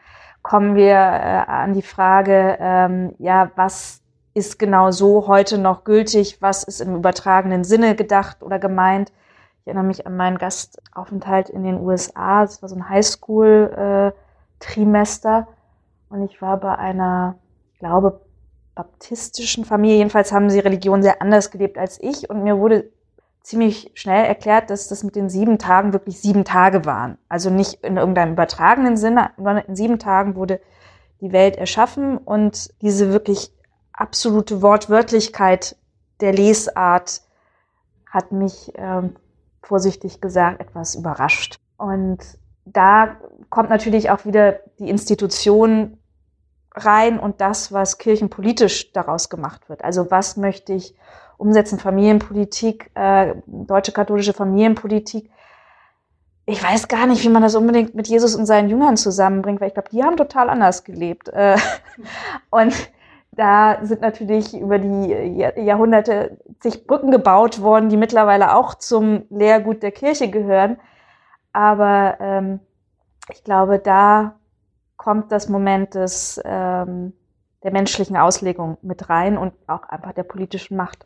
kommen 0.41 0.75
wir 0.75 0.95
äh, 0.95 1.43
an 1.47 1.73
die 1.73 1.83
Frage, 1.83 2.57
ähm, 2.59 3.13
ja, 3.19 3.51
was 3.55 4.01
ist 4.33 4.57
genau 4.57 4.89
so 4.89 5.27
heute 5.27 5.59
noch 5.59 5.83
gültig, 5.83 6.41
was 6.41 6.63
ist 6.63 6.81
im 6.81 6.95
übertragenen 6.95 7.63
Sinne 7.63 7.93
gedacht 7.95 8.41
oder 8.41 8.57
gemeint. 8.57 9.11
Ich 9.61 9.67
erinnere 9.67 9.85
mich 9.85 10.07
an 10.07 10.17
meinen 10.17 10.39
Gastaufenthalt 10.39 11.49
in 11.49 11.63
den 11.63 11.79
USA, 11.79 12.41
das 12.41 12.63
war 12.63 12.69
so 12.69 12.75
ein 12.75 12.89
Highschool-Trimester 12.89 15.39
äh, 15.39 15.45
und 16.13 16.23
ich 16.23 16.41
war 16.41 16.59
bei 16.59 16.75
einer, 16.77 17.35
ich 17.73 17.79
glaube, 17.79 18.21
baptistischen 18.73 19.65
Familie. 19.65 19.97
Jedenfalls 19.97 20.31
haben 20.31 20.49
sie 20.49 20.59
Religion 20.59 21.03
sehr 21.03 21.21
anders 21.21 21.51
gelebt 21.51 21.77
als 21.77 22.01
ich 22.01 22.27
und 22.29 22.43
mir 22.43 22.57
wurde 22.57 22.89
ziemlich 23.45 23.91
schnell 23.93 24.25
erklärt, 24.25 24.71
dass 24.71 24.87
das 24.87 25.03
mit 25.03 25.15
den 25.15 25.29
sieben 25.29 25.59
Tagen 25.59 25.93
wirklich 25.93 26.19
sieben 26.19 26.45
Tage 26.45 26.83
waren. 26.85 27.19
Also 27.29 27.51
nicht 27.51 27.83
in 27.83 27.97
irgendeinem 27.97 28.33
übertragenen 28.33 28.97
Sinne, 28.97 29.29
sondern 29.37 29.59
in 29.59 29.75
sieben 29.75 29.99
Tagen 29.99 30.35
wurde 30.35 30.59
die 31.21 31.31
Welt 31.31 31.55
erschaffen 31.55 32.17
und 32.17 32.73
diese 32.81 33.11
wirklich 33.11 33.53
absolute 33.93 34.61
Wortwörtlichkeit 34.61 35.75
der 36.21 36.33
Lesart 36.33 37.21
hat 38.09 38.31
mich 38.31 38.71
ähm, 38.75 39.15
vorsichtig 39.61 40.21
gesagt 40.21 40.59
etwas 40.59 40.95
überrascht. 40.95 41.59
Und 41.77 42.19
da 42.65 43.17
kommt 43.49 43.69
natürlich 43.69 44.09
auch 44.09 44.25
wieder 44.25 44.59
die 44.79 44.89
Institution 44.89 45.99
rein 46.73 47.19
und 47.19 47.41
das, 47.41 47.71
was 47.71 47.99
kirchenpolitisch 47.99 48.91
daraus 48.91 49.29
gemacht 49.29 49.69
wird. 49.69 49.83
Also 49.83 50.09
was 50.09 50.35
möchte 50.35 50.73
ich 50.73 50.95
umsetzen, 51.37 51.79
Familienpolitik, 51.79 52.91
äh, 52.95 53.35
deutsche 53.45 53.91
katholische 53.91 54.33
Familienpolitik. 54.33 55.29
Ich 56.45 56.63
weiß 56.63 56.87
gar 56.87 57.07
nicht, 57.07 57.23
wie 57.23 57.29
man 57.29 57.41
das 57.41 57.55
unbedingt 57.55 57.95
mit 57.95 58.07
Jesus 58.07 58.35
und 58.35 58.45
seinen 58.45 58.69
Jüngern 58.69 58.97
zusammenbringt, 58.97 59.61
weil 59.61 59.69
ich 59.69 59.73
glaube, 59.73 59.89
die 59.89 60.03
haben 60.03 60.17
total 60.17 60.49
anders 60.49 60.83
gelebt. 60.83 61.29
Äh, 61.29 61.57
und 62.49 62.73
da 63.31 63.79
sind 63.83 64.01
natürlich 64.01 64.57
über 64.57 64.79
die 64.79 65.45
Jahrhunderte 65.57 66.37
zig 66.59 66.87
Brücken 66.87 67.11
gebaut 67.11 67.61
worden, 67.61 67.89
die 67.89 67.97
mittlerweile 67.97 68.55
auch 68.55 68.75
zum 68.75 69.25
Lehrgut 69.29 69.83
der 69.83 69.91
Kirche 69.91 70.29
gehören. 70.29 70.77
Aber 71.51 72.17
ähm, 72.19 72.59
ich 73.31 73.43
glaube, 73.43 73.79
da 73.79 74.35
kommt 74.97 75.31
das 75.31 75.49
Moment 75.49 75.95
des, 75.95 76.41
ähm, 76.45 77.13
der 77.63 77.71
menschlichen 77.71 78.15
Auslegung 78.15 78.77
mit 78.81 79.09
rein 79.09 79.37
und 79.37 79.53
auch 79.67 79.83
einfach 79.83 80.13
der 80.13 80.23
politischen 80.23 80.77
Macht. 80.77 81.05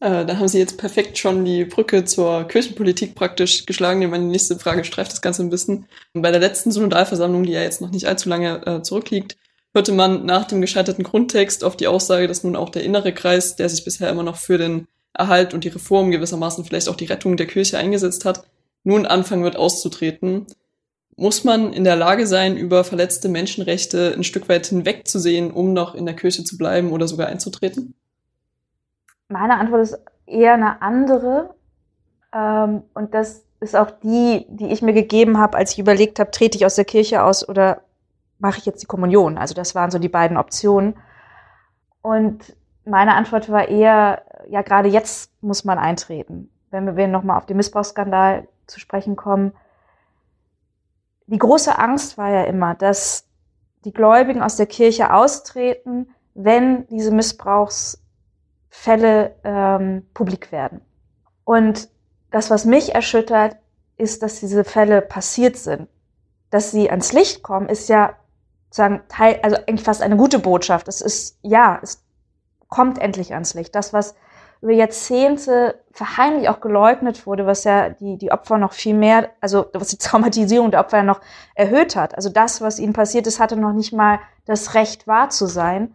Äh, 0.00 0.24
da 0.24 0.38
haben 0.38 0.48
Sie 0.48 0.58
jetzt 0.58 0.78
perfekt 0.78 1.18
schon 1.18 1.44
die 1.44 1.64
Brücke 1.64 2.04
zur 2.06 2.48
Kirchenpolitik 2.48 3.14
praktisch 3.14 3.66
geschlagen. 3.66 4.08
Meine 4.08 4.24
nächste 4.24 4.58
Frage 4.58 4.84
streift 4.84 5.12
das 5.12 5.20
Ganze 5.20 5.42
ein 5.42 5.50
bisschen. 5.50 5.86
Bei 6.14 6.30
der 6.30 6.40
letzten 6.40 6.72
Synodalversammlung, 6.72 7.44
die 7.44 7.52
ja 7.52 7.62
jetzt 7.62 7.82
noch 7.82 7.90
nicht 7.90 8.06
allzu 8.06 8.28
lange 8.30 8.66
äh, 8.66 8.82
zurückliegt, 8.82 9.36
hörte 9.74 9.92
man 9.92 10.24
nach 10.24 10.46
dem 10.46 10.62
gescheiterten 10.62 11.04
Grundtext 11.04 11.62
auf 11.64 11.76
die 11.76 11.86
Aussage, 11.86 12.26
dass 12.26 12.42
nun 12.42 12.56
auch 12.56 12.70
der 12.70 12.82
innere 12.82 13.12
Kreis, 13.12 13.56
der 13.56 13.68
sich 13.68 13.84
bisher 13.84 14.08
immer 14.10 14.22
noch 14.22 14.36
für 14.36 14.58
den 14.58 14.88
Erhalt 15.12 15.52
und 15.54 15.64
die 15.64 15.68
Reform 15.68 16.10
gewissermaßen 16.10 16.64
vielleicht 16.64 16.88
auch 16.88 16.96
die 16.96 17.04
Rettung 17.06 17.36
der 17.36 17.46
Kirche 17.46 17.78
eingesetzt 17.78 18.24
hat, 18.24 18.44
nun 18.84 19.04
anfangen 19.06 19.44
wird 19.44 19.56
auszutreten. 19.56 20.46
Muss 21.16 21.44
man 21.44 21.74
in 21.74 21.84
der 21.84 21.96
Lage 21.96 22.26
sein, 22.26 22.56
über 22.56 22.84
verletzte 22.84 23.28
Menschenrechte 23.28 24.14
ein 24.16 24.24
Stück 24.24 24.48
weit 24.48 24.66
hinwegzusehen, 24.68 25.50
um 25.50 25.74
noch 25.74 25.94
in 25.94 26.06
der 26.06 26.16
Kirche 26.16 26.44
zu 26.44 26.56
bleiben 26.56 26.92
oder 26.92 27.06
sogar 27.06 27.26
einzutreten? 27.26 27.94
Meine 29.30 29.58
Antwort 29.58 29.82
ist 29.82 29.98
eher 30.26 30.54
eine 30.54 30.82
andere. 30.82 31.54
Ähm, 32.34 32.82
und 32.94 33.14
das 33.14 33.44
ist 33.60 33.76
auch 33.76 33.90
die, 34.02 34.46
die 34.48 34.72
ich 34.72 34.82
mir 34.82 34.92
gegeben 34.92 35.38
habe, 35.38 35.56
als 35.56 35.72
ich 35.72 35.78
überlegt 35.78 36.18
habe, 36.18 36.30
trete 36.30 36.58
ich 36.58 36.66
aus 36.66 36.74
der 36.74 36.84
Kirche 36.84 37.22
aus 37.22 37.48
oder 37.48 37.82
mache 38.38 38.58
ich 38.58 38.66
jetzt 38.66 38.82
die 38.82 38.86
Kommunion? 38.86 39.38
Also 39.38 39.54
das 39.54 39.74
waren 39.74 39.90
so 39.90 39.98
die 39.98 40.08
beiden 40.08 40.36
Optionen. 40.36 40.96
Und 42.02 42.56
meine 42.84 43.14
Antwort 43.14 43.50
war 43.50 43.68
eher, 43.68 44.22
ja, 44.48 44.62
gerade 44.62 44.88
jetzt 44.88 45.30
muss 45.42 45.64
man 45.64 45.78
eintreten. 45.78 46.50
Wenn 46.70 46.96
wir 46.96 47.06
nochmal 47.06 47.36
auf 47.36 47.46
den 47.46 47.56
Missbrauchsskandal 47.56 48.48
zu 48.66 48.80
sprechen 48.80 49.16
kommen. 49.16 49.52
Die 51.26 51.38
große 51.38 51.78
Angst 51.78 52.18
war 52.18 52.30
ja 52.30 52.44
immer, 52.44 52.74
dass 52.74 53.26
die 53.84 53.92
Gläubigen 53.92 54.42
aus 54.42 54.56
der 54.56 54.66
Kirche 54.66 55.12
austreten, 55.12 56.08
wenn 56.34 56.86
diese 56.88 57.12
Missbrauchsfälle 58.70 59.34
ähm, 59.44 60.06
publik 60.14 60.52
werden. 60.52 60.80
Und 61.44 61.88
das, 62.30 62.50
was 62.50 62.64
mich 62.64 62.94
erschüttert, 62.94 63.56
ist, 63.96 64.22
dass 64.22 64.40
diese 64.40 64.64
Fälle 64.64 65.02
passiert 65.02 65.56
sind. 65.56 65.88
Dass 66.50 66.70
sie 66.70 66.90
ans 66.90 67.12
Licht 67.12 67.42
kommen, 67.42 67.68
ist 67.68 67.88
ja 67.88 68.14
sagen 68.70 69.00
Teil, 69.08 69.40
also 69.42 69.56
eigentlich 69.56 69.82
fast 69.82 70.02
eine 70.02 70.16
gute 70.16 70.38
Botschaft. 70.38 70.88
Es 70.88 71.00
ist 71.00 71.38
ja, 71.42 71.80
es 71.82 72.04
kommt 72.68 72.98
endlich 72.98 73.32
ans 73.34 73.54
Licht. 73.54 73.74
Das, 73.74 73.92
was 73.92 74.14
über 74.62 74.72
Jahrzehnte 74.72 75.80
verheimlich 75.90 76.48
auch 76.48 76.60
geleugnet 76.60 77.26
wurde, 77.26 77.46
was 77.46 77.64
ja 77.64 77.90
die, 77.90 78.16
die 78.16 78.30
Opfer 78.30 78.58
noch 78.58 78.72
viel 78.72 78.94
mehr, 78.94 79.30
also 79.40 79.66
was 79.72 79.88
die 79.88 79.96
Traumatisierung 79.96 80.70
der 80.70 80.80
Opfer 80.80 80.98
ja 80.98 81.02
noch 81.02 81.20
erhöht 81.54 81.96
hat. 81.96 82.14
Also 82.14 82.28
das, 82.28 82.60
was 82.60 82.78
ihnen 82.78 82.92
passiert 82.92 83.26
ist, 83.26 83.40
hatte 83.40 83.56
noch 83.56 83.72
nicht 83.72 83.92
mal 83.92 84.20
das 84.44 84.74
Recht 84.74 85.06
wahr 85.06 85.30
zu 85.30 85.46
sein. 85.46 85.94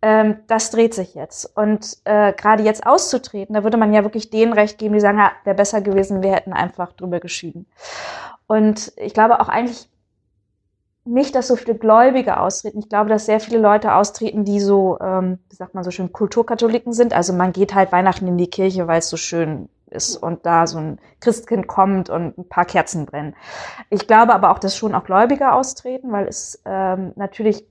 Ähm, 0.00 0.36
das 0.46 0.70
dreht 0.70 0.94
sich 0.94 1.14
jetzt. 1.14 1.56
Und 1.56 1.98
äh, 2.04 2.32
gerade 2.32 2.62
jetzt 2.62 2.86
auszutreten, 2.86 3.54
da 3.54 3.64
würde 3.64 3.76
man 3.76 3.92
ja 3.92 4.04
wirklich 4.04 4.30
denen 4.30 4.52
Recht 4.52 4.78
geben, 4.78 4.94
die 4.94 5.00
sagen, 5.00 5.18
ja, 5.18 5.32
wäre 5.44 5.56
besser 5.56 5.80
gewesen, 5.80 6.22
wir 6.22 6.32
hätten 6.32 6.52
einfach 6.52 6.92
drüber 6.92 7.18
geschieden. 7.18 7.66
Und 8.46 8.92
ich 8.96 9.12
glaube 9.12 9.40
auch 9.40 9.48
eigentlich 9.48 9.88
nicht, 11.04 11.34
dass 11.34 11.48
so 11.48 11.56
viele 11.56 11.74
Gläubige 11.74 12.38
austreten. 12.38 12.78
Ich 12.78 12.88
glaube, 12.88 13.08
dass 13.08 13.26
sehr 13.26 13.40
viele 13.40 13.58
Leute 13.58 13.94
austreten, 13.94 14.44
die 14.44 14.60
so, 14.60 14.98
ähm, 15.00 15.38
wie 15.48 15.56
sagt 15.56 15.74
man 15.74 15.82
so 15.82 15.90
schön, 15.90 16.12
Kulturkatholiken 16.12 16.92
sind. 16.92 17.12
Also 17.12 17.32
man 17.32 17.52
geht 17.52 17.74
halt 17.74 17.92
Weihnachten 17.92 18.26
in 18.26 18.38
die 18.38 18.50
Kirche, 18.50 18.86
weil 18.86 18.98
es 18.98 19.08
so 19.08 19.16
schön 19.16 19.68
ist 19.90 20.16
und 20.16 20.44
da 20.44 20.66
so 20.66 20.78
ein 20.78 21.00
Christkind 21.20 21.66
kommt 21.66 22.10
und 22.10 22.36
ein 22.36 22.48
paar 22.48 22.66
Kerzen 22.66 23.06
brennen. 23.06 23.34
Ich 23.88 24.06
glaube 24.06 24.34
aber 24.34 24.50
auch, 24.50 24.58
dass 24.58 24.76
schon 24.76 24.94
auch 24.94 25.04
Gläubige 25.04 25.52
austreten, 25.52 26.12
weil 26.12 26.28
es 26.28 26.60
ähm, 26.66 27.12
natürlich, 27.16 27.64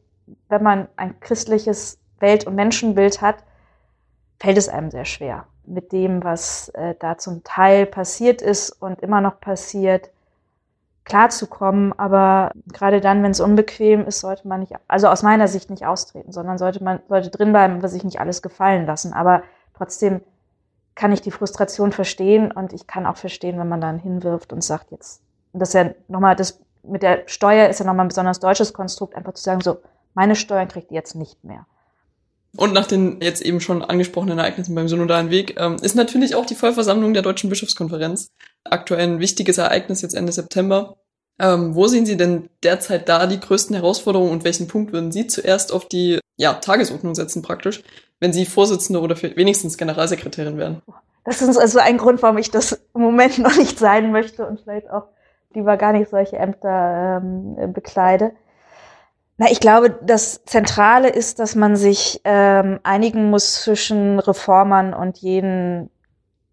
wenn 0.50 0.64
man 0.64 0.88
ein 0.98 1.20
christliches 1.20 2.00
Welt- 2.20 2.46
und 2.46 2.56
Menschenbild 2.56 3.22
hat, 3.22 3.38
fällt 4.40 4.58
es 4.58 4.70
einem 4.70 4.92
sehr 4.92 5.06
schwer 5.06 5.46
mit 5.68 5.92
dem, 5.92 6.24
was 6.24 6.70
äh, 6.70 6.96
da 7.00 7.18
zum 7.18 7.44
Teil 7.44 7.86
passiert 7.86 8.42
ist 8.42 8.70
und 8.82 9.02
immer 9.02 9.22
noch 9.22 9.40
passiert 9.40 10.10
klarzukommen. 11.04 11.98
Aber 11.98 12.52
gerade 12.72 13.02
dann, 13.02 13.22
wenn 13.24 13.32
es 13.32 13.40
unbequem 13.40 14.06
ist, 14.06 14.20
sollte 14.20 14.48
man 14.48 14.62
nicht, 14.62 14.74
also 14.88 15.08
aus 15.08 15.24
meiner 15.24 15.48
Sicht 15.48 15.70
nicht 15.70 15.86
austreten, 15.86 16.32
sondern 16.32 16.58
sollte 16.58 16.84
man, 16.84 17.00
sollte 17.08 17.30
drinbleiben 17.30 17.82
und 17.82 17.88
sich 17.88 18.04
nicht 18.04 18.20
alles 18.20 18.42
gefallen 18.42 18.86
lassen. 18.86 19.14
Aber 19.14 19.44
trotzdem 19.76 20.22
kann 20.96 21.12
ich 21.12 21.22
die 21.22 21.32
Frustration 21.32 21.92
verstehen 21.92 22.52
und 22.52 22.74
ich 22.74 22.88
kann 22.88 23.06
auch 23.06 23.18
verstehen, 23.18 23.60
wenn 23.60 23.70
man 23.70 23.82
dann 23.82 24.00
hinwirft 24.00 24.52
und 24.52 24.64
sagt 24.64 24.92
jetzt, 24.92 25.22
und 25.54 25.60
das 25.60 25.70
ist 25.70 25.74
ja 25.76 25.92
nochmal, 26.08 26.36
das 26.36 26.60
mit 26.84 27.04
der 27.04 27.24
Steuer 27.28 27.70
ist 27.70 27.80
ja 27.80 27.86
nochmal 27.86 28.06
ein 28.06 28.10
besonders 28.10 28.40
deutsches 28.40 28.74
Konstrukt, 28.74 29.16
einfach 29.16 29.34
zu 29.34 29.44
sagen, 29.44 29.62
so, 29.62 29.78
meine 30.14 30.36
Steuern 30.36 30.68
kriegt 30.68 30.92
ihr 30.92 30.96
jetzt 30.96 31.16
nicht 31.16 31.44
mehr. 31.44 31.66
Und 32.56 32.74
nach 32.74 32.88
den 32.88 33.22
jetzt 33.22 33.42
eben 33.42 33.62
schon 33.62 33.84
angesprochenen 33.84 34.40
Ereignissen 34.40 34.74
beim 34.74 34.88
Synodalen 34.88 35.30
Weg 35.30 35.60
ähm, 35.60 35.76
ist 35.82 35.96
natürlich 35.96 36.36
auch 36.36 36.46
die 36.46 36.56
Vollversammlung 36.56 37.14
der 37.14 37.24
Deutschen 37.24 37.50
Bischofskonferenz 37.50 38.32
aktuell 38.64 39.04
ein 39.04 39.20
wichtiges 39.20 39.58
Ereignis 39.58 40.02
jetzt 40.02 40.16
Ende 40.16 40.32
September. 40.32 40.98
Ähm, 41.40 41.76
wo 41.76 41.88
sehen 41.88 42.06
Sie 42.06 42.18
denn 42.18 42.50
derzeit 42.64 43.08
da 43.10 43.28
die 43.28 43.40
größten 43.40 43.76
Herausforderungen 43.76 44.32
und 44.32 44.44
welchen 44.44 44.68
Punkt 44.68 44.92
würden 44.92 45.12
Sie 45.12 45.28
zuerst 45.28 45.72
auf 45.72 45.88
die 45.88 46.20
ja, 46.36 46.54
Tagesordnung 46.54 47.14
setzen 47.14 47.44
praktisch, 47.44 47.84
wenn 48.20 48.34
Sie 48.34 48.46
Vorsitzende 48.46 49.02
oder 49.02 49.22
wenigstens 49.22 49.78
Generalsekretärin 49.78 50.58
wären? 50.58 50.82
Das 51.26 51.42
ist 51.42 51.58
also 51.58 51.80
ein 51.80 51.98
Grund, 51.98 52.24
warum 52.24 52.38
ich 52.40 52.50
das 52.50 52.72
im 52.96 53.02
Moment 53.02 53.38
noch 53.38 53.56
nicht 53.56 53.78
sein 53.78 54.12
möchte 54.12 54.48
und 54.48 54.62
vielleicht 54.62 54.90
auch 54.90 55.10
lieber 55.54 55.78
gar 55.78 55.94
nicht 55.94 56.10
solche 56.10 56.38
Ämter 56.38 57.22
ähm, 57.22 57.74
bekleide. 57.74 58.32
Na, 59.38 59.52
ich 59.52 59.60
glaube, 59.60 59.92
das 60.02 60.44
Zentrale 60.46 61.10
ist, 61.10 61.40
dass 61.40 61.54
man 61.54 61.76
sich 61.76 62.22
ähm, 62.24 62.80
einigen 62.82 63.30
muss 63.30 63.62
zwischen 63.62 64.20
Reformern 64.20 64.96
und 64.96 65.20
jenen, 65.20 65.92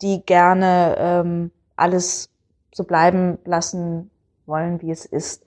die 0.03 0.25
gerne 0.25 0.97
ähm, 0.99 1.51
alles 1.77 2.31
so 2.75 2.85
bleiben 2.85 3.39
lassen 3.47 4.11
wollen, 4.45 4.83
wie 4.83 4.91
es 4.91 5.07
ist. 5.07 5.47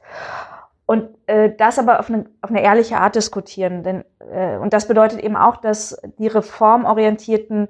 Und 0.88 1.10
äh, 1.28 1.52
das 1.56 1.78
aber 1.78 2.00
auf 2.00 2.10
eine, 2.10 2.26
auf 2.42 2.50
eine 2.50 2.64
ehrliche 2.64 2.98
Art 2.98 3.16
diskutieren. 3.16 3.84
Denn, 3.84 4.04
äh, 4.32 4.58
und 4.58 4.74
das 4.74 4.88
bedeutet 4.88 5.20
eben 5.20 5.36
auch, 5.36 5.58
dass 5.58 5.96
die 6.18 6.28
reformorientierten 6.28 7.68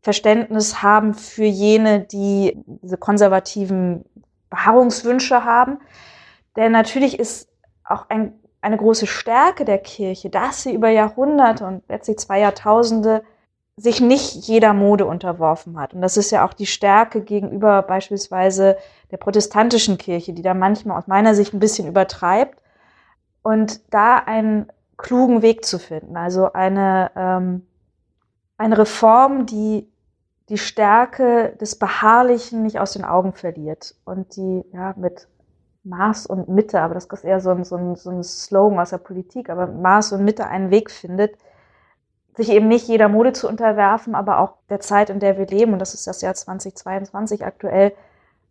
Verständnis 0.00 0.82
haben 0.82 1.12
für 1.12 1.44
jene, 1.44 2.00
die 2.00 2.62
diese 2.64 2.96
konservativen 2.96 4.06
Beharrungswünsche 4.48 5.44
haben. 5.44 5.78
Denn 6.56 6.72
natürlich 6.72 7.18
ist 7.18 7.50
auch 7.84 8.08
ein 8.08 8.32
eine 8.60 8.76
große 8.76 9.06
Stärke 9.06 9.64
der 9.64 9.78
Kirche, 9.78 10.30
dass 10.30 10.62
sie 10.62 10.74
über 10.74 10.90
Jahrhunderte 10.90 11.64
und 11.66 11.82
letztlich 11.88 12.18
zwei 12.18 12.40
Jahrtausende 12.40 13.22
sich 13.76 14.00
nicht 14.00 14.34
jeder 14.46 14.74
Mode 14.74 15.06
unterworfen 15.06 15.78
hat. 15.78 15.94
Und 15.94 16.02
das 16.02 16.18
ist 16.18 16.30
ja 16.30 16.46
auch 16.46 16.52
die 16.52 16.66
Stärke 16.66 17.22
gegenüber 17.22 17.82
beispielsweise 17.82 18.76
der 19.10 19.16
protestantischen 19.16 19.96
Kirche, 19.96 20.34
die 20.34 20.42
da 20.42 20.52
manchmal 20.52 20.98
aus 20.98 21.06
meiner 21.06 21.34
Sicht 21.34 21.54
ein 21.54 21.60
bisschen 21.60 21.88
übertreibt. 21.88 22.60
Und 23.42 23.80
da 23.94 24.18
einen 24.18 24.70
klugen 24.98 25.40
Weg 25.40 25.64
zu 25.64 25.78
finden, 25.78 26.14
also 26.18 26.52
eine, 26.52 27.10
ähm, 27.16 27.66
eine 28.58 28.76
Reform, 28.76 29.46
die 29.46 29.90
die 30.50 30.58
Stärke 30.58 31.56
des 31.58 31.78
Beharrlichen 31.78 32.62
nicht 32.62 32.78
aus 32.80 32.92
den 32.92 33.04
Augen 33.04 33.32
verliert 33.32 33.94
und 34.04 34.36
die 34.36 34.62
ja 34.74 34.92
mit 34.98 35.28
Maß 35.84 36.26
und 36.26 36.48
Mitte, 36.48 36.80
aber 36.80 36.94
das 36.94 37.06
ist 37.06 37.24
eher 37.24 37.40
so 37.40 37.50
ein, 37.50 37.64
so, 37.64 37.76
ein, 37.76 37.96
so 37.96 38.10
ein 38.10 38.22
Slogan 38.22 38.78
aus 38.78 38.90
der 38.90 38.98
Politik, 38.98 39.48
aber 39.48 39.66
Maß 39.66 40.12
und 40.12 40.24
Mitte 40.24 40.46
einen 40.46 40.70
Weg 40.70 40.90
findet, 40.90 41.36
sich 42.36 42.50
eben 42.50 42.68
nicht 42.68 42.86
jeder 42.88 43.08
Mode 43.08 43.32
zu 43.32 43.48
unterwerfen, 43.48 44.14
aber 44.14 44.40
auch 44.40 44.54
der 44.68 44.80
Zeit, 44.80 45.10
in 45.10 45.20
der 45.20 45.38
wir 45.38 45.46
leben, 45.46 45.72
und 45.72 45.78
das 45.78 45.94
ist 45.94 46.06
das 46.06 46.20
Jahr 46.20 46.34
2022 46.34 47.44
aktuell, 47.44 47.92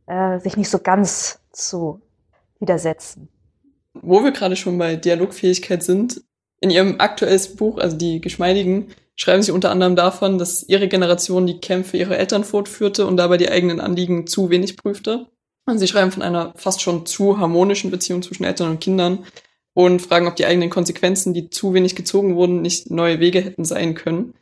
äh, 0.08 0.40
sich 0.40 0.58
nicht 0.58 0.70
so 0.70 0.80
ganz 0.80 1.40
zu 1.52 2.02
widersetzen. 2.60 3.30
Wo 3.94 4.24
wir 4.24 4.32
gerade 4.32 4.56
schon 4.56 4.78
bei 4.78 4.96
Dialogfähigkeit 4.96 5.84
sind, 5.84 6.22
in 6.62 6.70
Ihrem 6.70 7.00
aktuelles 7.00 7.56
Buch, 7.56 7.78
also 7.78 7.96
die 7.96 8.22
Geschmeidigen, 8.22 8.88
schreiben 9.16 9.44
Sie 9.44 9.52
unter 9.52 9.72
anderem 9.72 9.96
davon, 9.96 10.38
dass 10.38 10.64
Ihre 10.64 10.88
Generation 10.88 11.48
die 11.48 11.60
Kämpfe 11.60 11.98
ihrer 11.98 12.18
Eltern 12.18 12.44
fortführte 12.44 13.06
und 13.06 13.18
dabei 13.18 13.38
die 13.38 13.50
eigenen 13.50 13.80
Anliegen 13.80 14.28
zu 14.28 14.50
wenig 14.50 14.78
prüfte. 14.78 15.28
Sie 15.78 15.88
schreiben 15.88 16.12
von 16.12 16.24
einer 16.24 16.54
fast 16.56 16.82
schon 16.82 17.06
zu 17.06 17.38
harmonischen 17.38 17.92
Beziehung 17.92 18.22
zwischen 18.22 18.44
Eltern 18.44 18.72
und 18.72 18.82
Kindern 18.82 19.26
und 19.74 20.02
fragen, 20.02 20.28
ob 20.28 20.36
die 20.36 20.46
eigenen 20.46 20.70
Konsequenzen, 20.70 21.34
die 21.34 21.50
zu 21.50 21.74
wenig 21.74 21.96
gezogen 21.96 22.36
wurden, 22.36 22.62
nicht 22.62 22.90
neue 22.90 23.20
Wege 23.20 23.42
hätten 23.42 23.66
sein 23.66 23.96
können. 23.96 24.34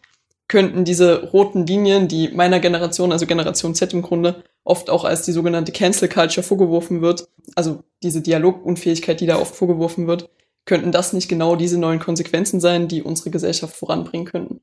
Könnten 0.48 0.86
diese 0.86 1.30
roten 1.32 1.66
Linien, 1.66 2.08
die 2.08 2.30
meiner 2.30 2.60
Generation, 2.60 3.12
also 3.12 3.26
Generation 3.26 3.76
Z 3.76 3.94
im 3.94 4.02
Grunde, 4.02 4.44
oft 4.64 4.90
auch 4.90 5.04
als 5.04 5.24
die 5.24 5.34
sogenannte 5.34 5.72
Cancel 5.72 6.08
Culture 6.08 6.46
vorgeworfen 6.46 7.02
wird, 7.02 7.28
also 7.56 7.84
diese 8.02 8.22
Dialogunfähigkeit, 8.22 9.20
die 9.20 9.26
da 9.26 9.40
oft 9.40 9.56
vorgeworfen 9.56 10.08
wird, 10.08 10.30
könnten 10.66 10.92
das 10.92 11.14
nicht 11.14 11.30
genau 11.30 11.56
diese 11.56 11.80
neuen 11.80 12.00
Konsequenzen 12.00 12.60
sein, 12.60 12.88
die 12.88 13.02
unsere 13.02 13.30
Gesellschaft 13.30 13.76
voranbringen 13.76 14.26
könnten? 14.26 14.62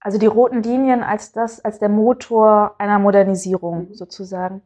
Also 0.00 0.18
die 0.18 0.26
roten 0.26 0.62
Linien 0.62 1.02
als 1.02 1.32
das, 1.32 1.64
als 1.64 1.78
der 1.78 1.88
Motor 1.88 2.74
einer 2.78 2.98
Modernisierung 2.98 3.88
sozusagen. 3.92 4.62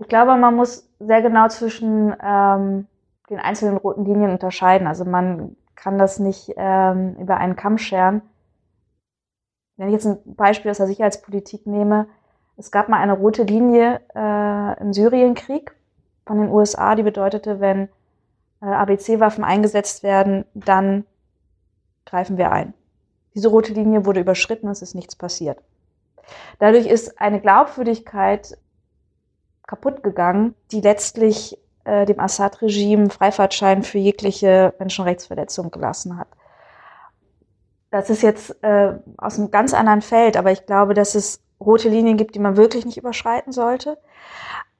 Ich 0.00 0.08
glaube, 0.08 0.34
man 0.36 0.56
muss 0.56 0.88
sehr 0.98 1.20
genau 1.20 1.48
zwischen 1.48 2.16
ähm, 2.22 2.86
den 3.28 3.38
einzelnen 3.38 3.76
roten 3.76 4.06
Linien 4.06 4.30
unterscheiden. 4.30 4.86
Also 4.86 5.04
man 5.04 5.56
kann 5.76 5.98
das 5.98 6.18
nicht 6.18 6.54
ähm, 6.56 7.16
über 7.16 7.36
einen 7.36 7.54
Kamm 7.54 7.76
scheren. 7.76 8.22
Wenn 9.76 9.88
ich 9.88 9.94
jetzt 9.94 10.06
ein 10.06 10.18
Beispiel 10.24 10.70
aus 10.70 10.78
der 10.78 10.86
Sicherheitspolitik 10.86 11.66
nehme, 11.66 12.06
es 12.56 12.70
gab 12.70 12.88
mal 12.88 12.98
eine 12.98 13.12
rote 13.12 13.42
Linie 13.42 14.00
äh, 14.14 14.80
im 14.80 14.92
Syrienkrieg 14.92 15.74
von 16.26 16.38
den 16.38 16.50
USA, 16.50 16.94
die 16.94 17.02
bedeutete, 17.02 17.60
wenn 17.60 17.88
äh, 18.62 18.66
ABC-Waffen 18.66 19.44
eingesetzt 19.44 20.02
werden, 20.02 20.44
dann 20.54 21.04
greifen 22.06 22.38
wir 22.38 22.52
ein. 22.52 22.72
Diese 23.34 23.48
rote 23.48 23.72
Linie 23.72 24.06
wurde 24.06 24.20
überschritten, 24.20 24.68
es 24.68 24.82
ist 24.82 24.94
nichts 24.94 25.14
passiert. 25.14 25.62
Dadurch 26.58 26.86
ist 26.86 27.20
eine 27.20 27.40
Glaubwürdigkeit 27.40 28.56
kaputt 29.70 30.02
gegangen, 30.02 30.56
die 30.72 30.80
letztlich 30.80 31.56
äh, 31.84 32.04
dem 32.04 32.18
Assad-Regime 32.18 33.08
Freifahrtschein 33.08 33.84
für 33.84 33.98
jegliche 33.98 34.74
Menschenrechtsverletzung 34.80 35.70
gelassen 35.70 36.18
hat. 36.18 36.26
Das 37.92 38.10
ist 38.10 38.22
jetzt 38.22 38.60
äh, 38.64 38.94
aus 39.16 39.38
einem 39.38 39.52
ganz 39.52 39.72
anderen 39.72 40.02
Feld, 40.02 40.36
aber 40.36 40.50
ich 40.50 40.66
glaube, 40.66 40.94
dass 40.94 41.14
es 41.14 41.40
rote 41.60 41.88
Linien 41.88 42.16
gibt, 42.16 42.34
die 42.34 42.40
man 42.40 42.56
wirklich 42.56 42.84
nicht 42.84 42.98
überschreiten 42.98 43.52
sollte. 43.52 43.96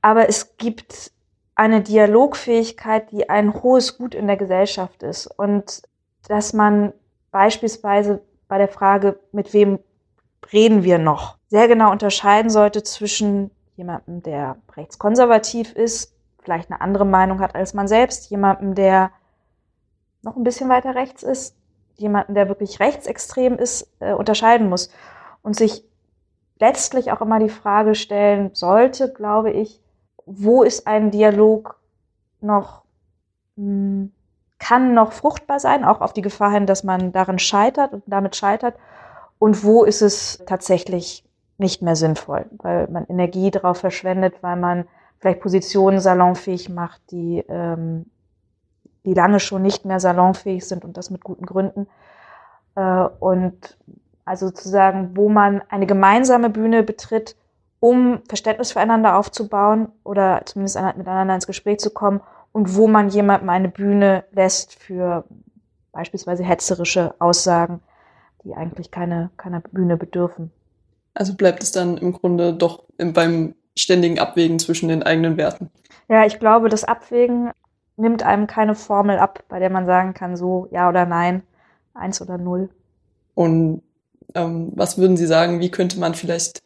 Aber 0.02 0.28
es 0.28 0.56
gibt 0.56 1.12
eine 1.54 1.82
Dialogfähigkeit, 1.82 3.12
die 3.12 3.30
ein 3.30 3.62
hohes 3.62 3.96
Gut 3.96 4.16
in 4.16 4.26
der 4.26 4.36
Gesellschaft 4.36 5.04
ist 5.04 5.28
und 5.28 5.82
dass 6.26 6.52
man 6.52 6.92
beispielsweise 7.30 8.22
bei 8.48 8.58
der 8.58 8.68
Frage, 8.68 9.20
mit 9.30 9.54
wem 9.54 9.78
reden 10.52 10.82
wir 10.82 10.98
noch, 10.98 11.36
sehr 11.46 11.68
genau 11.68 11.92
unterscheiden 11.92 12.50
sollte 12.50 12.82
zwischen 12.82 13.52
jemandem, 13.80 14.22
der 14.22 14.56
rechtskonservativ 14.76 15.72
ist, 15.72 16.14
vielleicht 16.42 16.70
eine 16.70 16.82
andere 16.82 17.06
Meinung 17.06 17.40
hat 17.40 17.54
als 17.54 17.72
man 17.72 17.88
selbst, 17.88 18.30
jemandem, 18.30 18.74
der 18.74 19.10
noch 20.20 20.36
ein 20.36 20.44
bisschen 20.44 20.68
weiter 20.68 20.94
rechts 20.94 21.22
ist, 21.22 21.56
jemanden, 21.94 22.34
der 22.34 22.48
wirklich 22.48 22.78
rechtsextrem 22.78 23.56
ist, 23.56 23.90
äh, 24.00 24.12
unterscheiden 24.12 24.68
muss 24.68 24.90
und 25.42 25.56
sich 25.56 25.82
letztlich 26.58 27.10
auch 27.10 27.22
immer 27.22 27.38
die 27.38 27.48
Frage 27.48 27.94
stellen 27.94 28.50
sollte, 28.52 29.10
glaube 29.10 29.50
ich, 29.50 29.80
wo 30.26 30.62
ist 30.62 30.86
ein 30.86 31.10
Dialog 31.10 31.80
noch, 32.42 32.82
mh, 33.56 33.64
hm, 33.64 34.12
kann 34.58 34.92
noch 34.92 35.12
fruchtbar 35.12 35.58
sein, 35.58 35.86
auch 35.86 36.02
auf 36.02 36.12
die 36.12 36.20
Gefahr 36.20 36.50
hin, 36.50 36.66
dass 36.66 36.84
man 36.84 37.12
darin 37.12 37.38
scheitert 37.38 37.94
und 37.94 38.02
damit 38.06 38.36
scheitert, 38.36 38.74
und 39.38 39.64
wo 39.64 39.84
ist 39.84 40.02
es 40.02 40.42
tatsächlich 40.44 41.24
nicht 41.60 41.82
mehr 41.82 41.96
sinnvoll, 41.96 42.46
weil 42.58 42.88
man 42.88 43.06
Energie 43.06 43.50
darauf 43.50 43.78
verschwendet, 43.78 44.34
weil 44.42 44.56
man 44.56 44.86
vielleicht 45.18 45.40
Positionen 45.40 46.00
salonfähig 46.00 46.68
macht, 46.68 47.00
die, 47.10 47.44
ähm, 47.48 48.06
die 49.04 49.14
lange 49.14 49.38
schon 49.38 49.62
nicht 49.62 49.84
mehr 49.84 50.00
salonfähig 50.00 50.66
sind 50.66 50.84
und 50.84 50.96
das 50.96 51.10
mit 51.10 51.22
guten 51.22 51.46
Gründen. 51.46 51.86
Äh, 52.74 53.04
und 53.20 53.78
also 54.24 54.46
sozusagen, 54.46 55.16
wo 55.16 55.28
man 55.28 55.62
eine 55.68 55.86
gemeinsame 55.86 56.50
Bühne 56.50 56.82
betritt, 56.82 57.36
um 57.80 58.20
Verständnis 58.28 58.72
füreinander 58.72 59.16
aufzubauen 59.16 59.88
oder 60.04 60.42
zumindest 60.44 60.76
miteinander 60.96 61.34
ins 61.34 61.46
Gespräch 61.46 61.78
zu 61.78 61.90
kommen 61.90 62.20
und 62.52 62.76
wo 62.76 62.88
man 62.88 63.08
jemandem 63.08 63.48
eine 63.48 63.68
Bühne 63.68 64.24
lässt 64.32 64.74
für 64.74 65.24
beispielsweise 65.92 66.44
hetzerische 66.44 67.14
Aussagen, 67.18 67.80
die 68.44 68.54
eigentlich 68.54 68.90
keine, 68.90 69.30
keiner 69.36 69.60
Bühne 69.60 69.96
bedürfen. 69.96 70.52
Also 71.20 71.34
bleibt 71.34 71.62
es 71.62 71.70
dann 71.70 71.98
im 71.98 72.14
Grunde 72.14 72.54
doch 72.54 72.84
beim 72.96 73.54
ständigen 73.76 74.18
Abwägen 74.18 74.58
zwischen 74.58 74.88
den 74.88 75.02
eigenen 75.02 75.36
Werten. 75.36 75.68
Ja, 76.08 76.24
ich 76.24 76.38
glaube, 76.38 76.70
das 76.70 76.84
Abwägen 76.84 77.50
nimmt 77.98 78.22
einem 78.22 78.46
keine 78.46 78.74
Formel 78.74 79.18
ab, 79.18 79.44
bei 79.50 79.58
der 79.58 79.68
man 79.68 79.84
sagen 79.84 80.14
kann, 80.14 80.38
so 80.38 80.66
ja 80.70 80.88
oder 80.88 81.04
nein, 81.04 81.42
eins 81.92 82.22
oder 82.22 82.38
null. 82.38 82.70
Und 83.34 83.82
ähm, 84.34 84.72
was 84.74 84.96
würden 84.96 85.18
Sie 85.18 85.26
sagen, 85.26 85.60
wie 85.60 85.70
könnte 85.70 86.00
man 86.00 86.14
vielleicht 86.14 86.62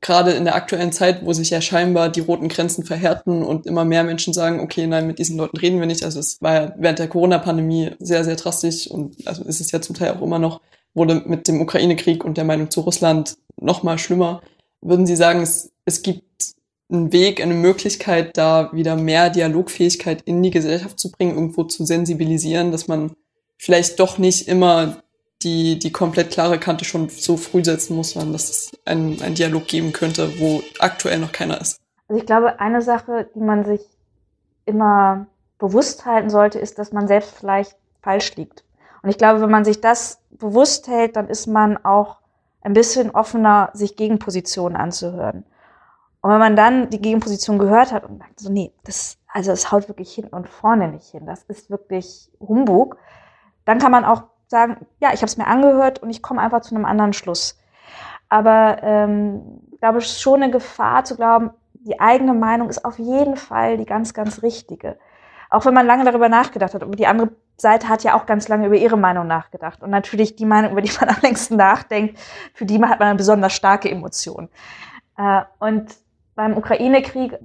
gerade 0.00 0.30
in 0.30 0.44
der 0.44 0.54
aktuellen 0.54 0.92
Zeit, 0.92 1.26
wo 1.26 1.32
sich 1.32 1.50
ja 1.50 1.60
scheinbar 1.60 2.08
die 2.08 2.20
roten 2.20 2.46
Grenzen 2.46 2.84
verhärten 2.84 3.42
und 3.42 3.66
immer 3.66 3.84
mehr 3.84 4.04
Menschen 4.04 4.32
sagen, 4.32 4.60
okay, 4.60 4.86
nein, 4.86 5.08
mit 5.08 5.18
diesen 5.18 5.36
Leuten 5.36 5.56
reden 5.56 5.80
wir 5.80 5.86
nicht. 5.88 6.04
Also 6.04 6.20
es 6.20 6.40
war 6.40 6.54
ja 6.54 6.74
während 6.78 7.00
der 7.00 7.08
Corona-Pandemie 7.08 7.96
sehr, 7.98 8.22
sehr 8.22 8.36
drastisch 8.36 8.88
und 8.88 9.26
also 9.26 9.42
ist 9.42 9.60
es 9.60 9.72
ja 9.72 9.80
zum 9.80 9.96
Teil 9.96 10.12
auch 10.12 10.22
immer 10.22 10.38
noch, 10.38 10.60
wurde 10.94 11.22
mit 11.26 11.48
dem 11.48 11.60
Ukraine-Krieg 11.60 12.24
und 12.24 12.36
der 12.36 12.44
Meinung 12.44 12.70
zu 12.70 12.80
Russland 12.80 13.36
noch 13.60 13.82
mal 13.82 13.98
schlimmer. 13.98 14.42
Würden 14.80 15.06
Sie 15.06 15.16
sagen, 15.16 15.40
es, 15.40 15.72
es 15.84 16.02
gibt 16.02 16.54
einen 16.90 17.12
Weg, 17.12 17.40
eine 17.40 17.54
Möglichkeit, 17.54 18.36
da 18.36 18.70
wieder 18.72 18.96
mehr 18.96 19.30
Dialogfähigkeit 19.30 20.22
in 20.22 20.42
die 20.42 20.50
Gesellschaft 20.50 20.98
zu 20.98 21.10
bringen, 21.10 21.34
irgendwo 21.34 21.64
zu 21.64 21.84
sensibilisieren, 21.84 22.70
dass 22.70 22.88
man 22.88 23.12
vielleicht 23.56 23.98
doch 24.00 24.18
nicht 24.18 24.48
immer 24.48 25.02
die, 25.42 25.78
die 25.78 25.92
komplett 25.92 26.30
klare 26.30 26.58
Kante 26.58 26.84
schon 26.84 27.08
so 27.08 27.36
früh 27.36 27.64
setzen 27.64 27.96
muss, 27.96 28.10
sondern 28.10 28.32
dass 28.32 28.50
es 28.50 28.70
einen, 28.84 29.20
einen 29.22 29.34
Dialog 29.34 29.66
geben 29.66 29.92
könnte, 29.92 30.38
wo 30.38 30.62
aktuell 30.78 31.18
noch 31.18 31.32
keiner 31.32 31.60
ist. 31.60 31.80
Also 32.08 32.20
ich 32.20 32.26
glaube, 32.26 32.60
eine 32.60 32.82
Sache, 32.82 33.28
die 33.34 33.40
man 33.40 33.64
sich 33.64 33.80
immer 34.66 35.26
bewusst 35.58 36.04
halten 36.04 36.30
sollte, 36.30 36.58
ist, 36.58 36.78
dass 36.78 36.92
man 36.92 37.08
selbst 37.08 37.34
vielleicht 37.38 37.76
falsch 38.02 38.36
liegt. 38.36 38.64
Und 39.02 39.10
ich 39.10 39.18
glaube, 39.18 39.40
wenn 39.40 39.50
man 39.50 39.64
sich 39.64 39.80
das 39.80 40.20
bewusst 40.30 40.88
hält, 40.88 41.16
dann 41.16 41.28
ist 41.28 41.46
man 41.46 41.84
auch 41.84 42.18
ein 42.62 42.72
bisschen 42.72 43.10
offener, 43.10 43.70
sich 43.72 43.96
Gegenpositionen 43.96 44.76
anzuhören. 44.76 45.44
Und 46.20 46.30
wenn 46.30 46.38
man 46.38 46.54
dann 46.54 46.88
die 46.90 47.00
Gegenposition 47.00 47.58
gehört 47.58 47.92
hat 47.92 48.04
und 48.04 48.18
sagt 48.18 48.38
so, 48.38 48.50
nee, 48.50 48.72
das, 48.84 49.18
also 49.26 49.50
es 49.50 49.72
haut 49.72 49.88
wirklich 49.88 50.14
hinten 50.14 50.34
und 50.36 50.48
vorne 50.48 50.88
nicht 50.88 51.10
hin, 51.10 51.26
das 51.26 51.42
ist 51.44 51.68
wirklich 51.68 52.30
Humbug, 52.40 52.96
dann 53.64 53.80
kann 53.80 53.90
man 53.90 54.04
auch 54.04 54.24
sagen, 54.46 54.86
ja, 55.00 55.08
ich 55.12 55.20
habe 55.20 55.26
es 55.26 55.36
mir 55.36 55.48
angehört 55.48 56.00
und 56.00 56.10
ich 56.10 56.22
komme 56.22 56.40
einfach 56.40 56.60
zu 56.60 56.74
einem 56.74 56.84
anderen 56.84 57.12
Schluss. 57.12 57.58
Aber 58.28 58.82
ähm, 58.82 59.60
ich 59.72 59.80
glaube, 59.80 59.98
es 59.98 60.06
ist 60.06 60.22
schon 60.22 60.42
eine 60.42 60.52
Gefahr 60.52 61.04
zu 61.04 61.16
glauben, 61.16 61.50
die 61.74 61.98
eigene 61.98 62.34
Meinung 62.34 62.68
ist 62.68 62.84
auf 62.84 62.98
jeden 62.98 63.36
Fall 63.36 63.76
die 63.76 63.86
ganz, 63.86 64.14
ganz 64.14 64.42
richtige. 64.42 64.96
Auch 65.50 65.66
wenn 65.66 65.74
man 65.74 65.86
lange 65.86 66.04
darüber 66.04 66.28
nachgedacht 66.28 66.74
hat. 66.74 66.84
Und 66.84 66.98
die 66.98 67.08
andere 67.08 67.30
Seite 67.62 67.88
hat 67.88 68.02
ja 68.02 68.14
auch 68.14 68.26
ganz 68.26 68.48
lange 68.48 68.66
über 68.66 68.76
ihre 68.76 68.98
Meinung 68.98 69.26
nachgedacht. 69.26 69.82
Und 69.82 69.90
natürlich 69.90 70.36
die 70.36 70.44
Meinung, 70.44 70.72
über 70.72 70.82
die 70.82 70.92
man 71.00 71.08
am 71.14 71.20
längsten 71.22 71.56
nachdenkt, 71.56 72.18
für 72.52 72.66
die 72.66 72.74
hat 72.82 72.98
man 72.98 73.08
eine 73.08 73.14
besonders 73.14 73.54
starke 73.54 73.90
Emotion. 73.90 74.50
Äh, 75.16 75.42
und 75.58 75.94
beim 76.34 76.56
Ukraine-Krieg 76.56 77.38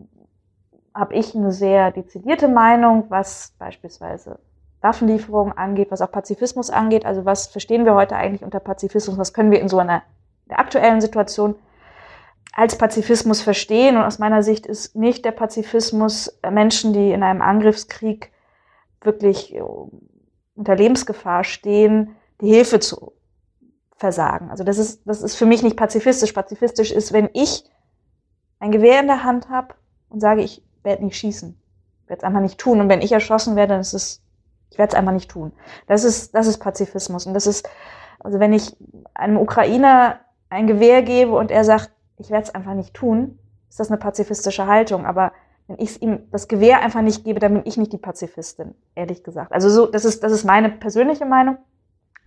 habe 0.93 1.13
ich 1.13 1.36
eine 1.36 1.51
sehr 1.51 1.91
dezidierte 1.91 2.47
Meinung, 2.47 3.06
was 3.10 3.53
beispielsweise 3.60 4.39
Waffenlieferungen 4.82 5.56
angeht, 5.56 5.91
was 5.91 6.01
auch 6.01 6.12
Pazifismus 6.12 6.69
angeht. 6.71 7.06
Also 7.06 7.25
was 7.25 7.47
verstehen 7.47 7.86
wir 7.86 7.93
heute 7.93 8.15
eigentlich 8.15 8.43
unter 8.43 8.60
Pazifismus? 8.60 9.17
Was 9.17 9.34
können 9.34 9.51
wir 9.51 9.62
in 9.62 9.69
so 9.69 9.77
einer 9.77 10.01
der 10.49 10.60
aktuellen 10.60 11.01
Situation 11.01 11.56
als 12.53 12.75
Pazifismus 12.75 13.41
verstehen? 13.41 13.97
Und 13.97 14.03
aus 14.03 14.17
meiner 14.17 14.41
Sicht 14.41 14.65
ist 14.65 14.95
nicht 14.95 15.25
der 15.25 15.32
Pazifismus 15.32 16.39
Menschen, 16.49 16.93
die 16.93 17.12
in 17.12 17.21
einem 17.21 17.43
Angriffskrieg 17.43 18.32
wirklich 19.08 19.56
äh, 19.56 19.62
unter 20.56 20.76
Lebensgefahr 20.76 21.43
stehen, 21.43 22.15
die 22.41 22.54
Hilfe 22.54 22.80
zu 22.80 23.13
versagen. 23.96 24.52
Also 24.52 24.63
das 24.63 24.78
ist, 24.78 25.02
das 25.08 25.24
ist 25.24 25.36
für 25.36 25.48
mich 25.48 25.63
nicht 25.63 25.76
pazifistisch. 25.76 26.32
Pazifistisch 26.34 26.91
ist, 26.91 27.13
wenn 27.13 27.30
ich 27.34 27.63
ein 28.60 28.72
Gewehr 28.72 29.00
in 29.00 29.08
der 29.08 29.24
Hand 29.24 29.50
habe 29.50 29.74
und 30.10 30.20
sage, 30.20 30.43
ich 30.43 30.63
werde 30.84 31.04
nicht 31.04 31.17
schießen. 31.17 31.60
Ich 32.04 32.10
werde 32.10 32.20
es 32.20 32.24
einfach 32.24 32.41
nicht 32.41 32.60
tun. 32.60 32.80
Und 32.80 32.89
wenn 32.89 33.02
ich 33.02 33.12
erschossen 33.12 33.56
werde, 33.56 33.74
dann 33.74 33.82
ist 33.82 33.93
es 33.93 34.22
ich 34.70 34.78
werde 34.78 34.91
es 34.91 34.96
einfach 34.96 35.12
nicht 35.12 35.32
tun. 35.32 35.52
Das 35.88 36.04
ist, 36.04 36.36
das 36.36 36.48
ist 36.48 36.60
Pazifismus. 36.60 37.26
Und 37.26 37.34
das 37.34 37.48
ist, 37.48 37.70
also 38.20 38.39
wenn 38.39 38.54
ich 38.54 38.76
einem 39.13 39.38
Ukrainer 39.38 40.20
ein 40.50 40.67
Gewehr 40.67 41.02
gebe 41.02 41.36
und 41.36 41.52
er 41.52 41.63
sagt, 41.63 41.91
ich 42.17 42.30
werde 42.30 42.48
es 42.48 42.56
einfach 42.56 42.74
nicht 42.74 42.93
tun, 42.93 43.39
ist 43.70 43.80
das 43.80 43.89
eine 43.89 43.98
pazifistische 43.98 44.67
Haltung. 44.67 45.06
Aber 45.06 45.32
wenn 45.67 45.80
ich 45.80 46.01
ihm 46.01 46.19
das 46.32 46.47
Gewehr 46.47 46.82
einfach 46.82 47.01
nicht 47.01 47.23
gebe, 47.23 47.39
dann 47.39 47.53
bin 47.53 47.62
ich 47.65 47.77
nicht 47.77 47.91
die 47.91 47.97
Pazifistin, 47.97 48.73
ehrlich 48.95 49.23
gesagt. 49.23 49.51
Also 49.51 49.69
so, 49.69 49.86
das 49.86 50.06
ist, 50.06 50.23
das 50.23 50.32
ist 50.32 50.45
meine 50.45 50.69
persönliche 50.69 51.25
Meinung. 51.25 51.58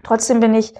Trotzdem 0.02 0.40
bin 0.40 0.54
ich 0.54 0.74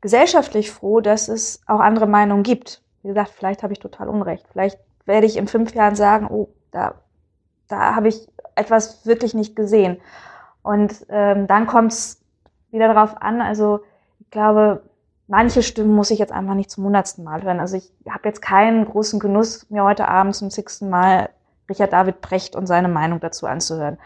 gesellschaftlich 0.00 0.70
froh, 0.70 1.00
dass 1.00 1.28
es 1.28 1.62
auch 1.66 1.80
andere 1.80 2.06
Meinungen 2.06 2.42
gibt. 2.42 2.82
Wie 3.02 3.08
gesagt, 3.08 3.30
vielleicht 3.30 3.62
habe 3.62 3.72
ich 3.72 3.78
total 3.78 4.08
Unrecht. 4.08 4.46
Vielleicht 4.50 4.78
werde 5.06 5.26
ich 5.26 5.36
in 5.36 5.46
fünf 5.46 5.74
Jahren 5.74 5.94
sagen, 5.94 6.26
oh, 6.28 6.48
da, 6.72 6.94
da 7.68 7.94
habe 7.94 8.08
ich 8.08 8.28
etwas 8.56 9.06
wirklich 9.06 9.34
nicht 9.34 9.54
gesehen. 9.54 9.98
Und 10.62 11.06
ähm, 11.08 11.46
dann 11.46 11.66
kommt 11.66 11.92
es 11.92 12.20
wieder 12.70 12.92
darauf 12.92 13.20
an, 13.22 13.40
also 13.40 13.80
ich 14.18 14.30
glaube, 14.30 14.82
manche 15.28 15.62
Stimmen 15.62 15.94
muss 15.94 16.10
ich 16.10 16.18
jetzt 16.18 16.32
einfach 16.32 16.54
nicht 16.54 16.70
zum 16.70 16.84
hundertsten 16.84 17.24
Mal 17.24 17.42
hören. 17.42 17.60
Also 17.60 17.76
ich 17.76 17.92
habe 18.08 18.28
jetzt 18.28 18.42
keinen 18.42 18.84
großen 18.84 19.20
Genuss, 19.20 19.70
mir 19.70 19.84
heute 19.84 20.08
Abend 20.08 20.34
zum 20.34 20.50
sechsten 20.50 20.90
Mal 20.90 21.28
Richard 21.68 21.92
David 21.92 22.20
Brecht 22.20 22.56
und 22.56 22.66
seine 22.66 22.88
Meinung 22.88 23.20
dazu 23.20 23.46
anzuhören. 23.46 23.98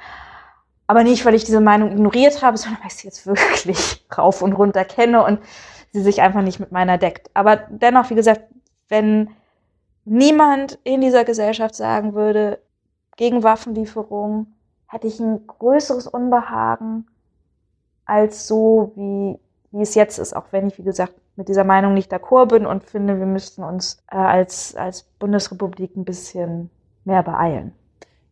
Aber 0.87 1.05
nicht, 1.05 1.25
weil 1.27 1.35
ich 1.35 1.45
diese 1.45 1.61
Meinung 1.61 1.93
ignoriert 1.93 2.43
habe, 2.43 2.57
sondern 2.59 2.81
weil 2.81 2.89
ich 2.89 2.95
sie 2.97 3.07
jetzt 3.07 3.27
wirklich 3.27 4.05
rauf 4.17 4.43
und 4.43 4.53
runter 4.55 4.85
kenne 4.85 5.25
und 5.25 5.41
sie 5.93 6.03
sich 6.03 6.21
einfach 6.21 6.43
nicht 6.43 6.61
mit 6.61 6.73
meiner 6.73 6.99
deckt. 6.99 7.31
Aber 7.35 7.57
dennoch, 7.57 8.11
wie 8.11 8.15
gesagt, 8.15 8.43
wenn 8.89 9.31
niemand 10.05 10.79
in 10.85 11.01
dieser 11.01 11.25
Gesellschaft 11.25 11.75
sagen 11.75 12.15
würde, 12.15 12.59
gegen 13.17 13.43
Waffenlieferungen, 13.43 14.55
hätte 14.87 15.07
ich 15.07 15.21
ein 15.21 15.47
größeres 15.47 16.07
Unbehagen 16.07 17.07
als 18.07 18.47
so, 18.47 18.93
wie, 18.95 19.39
wie 19.71 19.83
es 19.83 19.95
jetzt 19.95 20.19
ist, 20.19 20.35
auch 20.35 20.47
wenn 20.51 20.69
ich, 20.69 20.79
wie 20.79 20.85
gesagt, 20.85 21.15
mit 21.37 21.49
dieser 21.49 21.65
Meinung 21.65 21.95
nicht 21.95 22.13
d'accord 22.13 22.47
bin 22.47 22.67
und 22.67 22.85
finde, 22.85 23.19
wir 23.19 23.27
müssten 23.27 23.63
uns 23.63 24.03
äh, 24.11 24.17
als, 24.17 24.75
als 24.75 25.03
Bundesrepublik 25.03 25.95
ein 25.97 26.05
bisschen 26.05 26.71
mehr 27.09 27.25
beeilen. 27.25 27.73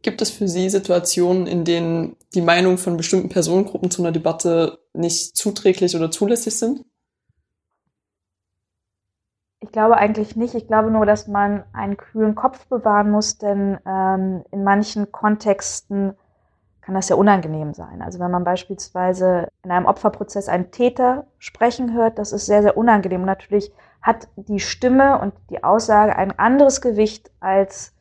Gibt 0.03 0.23
es 0.23 0.31
für 0.31 0.47
Sie 0.47 0.71
Situationen, 0.71 1.49
in 1.49 1.65
denen 1.65 2.15
die 2.35 2.41
Meinung 2.41 2.79
von 2.79 2.97
bestimmten 2.97 3.29
Personengruppen 3.29 3.91
zu 3.91 4.03
einer 4.03 4.13
Debatte 4.13 4.79
nicht 4.93 5.37
zuträglich 5.37 5.97
oder 5.97 6.13
zulässig 6.13 6.57
sind? 6.57 6.85
Ich 9.59 9.73
glaube 9.73 9.97
eigentlich 9.97 10.37
nicht. 10.37 10.55
Ich 10.55 10.69
glaube 10.69 10.93
nur, 10.93 11.07
dass 11.07 11.27
man 11.27 11.65
einen 11.73 11.97
kühlen 11.97 12.37
Kopf 12.37 12.67
bewahren 12.69 13.11
muss, 13.11 13.39
denn 13.39 13.79
ähm, 13.85 14.45
in 14.53 14.63
manchen 14.63 15.11
Kontexten 15.11 16.15
kann 16.83 16.95
das 16.95 17.09
ja 17.09 17.17
unangenehm 17.17 17.75
sein. 17.75 18.01
Also 18.01 18.21
wenn 18.21 18.31
man 18.31 18.45
beispielsweise 18.45 19.49
in 19.65 19.73
einem 19.73 19.87
Opferprozess 19.87 20.49
einen 20.49 20.71
Täter 20.71 21.27
sprechen 21.39 21.93
hört, 21.95 22.17
das 22.19 22.31
ist 22.31 22.47
sehr, 22.47 22.63
sehr 22.63 22.77
unangenehm. 22.77 23.23
Und 23.23 23.27
natürlich 23.27 23.73
hat 24.03 24.29
die 24.37 24.61
Stimme 24.61 25.19
und 25.19 25.35
die 25.51 25.65
Aussage 25.65 26.15
ein 26.15 26.39
anderes 26.39 26.81
Gewicht 26.81 27.33
als 27.41 27.96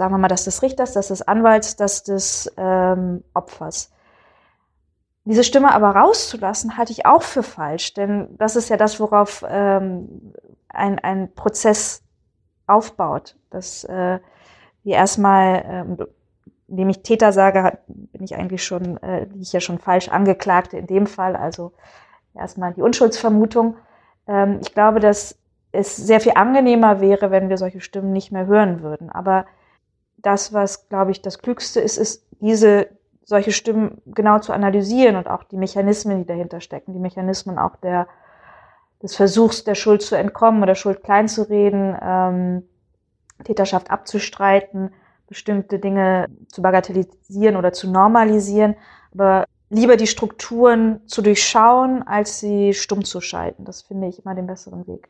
sagen 0.00 0.14
wir 0.14 0.18
mal, 0.18 0.28
das 0.28 0.44
des 0.44 0.62
Richters, 0.62 0.94
das 0.94 1.08
des 1.08 1.20
Anwalts, 1.20 1.76
das 1.76 2.02
des 2.02 2.50
ähm, 2.56 3.22
Opfers. 3.34 3.92
Diese 5.26 5.44
Stimme 5.44 5.74
aber 5.74 5.90
rauszulassen, 5.90 6.78
halte 6.78 6.92
ich 6.92 7.04
auch 7.04 7.20
für 7.20 7.42
falsch, 7.42 7.92
denn 7.92 8.34
das 8.38 8.56
ist 8.56 8.70
ja 8.70 8.78
das, 8.78 8.98
worauf 8.98 9.44
ähm, 9.46 10.32
ein, 10.70 10.98
ein 11.00 11.34
Prozess 11.34 12.02
aufbaut. 12.66 13.36
Dass 13.50 13.84
äh, 13.84 14.20
wir 14.84 14.94
erstmal, 14.94 15.64
ähm, 15.66 15.98
indem 16.66 16.88
ich 16.88 17.02
Täter 17.02 17.34
sage, 17.34 17.80
bin 17.86 18.24
ich 18.24 18.34
eigentlich 18.36 18.64
schon, 18.64 18.96
äh, 19.02 19.26
bin 19.26 19.42
ich 19.42 19.52
ja 19.52 19.60
schon 19.60 19.78
falsch 19.78 20.08
Angeklagte 20.08 20.78
in 20.78 20.86
dem 20.86 21.06
Fall, 21.06 21.36
also 21.36 21.72
erstmal 22.34 22.72
die 22.72 22.80
Unschuldsvermutung. 22.80 23.76
Ähm, 24.26 24.60
ich 24.62 24.72
glaube, 24.72 24.98
dass 24.98 25.38
es 25.72 25.94
sehr 25.94 26.20
viel 26.20 26.32
angenehmer 26.36 27.02
wäre, 27.02 27.30
wenn 27.30 27.50
wir 27.50 27.58
solche 27.58 27.82
Stimmen 27.82 28.14
nicht 28.14 28.32
mehr 28.32 28.46
hören 28.46 28.82
würden. 28.82 29.10
Aber 29.10 29.44
das, 30.22 30.52
was, 30.52 30.88
glaube 30.88 31.10
ich, 31.10 31.22
das 31.22 31.38
Klügste 31.38 31.80
ist, 31.80 31.96
ist, 31.96 32.26
diese 32.40 32.88
solche 33.24 33.52
Stimmen 33.52 34.02
genau 34.06 34.40
zu 34.40 34.52
analysieren 34.52 35.16
und 35.16 35.28
auch 35.28 35.44
die 35.44 35.56
Mechanismen, 35.56 36.18
die 36.18 36.26
dahinter 36.26 36.60
stecken, 36.60 36.92
die 36.92 36.98
Mechanismen 36.98 37.58
auch 37.58 37.76
der, 37.76 38.08
des 39.02 39.14
Versuchs, 39.14 39.62
der 39.62 39.76
Schuld 39.76 40.02
zu 40.02 40.16
entkommen 40.16 40.62
oder 40.62 40.74
Schuld 40.74 41.02
kleinzureden, 41.04 41.96
ähm, 42.02 42.62
Täterschaft 43.44 43.90
abzustreiten, 43.90 44.92
bestimmte 45.28 45.78
Dinge 45.78 46.26
zu 46.48 46.60
bagatellisieren 46.60 47.56
oder 47.56 47.72
zu 47.72 47.88
normalisieren, 47.88 48.74
aber 49.14 49.46
lieber 49.70 49.96
die 49.96 50.08
Strukturen 50.08 51.06
zu 51.06 51.22
durchschauen, 51.22 52.02
als 52.06 52.40
sie 52.40 52.74
stumm 52.74 53.04
zu 53.04 53.20
schalten. 53.20 53.64
Das 53.64 53.82
finde 53.82 54.08
ich 54.08 54.24
immer 54.24 54.34
den 54.34 54.48
besseren 54.48 54.86
Weg. 54.88 55.08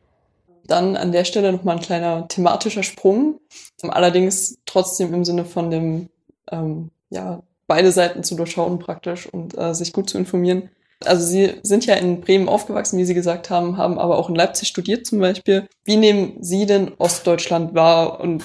Dann 0.67 0.95
an 0.95 1.11
der 1.11 1.25
Stelle 1.25 1.51
nochmal 1.51 1.77
ein 1.77 1.81
kleiner 1.81 2.27
thematischer 2.27 2.83
Sprung, 2.83 3.39
allerdings 3.81 4.57
trotzdem 4.65 5.13
im 5.13 5.25
Sinne 5.25 5.45
von 5.45 5.71
dem, 5.71 6.09
ähm, 6.51 6.89
ja, 7.09 7.41
beide 7.67 7.91
Seiten 7.91 8.23
zu 8.23 8.35
durchschauen 8.35 8.79
praktisch 8.79 9.27
und 9.27 9.57
äh, 9.57 9.73
sich 9.73 9.93
gut 9.93 10.09
zu 10.09 10.17
informieren. 10.17 10.69
Also 11.05 11.25
Sie 11.25 11.55
sind 11.63 11.85
ja 11.85 11.95
in 11.95 12.21
Bremen 12.21 12.47
aufgewachsen, 12.47 12.99
wie 12.99 13.05
Sie 13.05 13.13
gesagt 13.13 13.49
haben, 13.49 13.77
haben 13.77 13.97
aber 13.97 14.17
auch 14.17 14.29
in 14.29 14.35
Leipzig 14.35 14.67
studiert 14.67 15.05
zum 15.05 15.19
Beispiel. 15.19 15.67
Wie 15.83 15.97
nehmen 15.97 16.37
Sie 16.41 16.65
denn 16.65 16.91
Ostdeutschland 16.97 17.73
wahr 17.73 18.19
und 18.19 18.43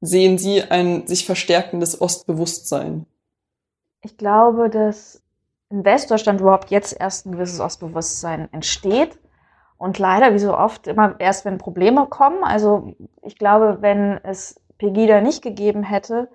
sehen 0.00 0.36
Sie 0.36 0.62
ein 0.62 1.06
sich 1.06 1.24
verstärkendes 1.24 2.00
Ostbewusstsein? 2.00 3.06
Ich 4.02 4.16
glaube, 4.16 4.68
dass 4.68 5.22
in 5.70 5.84
Westdeutschland 5.84 6.40
überhaupt 6.40 6.70
jetzt 6.70 6.96
erst 6.98 7.26
ein 7.26 7.32
gewisses 7.32 7.60
Ostbewusstsein 7.60 8.52
entsteht. 8.52 9.18
Und 9.82 9.98
leider, 9.98 10.32
wie 10.32 10.38
so 10.38 10.56
oft, 10.56 10.86
immer 10.86 11.16
erst, 11.18 11.44
wenn 11.44 11.58
Probleme 11.58 12.06
kommen. 12.06 12.44
Also 12.44 12.94
ich 13.20 13.36
glaube, 13.36 13.78
wenn 13.80 14.20
es 14.22 14.60
Pegida 14.78 15.20
nicht 15.20 15.42
gegeben 15.42 15.82
hätte, 15.82 16.28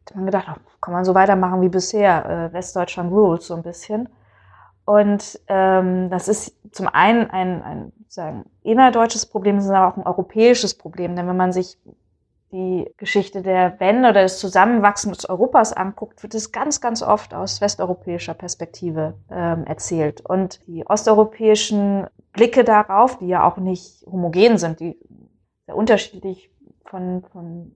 hätte 0.00 0.16
man 0.16 0.26
gedacht, 0.26 0.48
oh, 0.50 0.70
kann 0.82 0.92
man 0.92 1.06
so 1.06 1.14
weitermachen 1.14 1.62
wie 1.62 1.70
bisher. 1.70 2.26
Äh, 2.26 2.52
Westdeutschland 2.52 3.10
rules 3.10 3.46
so 3.46 3.54
ein 3.54 3.62
bisschen. 3.62 4.10
Und 4.84 5.40
ähm, 5.48 6.10
das 6.10 6.28
ist 6.28 6.58
zum 6.74 6.88
einen 6.88 7.30
ein, 7.30 7.62
ein 7.62 7.92
sagen, 8.08 8.44
innerdeutsches 8.62 9.24
Problem, 9.24 9.56
es 9.56 9.64
ist 9.64 9.70
aber 9.70 9.88
auch 9.88 9.96
ein 9.96 10.06
europäisches 10.06 10.76
Problem. 10.76 11.16
Denn 11.16 11.26
wenn 11.26 11.38
man 11.38 11.54
sich 11.54 11.78
die 12.52 12.92
Geschichte 12.98 13.40
der 13.40 13.80
Wende 13.80 14.10
oder 14.10 14.24
des 14.24 14.38
Zusammenwachsens 14.38 15.26
Europas 15.26 15.72
anguckt, 15.72 16.22
wird 16.22 16.34
es 16.34 16.52
ganz, 16.52 16.82
ganz 16.82 17.02
oft 17.02 17.32
aus 17.32 17.62
westeuropäischer 17.62 18.34
Perspektive 18.34 19.14
ähm, 19.30 19.64
erzählt. 19.64 20.20
Und 20.20 20.60
die 20.66 20.86
osteuropäischen 20.86 22.08
Blicke 22.34 22.64
darauf, 22.64 23.18
die 23.18 23.28
ja 23.28 23.44
auch 23.44 23.56
nicht 23.56 24.04
homogen 24.06 24.58
sind, 24.58 24.80
die 24.80 24.98
sehr 25.66 25.76
unterschiedlich 25.76 26.50
von, 26.84 27.24
von 27.32 27.72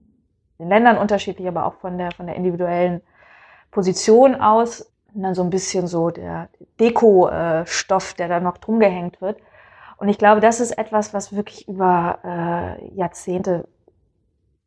den 0.59 0.69
Ländern 0.69 0.97
unterschiedlich, 0.97 1.47
aber 1.47 1.65
auch 1.65 1.75
von 1.75 1.97
der, 1.97 2.11
von 2.11 2.27
der 2.27 2.35
individuellen 2.35 3.01
Position 3.71 4.35
aus, 4.35 4.91
und 5.13 5.23
dann 5.23 5.33
so 5.33 5.41
ein 5.41 5.49
bisschen 5.49 5.87
so 5.87 6.11
der 6.11 6.49
Deko-Stoff, 6.79 8.13
der 8.13 8.27
da 8.27 8.39
noch 8.39 8.57
drum 8.57 8.79
gehängt 8.79 9.21
wird. 9.21 9.39
Und 9.97 10.07
ich 10.07 10.17
glaube, 10.17 10.39
das 10.39 10.59
ist 10.59 10.77
etwas, 10.77 11.13
was 11.13 11.35
wirklich 11.35 11.67
über 11.67 12.19
äh, 12.23 12.95
Jahrzehnte 12.95 13.67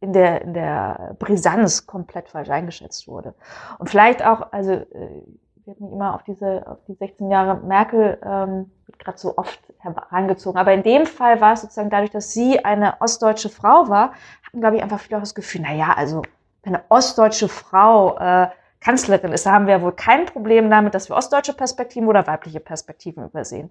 in 0.01 0.13
der, 0.13 0.43
in 0.43 0.53
der 0.53 1.17
Brisanz 1.19 1.87
komplett 1.87 2.29
falsch 2.29 2.51
eingeschätzt 2.51 3.07
wurde. 3.07 3.35
Und 3.79 3.89
vielleicht 3.89 4.25
auch, 4.25 4.53
also 4.53 4.73
äh, 4.73 5.23
wird 5.65 5.81
mich 5.81 5.93
immer 5.93 6.15
auf 6.15 6.25
diese, 6.25 6.67
auf 6.67 6.79
die 6.89 6.95
16 6.95 7.31
Jahre 7.31 7.65
Merkel 7.65 8.19
ähm, 8.25 8.73
gerade 9.05 9.19
so 9.19 9.37
oft 9.37 9.61
herangezogen. 9.79 10.59
Aber 10.59 10.73
in 10.73 10.83
dem 10.83 11.07
Fall 11.07 11.41
war 11.41 11.55
es 11.55 11.63
sozusagen 11.63 11.91
dadurch, 11.91 12.11
dass 12.11 12.33
sie 12.33 12.65
eine 12.65 13.01
ostdeutsche 13.01 13.49
Frau 13.49 13.89
war, 13.89 14.13
hatten, 14.47 14.61
glaube 14.61 14.77
ich, 14.77 14.83
einfach 14.83 15.01
viele 15.01 15.19
auch 15.19 15.23
das 15.23 15.35
Gefühl, 15.35 15.63
na 15.63 15.95
also 15.95 16.23
wenn 16.63 16.75
eine 16.75 16.85
ostdeutsche 16.89 17.49
Frau 17.49 18.19
äh, 18.19 18.49
Kanzlerin 18.81 19.33
ist, 19.33 19.47
da 19.47 19.53
haben 19.53 19.67
wir 19.67 19.81
wohl 19.83 19.93
kein 19.93 20.27
Problem 20.27 20.71
damit, 20.71 20.95
dass 20.95 21.09
wir 21.09 21.17
ostdeutsche 21.17 21.55
Perspektiven 21.55 22.09
oder 22.09 22.27
weibliche 22.27 22.61
Perspektiven 22.61 23.25
übersehen. 23.25 23.71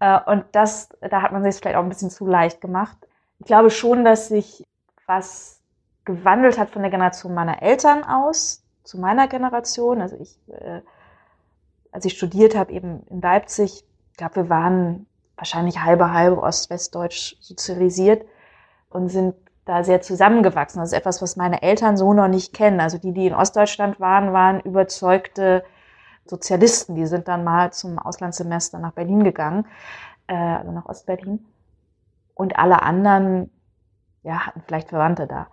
Äh, 0.00 0.18
und 0.26 0.44
das, 0.52 0.88
da 1.00 1.22
hat 1.22 1.32
man 1.32 1.42
sich 1.42 1.60
vielleicht 1.60 1.76
auch 1.76 1.82
ein 1.82 1.88
bisschen 1.88 2.10
zu 2.10 2.26
leicht 2.26 2.60
gemacht. 2.60 2.96
Ich 3.40 3.46
glaube 3.46 3.70
schon, 3.70 4.04
dass 4.04 4.28
sich 4.28 4.64
was 5.06 5.60
gewandelt 6.04 6.58
hat 6.58 6.70
von 6.70 6.82
der 6.82 6.90
Generation 6.90 7.34
meiner 7.34 7.62
Eltern 7.62 8.04
aus 8.04 8.62
zu 8.84 8.98
meiner 8.98 9.28
Generation. 9.28 10.00
Also 10.00 10.16
ich, 10.16 10.38
äh, 10.48 10.80
als 11.92 12.04
ich 12.04 12.16
studiert 12.16 12.56
habe, 12.56 12.72
eben 12.72 13.02
in 13.08 13.20
Leipzig, 13.20 13.84
glaube, 14.18 14.36
wir 14.36 14.48
waren 14.50 15.06
wahrscheinlich 15.36 15.82
halbe 15.82 16.12
halbe 16.12 16.42
ost-westdeutsch 16.42 17.36
sozialisiert 17.40 18.26
und 18.90 19.08
sind 19.08 19.34
da 19.64 19.84
sehr 19.84 20.00
zusammengewachsen. 20.00 20.80
Das 20.80 20.92
ist 20.92 20.98
etwas, 20.98 21.22
was 21.22 21.36
meine 21.36 21.62
Eltern 21.62 21.96
so 21.96 22.12
noch 22.12 22.28
nicht 22.28 22.52
kennen. 22.52 22.80
Also 22.80 22.98
die, 22.98 23.12
die 23.12 23.26
in 23.26 23.34
Ostdeutschland 23.34 24.00
waren, 24.00 24.32
waren 24.32 24.60
überzeugte 24.60 25.64
Sozialisten. 26.24 26.94
Die 26.94 27.06
sind 27.06 27.28
dann 27.28 27.44
mal 27.44 27.72
zum 27.72 27.98
Auslandssemester 27.98 28.78
nach 28.78 28.92
Berlin 28.92 29.24
gegangen, 29.24 29.66
äh, 30.26 30.34
also 30.34 30.72
nach 30.72 30.86
Ostberlin. 30.86 31.46
Und 32.34 32.58
alle 32.58 32.82
anderen, 32.82 33.50
ja, 34.22 34.46
hatten 34.46 34.62
vielleicht 34.66 34.88
Verwandte 34.88 35.26
da. 35.26 35.48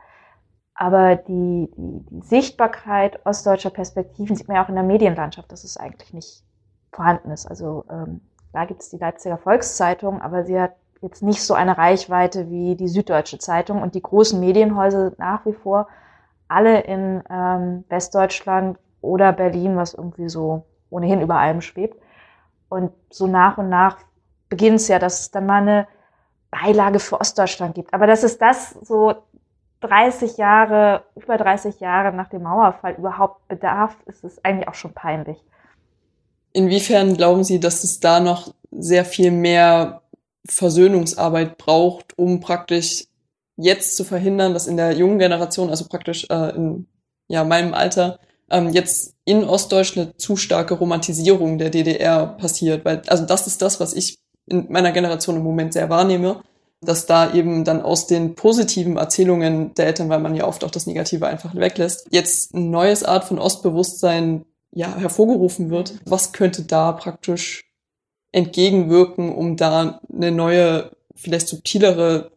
Aber 0.74 1.16
die, 1.16 1.72
die, 1.78 2.06
die 2.10 2.22
Sichtbarkeit 2.22 3.26
ostdeutscher 3.26 3.70
Perspektiven 3.70 4.36
sieht 4.36 4.48
man 4.48 4.58
ja 4.58 4.64
auch 4.64 4.70
in 4.70 4.76
der 4.76 4.84
Medienlandschaft, 4.84 5.52
dass 5.52 5.64
es 5.64 5.78
eigentlich 5.78 6.14
nicht 6.14 6.44
vorhanden 6.92 7.32
ist. 7.32 7.46
Also 7.46 7.86
ähm, 7.90 8.22
da 8.56 8.64
gibt 8.64 8.82
es 8.82 8.90
die 8.90 8.98
Leipziger 8.98 9.38
Volkszeitung, 9.38 10.22
aber 10.22 10.46
sie 10.46 10.60
hat 10.60 10.76
jetzt 11.02 11.22
nicht 11.22 11.44
so 11.44 11.54
eine 11.54 11.78
Reichweite 11.78 12.50
wie 12.50 12.76
die 12.76 12.88
Süddeutsche 12.88 13.38
Zeitung 13.38 13.82
und 13.82 13.96
die 13.96 14.02
großen 14.02 14.40
Medienhäuser 14.40 15.12
nach 15.18 15.46
wie 15.46 15.54
vor 15.54 15.88
alle 16.48 16.80
in 16.82 17.22
ähm, 17.30 17.84
Westdeutschland 17.90 18.78
oder 19.02 19.34
Berlin, 19.34 19.76
was 19.76 19.94
irgendwie 19.94 20.30
so 20.30 20.64
ohnehin 20.90 21.22
über 21.22 21.36
allem 21.36 21.60
schwebt. 21.62 22.02
Und 22.70 22.92
so 23.10 23.28
nach 23.28 23.58
und 23.58 23.70
nach 23.70 23.98
beginnt 24.48 24.78
es 24.78 24.88
ja, 24.88 25.00
dass 25.00 25.20
es 25.20 25.32
dann 25.32 25.46
mal 25.46 25.62
eine 25.62 25.88
Beilage 26.50 27.00
für 27.00 27.20
Ostdeutschland 27.20 27.76
gibt. 27.76 27.94
Aber 27.94 28.08
dass 28.08 28.24
es 28.24 28.38
das 28.38 28.72
so 28.72 29.16
30 29.82 30.38
Jahre, 30.38 31.04
über 31.16 31.38
30 31.38 31.82
Jahre 31.82 32.16
nach 32.16 32.30
dem 32.30 32.44
Mauerfall 32.44 32.94
überhaupt 32.94 33.48
bedarf, 33.50 33.98
ist 34.06 34.24
es 34.24 34.44
eigentlich 34.46 34.68
auch 34.70 34.76
schon 34.76 34.94
peinlich. 34.94 35.44
Inwiefern 36.56 37.18
glauben 37.18 37.44
Sie, 37.44 37.60
dass 37.60 37.84
es 37.84 38.00
da 38.00 38.22
noch 38.22 38.54
sehr 38.72 39.04
viel 39.04 39.30
mehr 39.30 40.04
Versöhnungsarbeit 40.48 41.58
braucht, 41.58 42.18
um 42.18 42.40
praktisch 42.40 43.08
jetzt 43.58 43.98
zu 43.98 44.06
verhindern, 44.06 44.54
dass 44.54 44.66
in 44.66 44.78
der 44.78 44.94
jungen 44.94 45.20
Generation, 45.20 45.70
also 45.70 45.86
praktisch 45.90 46.26
äh, 46.30 46.56
in 46.56 46.88
ja, 47.28 47.44
meinem 47.44 47.74
Alter, 47.74 48.20
ähm, 48.50 48.70
jetzt 48.70 49.16
in 49.26 49.44
Ostdeutschland 49.44 50.12
eine 50.12 50.18
zu 50.18 50.38
starke 50.38 50.76
Romantisierung 50.76 51.58
der 51.58 51.72
DDR 51.72 52.26
passiert. 52.26 52.86
Weil, 52.86 53.02
also 53.08 53.26
das 53.26 53.48
ist 53.48 53.62
das, 53.62 53.82
was 53.82 53.94
ich 53.94 54.20
in 54.46 54.72
meiner 54.72 54.94
Generation 54.94 55.36
im 55.36 55.44
Moment 55.44 55.74
sehr 55.74 55.90
wahrnehme, 55.90 56.42
dass 56.80 57.06
da 57.06 57.34
eben 57.34 57.66
dann 57.66 57.82
aus 57.82 58.08
den 58.08 58.36
positiven 58.36 58.96
Erzählungen 58.96 59.74
der 59.74 59.88
Eltern, 59.88 60.08
weil 60.08 60.20
man 60.20 60.36
ja 60.36 60.48
oft 60.48 60.64
auch 60.64 60.72
das 60.72 60.88
Negative 60.88 61.28
einfach 61.28 61.54
weglässt, 61.54 62.08
jetzt 62.12 62.54
ein 62.54 62.72
neues 62.72 63.04
Art 63.04 63.26
von 63.26 63.40
Ostbewusstsein 63.40 64.46
ja 64.76 64.96
hervorgerufen 64.96 65.72
wird. 65.72 65.96
Was 66.06 66.32
könnte 66.32 66.64
da 66.64 66.92
praktisch 66.92 67.66
entgegenwirken, 68.32 69.34
um 69.34 69.56
da 69.56 70.00
eine 70.14 70.32
neue, 70.32 70.92
vielleicht 71.16 71.48
subtilere 71.48 72.32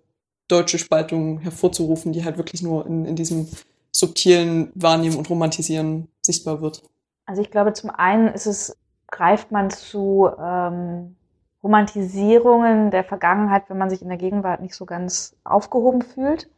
deutsche 0.47 0.78
Spaltung 0.78 1.41
hervorzurufen, 1.41 2.12
die 2.12 2.24
halt 2.24 2.39
wirklich 2.39 2.62
nur 2.62 2.86
in, 2.86 3.05
in 3.05 3.16
diesem 3.16 3.49
subtilen 3.91 4.70
Wahrnehmen 4.74 5.16
und 5.16 5.28
Romantisieren 5.28 6.09
sichtbar 6.22 6.61
wird. 6.61 6.82
Also 7.26 7.43
ich 7.43 7.51
glaube, 7.51 7.72
zum 7.72 7.91
einen 7.91 8.28
ist 8.28 8.47
es, 8.47 8.76
greift 9.09 9.51
man 9.51 9.70
zu 9.70 10.30
ähm, 10.41 11.16
Romantisierungen 11.62 12.91
der 12.91 13.05
Vergangenheit, 13.05 13.64
wenn 13.68 13.78
man 13.78 13.91
sich 13.91 14.01
in 14.01 14.09
der 14.09 14.18
Gegenwart 14.18 14.61
nicht 14.61 14.74
so 14.74 14.86
ganz 14.86 15.34
aufgehoben 15.45 16.03
fühlt. 16.03 16.49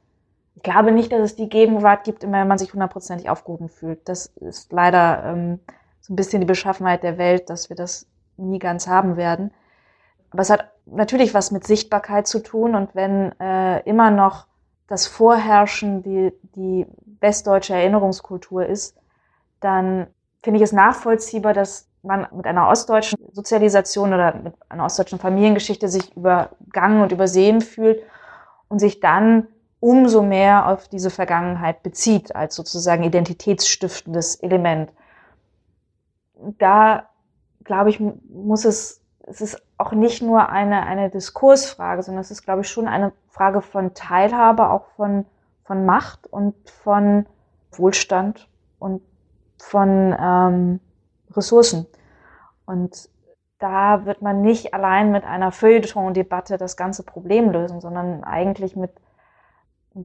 Ich 0.61 0.65
glaube 0.65 0.93
nicht, 0.93 1.11
dass 1.11 1.23
es 1.23 1.37
die 1.37 1.49
Gegenwart 1.49 2.05
gibt, 2.05 2.23
immer 2.23 2.39
wenn 2.41 2.49
man 2.49 2.59
sich 2.59 2.75
hundertprozentig 2.75 3.31
aufgehoben 3.31 3.71
fühlt. 3.71 4.07
Das 4.07 4.27
ist 4.27 4.71
leider 4.71 5.25
ähm, 5.25 5.59
so 6.03 6.13
ein 6.13 6.17
bisschen 6.17 6.43
die 6.43 6.47
Beschaffenheit 6.47 7.03
der 7.03 7.17
Welt, 7.17 7.49
dass 7.49 7.71
wir 7.71 7.77
das 7.77 8.07
nie 8.37 8.59
ganz 8.59 8.87
haben 8.87 9.17
werden. 9.17 9.53
Aber 10.31 10.43
es 10.43 10.51
hat 10.51 10.71
natürlich 10.85 11.33
was 11.33 11.51
mit 11.51 11.67
Sichtbarkeit 11.67 12.27
zu 12.27 12.43
tun 12.43 12.75
und 12.75 12.95
wenn 12.95 13.33
äh, 13.41 13.81
immer 13.89 14.11
noch 14.11 14.49
das 14.87 15.07
Vorherrschen, 15.07 16.03
die, 16.03 16.31
die 16.55 16.87
westdeutsche 17.21 17.73
Erinnerungskultur 17.73 18.67
ist, 18.67 18.99
dann 19.61 20.09
finde 20.43 20.59
ich 20.59 20.65
es 20.65 20.73
nachvollziehbar, 20.73 21.55
dass 21.55 21.89
man 22.03 22.27
mit 22.37 22.47
einer 22.47 22.69
ostdeutschen 22.69 23.19
Sozialisation 23.33 24.13
oder 24.13 24.35
mit 24.35 24.53
einer 24.69 24.85
ostdeutschen 24.85 25.21
Familiengeschichte 25.21 25.89
sich 25.89 26.15
übergangen 26.15 27.01
und 27.01 27.13
übersehen 27.13 27.63
fühlt 27.63 28.03
und 28.69 28.79
sich 28.79 29.01
dann 29.01 29.47
umso 29.81 30.23
mehr 30.23 30.69
auf 30.69 30.89
diese 30.89 31.11
Vergangenheit 31.11 31.83
bezieht 31.83 32.37
als 32.37 32.55
sozusagen 32.55 33.03
identitätsstiftendes 33.03 34.37
Element. 34.37 34.93
Da, 36.59 37.05
glaube 37.65 37.91
ich, 37.91 38.01
muss 38.01 38.65
es, 38.65 39.01
es 39.27 39.41
ist 39.41 39.63
auch 39.79 39.93
nicht 39.93 40.23
nur 40.23 40.51
eine, 40.51 40.87
eine 40.87 41.11
Diskursfrage, 41.11 42.03
sondern 42.03 42.21
es 42.21 42.31
ist, 42.31 42.43
glaube 42.43 42.61
ich, 42.61 42.69
schon 42.69 42.87
eine 42.87 43.13
Frage 43.29 43.63
von 43.63 43.95
Teilhabe, 43.95 44.69
auch 44.69 44.85
von, 44.97 45.25
von 45.65 45.87
Macht 45.87 46.27
und 46.27 46.55
von 46.69 47.27
Wohlstand 47.73 48.49
und 48.79 49.03
von 49.59 50.15
ähm, 50.19 50.81
Ressourcen. 51.35 51.87
Und 52.67 53.09
da 53.59 54.05
wird 54.05 54.23
man 54.23 54.43
nicht 54.43 54.75
allein 54.75 55.13
mit 55.13 55.25
einer 55.25 55.53
Feuilleton-Debatte 55.53 56.57
das 56.57 56.77
ganze 56.77 57.03
Problem 57.03 57.51
lösen, 57.51 57.81
sondern 57.81 58.25
eigentlich 58.25 58.77
mit 58.77 58.91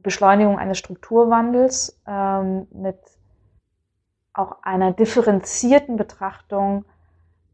Beschleunigung 0.02 0.58
eines 0.58 0.78
Strukturwandels, 0.78 2.00
ähm, 2.08 2.68
mit 2.72 2.98
auch 4.34 4.58
einer 4.64 4.91
differenzierten 4.91 5.96
Betrachtung 5.96 6.86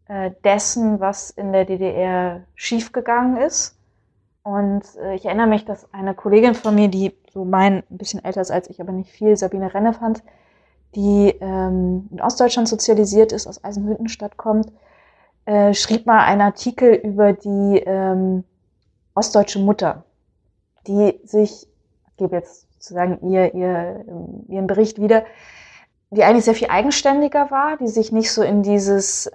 äh, 0.08 0.32
dessen, 0.44 1.00
was 1.00 1.30
in 1.30 1.54
der 1.54 1.66
DDR 1.66 2.42
schiefgegangen 2.56 3.38
ist. 3.38 3.78
Und 4.44 4.84
äh, 5.02 5.16
ich 5.16 5.26
erinnere 5.26 5.48
mich, 5.48 5.66
dass 5.66 5.94
eine 5.94 6.16
Kollegin 6.16 6.56
von 6.56 6.74
mir, 6.76 6.88
die 6.88 7.16
so 7.34 7.46
mein 7.46 7.84
ein 7.89 7.98
bisschen 7.98 8.24
älter 8.24 8.42
ist 8.42 8.52
als 8.52 8.70
ich, 8.70 8.82
aber 8.82 8.92
nicht 8.92 9.12
viel, 9.12 9.38
Sabine 9.38 9.74
Rennefand, 9.74 10.24
die 10.96 11.30
ähm, 11.39 12.10
in 12.12 12.22
Ostdeutschland 12.22 12.68
sozialisiert 12.68 13.32
ist, 13.32 13.48
aus 13.48 13.64
Eisenhüttenstadt 13.64 14.38
kommt, 14.38 14.72
äh, 15.46 15.74
schrieb 15.74 16.06
mal 16.06 16.20
einen 16.26 16.42
Artikel 16.42 16.94
über 16.94 17.34
die 17.34 17.82
ähm, 17.86 18.44
ostdeutsche 19.14 19.60
Mutter, 19.60 20.04
die 20.88 21.20
sich, 21.24 21.68
ich 21.68 21.70
gebe 22.18 22.36
jetzt 22.36 22.68
sozusagen 22.74 23.20
ihr, 23.30 23.53
ihr, 23.53 24.05
ihren 24.47 24.68
Bericht 24.68 24.99
wieder, 24.99 25.24
die 26.09 26.24
eigentlich 26.24 26.45
sehr 26.45 26.55
viel 26.55 26.70
eigenständiger 26.70 27.51
war, 27.51 27.78
die 27.78 27.88
sich 27.88 28.12
nicht 28.12 28.32
so 28.32 28.41
in 28.43 28.64
dieses 28.64 29.32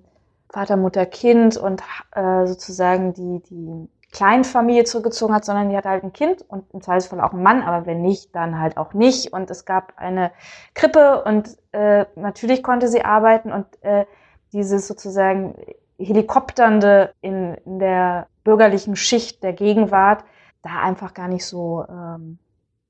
Vater, 0.51 0.77
Mutter, 0.77 1.07
Kind 1.07 1.57
und 1.57 1.83
äh, 2.13 2.47
sozusagen 2.47 3.15
die, 3.15 3.43
die 3.49 3.89
Kleinfamilie 4.13 4.85
zurückgezogen 4.85 5.35
hat, 5.35 5.45
sondern 5.45 5.69
die 5.69 5.77
hatte 5.77 5.89
halt 5.89 6.05
ein 6.05 6.13
Kind 6.13 6.43
und 6.49 6.65
im 6.73 6.81
Zweifelsfall 6.81 7.21
auch 7.21 7.33
einen 7.33 7.43
Mann, 7.43 7.63
aber 7.63 7.87
wenn 7.87 8.03
nicht, 8.03 8.35
dann 8.35 8.59
halt 8.61 8.77
auch 8.77 8.95
nicht. 8.95 9.33
Und 9.33 9.51
es 9.51 9.65
gab 9.65 9.93
eine 9.97 10.33
Krippe 10.75 11.23
und 11.25 11.59
äh, 11.73 12.07
natürlich 12.15 12.63
konnte 12.63 12.89
sie 12.89 13.05
arbeiten 13.05 13.53
und 13.53 13.67
äh, 13.83 14.07
dieses 14.53 14.87
sozusagen 14.87 15.55
Helikopternde 15.99 17.13
in, 17.21 17.55
in 17.67 17.79
der 17.79 18.29
bürgerlichen 18.45 18.97
Schicht 18.97 19.43
der 19.43 19.53
Gegenwart 19.53 20.25
da 20.63 20.81
einfach 20.81 21.15
gar 21.15 21.29
nicht 21.29 21.45
so 21.45 21.85
ähm, 21.89 22.39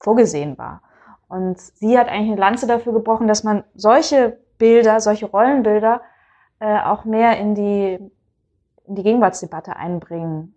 vorgesehen 0.07 0.57
war. 0.57 0.83
Und 1.27 1.59
sie 1.59 1.99
hat 1.99 2.07
eigentlich 2.07 2.31
eine 2.31 2.41
Lanze 2.41 2.69
dafür 2.69 2.93
gebrochen, 2.93 3.27
dass 3.27 3.43
man 3.43 3.65
solche 3.75 4.39
Bilder, 4.57 5.01
solche 5.01 5.27
Rollenbilder 5.27 6.01
äh, 6.61 6.79
auch 6.81 7.05
mehr 7.05 7.37
in 7.39 7.57
die, 7.57 7.99
in 8.87 8.95
die 8.95 9.03
Gegenwartsdebatte 9.03 9.75
einbringen 9.75 10.55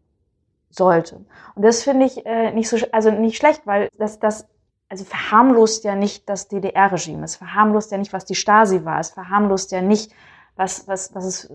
sollte. 0.70 1.26
Und 1.56 1.66
das 1.66 1.82
finde 1.82 2.06
ich 2.06 2.28
äh, 2.28 2.52
nicht 2.52 2.70
so, 2.70 2.78
also 2.92 3.10
nicht 3.10 3.38
schlecht, 3.38 3.66
weil 3.66 3.90
das, 3.98 4.20
das 4.20 4.48
also 4.88 5.04
verharmlost 5.04 5.84
ja 5.84 5.96
nicht 5.96 6.30
das 6.30 6.48
DDR-Regime, 6.48 7.24
es 7.24 7.36
verharmlost 7.36 7.92
ja 7.92 7.98
nicht, 7.98 8.14
was 8.14 8.26
die 8.26 8.36
Stasi 8.36 8.86
war, 8.86 9.00
es 9.00 9.10
verharmlost 9.10 9.72
ja 9.72 9.82
nicht, 9.82 10.12
was, 10.56 10.88
was, 10.88 11.16
was 11.16 11.26
es 11.26 11.54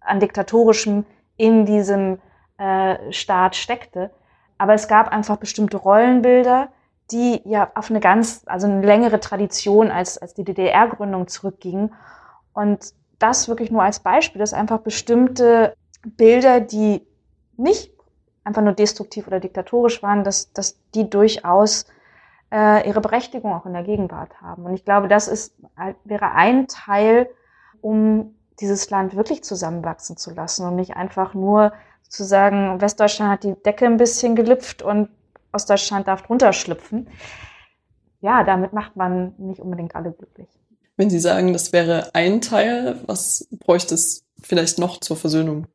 an 0.00 0.18
diktatorischem 0.18 1.04
in 1.36 1.66
diesem 1.66 2.18
äh, 2.56 3.12
Staat 3.12 3.54
steckte. 3.54 4.10
Aber 4.56 4.72
es 4.72 4.88
gab 4.88 5.08
einfach 5.08 5.36
bestimmte 5.36 5.76
Rollenbilder, 5.76 6.68
die 7.10 7.40
ja 7.44 7.70
auf 7.74 7.90
eine 7.90 8.00
ganz, 8.00 8.42
also 8.46 8.66
eine 8.66 8.84
längere 8.84 9.20
Tradition 9.20 9.90
als, 9.90 10.18
als 10.18 10.34
die 10.34 10.44
DDR-Gründung 10.44 11.28
zurückgingen. 11.28 11.94
Und 12.52 12.94
das 13.18 13.48
wirklich 13.48 13.70
nur 13.70 13.82
als 13.82 14.00
Beispiel, 14.00 14.38
dass 14.38 14.54
einfach 14.54 14.78
bestimmte 14.78 15.74
Bilder, 16.02 16.60
die 16.60 17.06
nicht 17.56 17.92
einfach 18.42 18.62
nur 18.62 18.72
destruktiv 18.72 19.26
oder 19.26 19.40
diktatorisch 19.40 20.02
waren, 20.02 20.24
dass, 20.24 20.52
dass 20.52 20.78
die 20.94 21.08
durchaus 21.08 21.86
äh, 22.52 22.86
ihre 22.88 23.00
Berechtigung 23.00 23.52
auch 23.52 23.66
in 23.66 23.72
der 23.72 23.84
Gegenwart 23.84 24.40
haben. 24.40 24.64
Und 24.64 24.74
ich 24.74 24.84
glaube, 24.84 25.08
das 25.08 25.28
ist, 25.28 25.54
halt, 25.76 25.96
wäre 26.04 26.32
ein 26.32 26.68
Teil, 26.68 27.28
um 27.80 28.34
dieses 28.60 28.90
Land 28.90 29.16
wirklich 29.16 29.42
zusammenwachsen 29.42 30.16
zu 30.16 30.32
lassen 30.32 30.66
und 30.66 30.76
nicht 30.76 30.96
einfach 30.96 31.34
nur 31.34 31.72
zu 32.08 32.24
sagen, 32.24 32.80
Westdeutschland 32.80 33.32
hat 33.32 33.44
die 33.44 33.54
Decke 33.62 33.86
ein 33.86 33.96
bisschen 33.96 34.36
gelüpft 34.36 34.82
und 34.82 35.08
Ostdeutschland 35.54 36.08
darf 36.08 36.22
drunter 36.22 36.52
schlüpfen. 36.52 37.08
Ja, 38.20 38.44
damit 38.44 38.72
macht 38.72 38.96
man 38.96 39.34
nicht 39.38 39.60
unbedingt 39.60 39.94
alle 39.94 40.12
glücklich. 40.12 40.48
Wenn 40.96 41.10
Sie 41.10 41.18
sagen, 41.18 41.52
das 41.52 41.72
wäre 41.72 42.14
ein 42.14 42.40
Teil, 42.40 43.00
was 43.06 43.48
bräuchte 43.50 43.94
es 43.94 44.24
vielleicht 44.40 44.78
noch 44.78 45.00
zur 45.00 45.16
Versöhnung? 45.16 45.66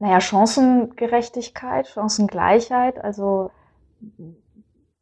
naja, 0.00 0.20
Chancengerechtigkeit, 0.20 1.86
Chancengleichheit, 1.86 2.98
also 2.98 3.50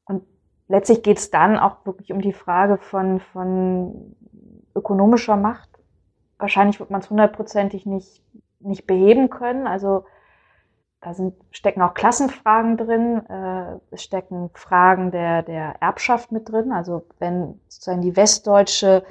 und 0.06 0.24
letztlich 0.66 1.02
geht 1.02 1.18
es 1.18 1.30
dann 1.30 1.56
auch 1.56 1.86
wirklich 1.86 2.12
um 2.12 2.20
die 2.20 2.32
Frage 2.32 2.78
von, 2.78 3.20
von 3.20 4.16
ökonomischer 4.74 5.36
Macht. 5.36 5.70
Wahrscheinlich 6.38 6.80
wird 6.80 6.90
man 6.90 7.00
es 7.00 7.10
hundertprozentig 7.10 7.86
nicht, 7.86 8.22
nicht 8.58 8.88
beheben 8.88 9.30
können. 9.30 9.68
Also 9.68 10.04
da 11.00 11.14
sind, 11.14 11.34
stecken 11.50 11.82
auch 11.82 11.94
Klassenfragen 11.94 12.76
drin, 12.76 13.24
äh, 13.28 13.78
es 13.92 14.02
stecken 14.02 14.50
Fragen 14.54 15.10
der, 15.10 15.42
der 15.42 15.76
Erbschaft 15.80 16.32
mit 16.32 16.50
drin. 16.50 16.72
Also 16.72 17.06
wenn 17.18 17.60
sozusagen 17.68 18.02
die 18.02 18.16
westdeutsche 18.16 19.04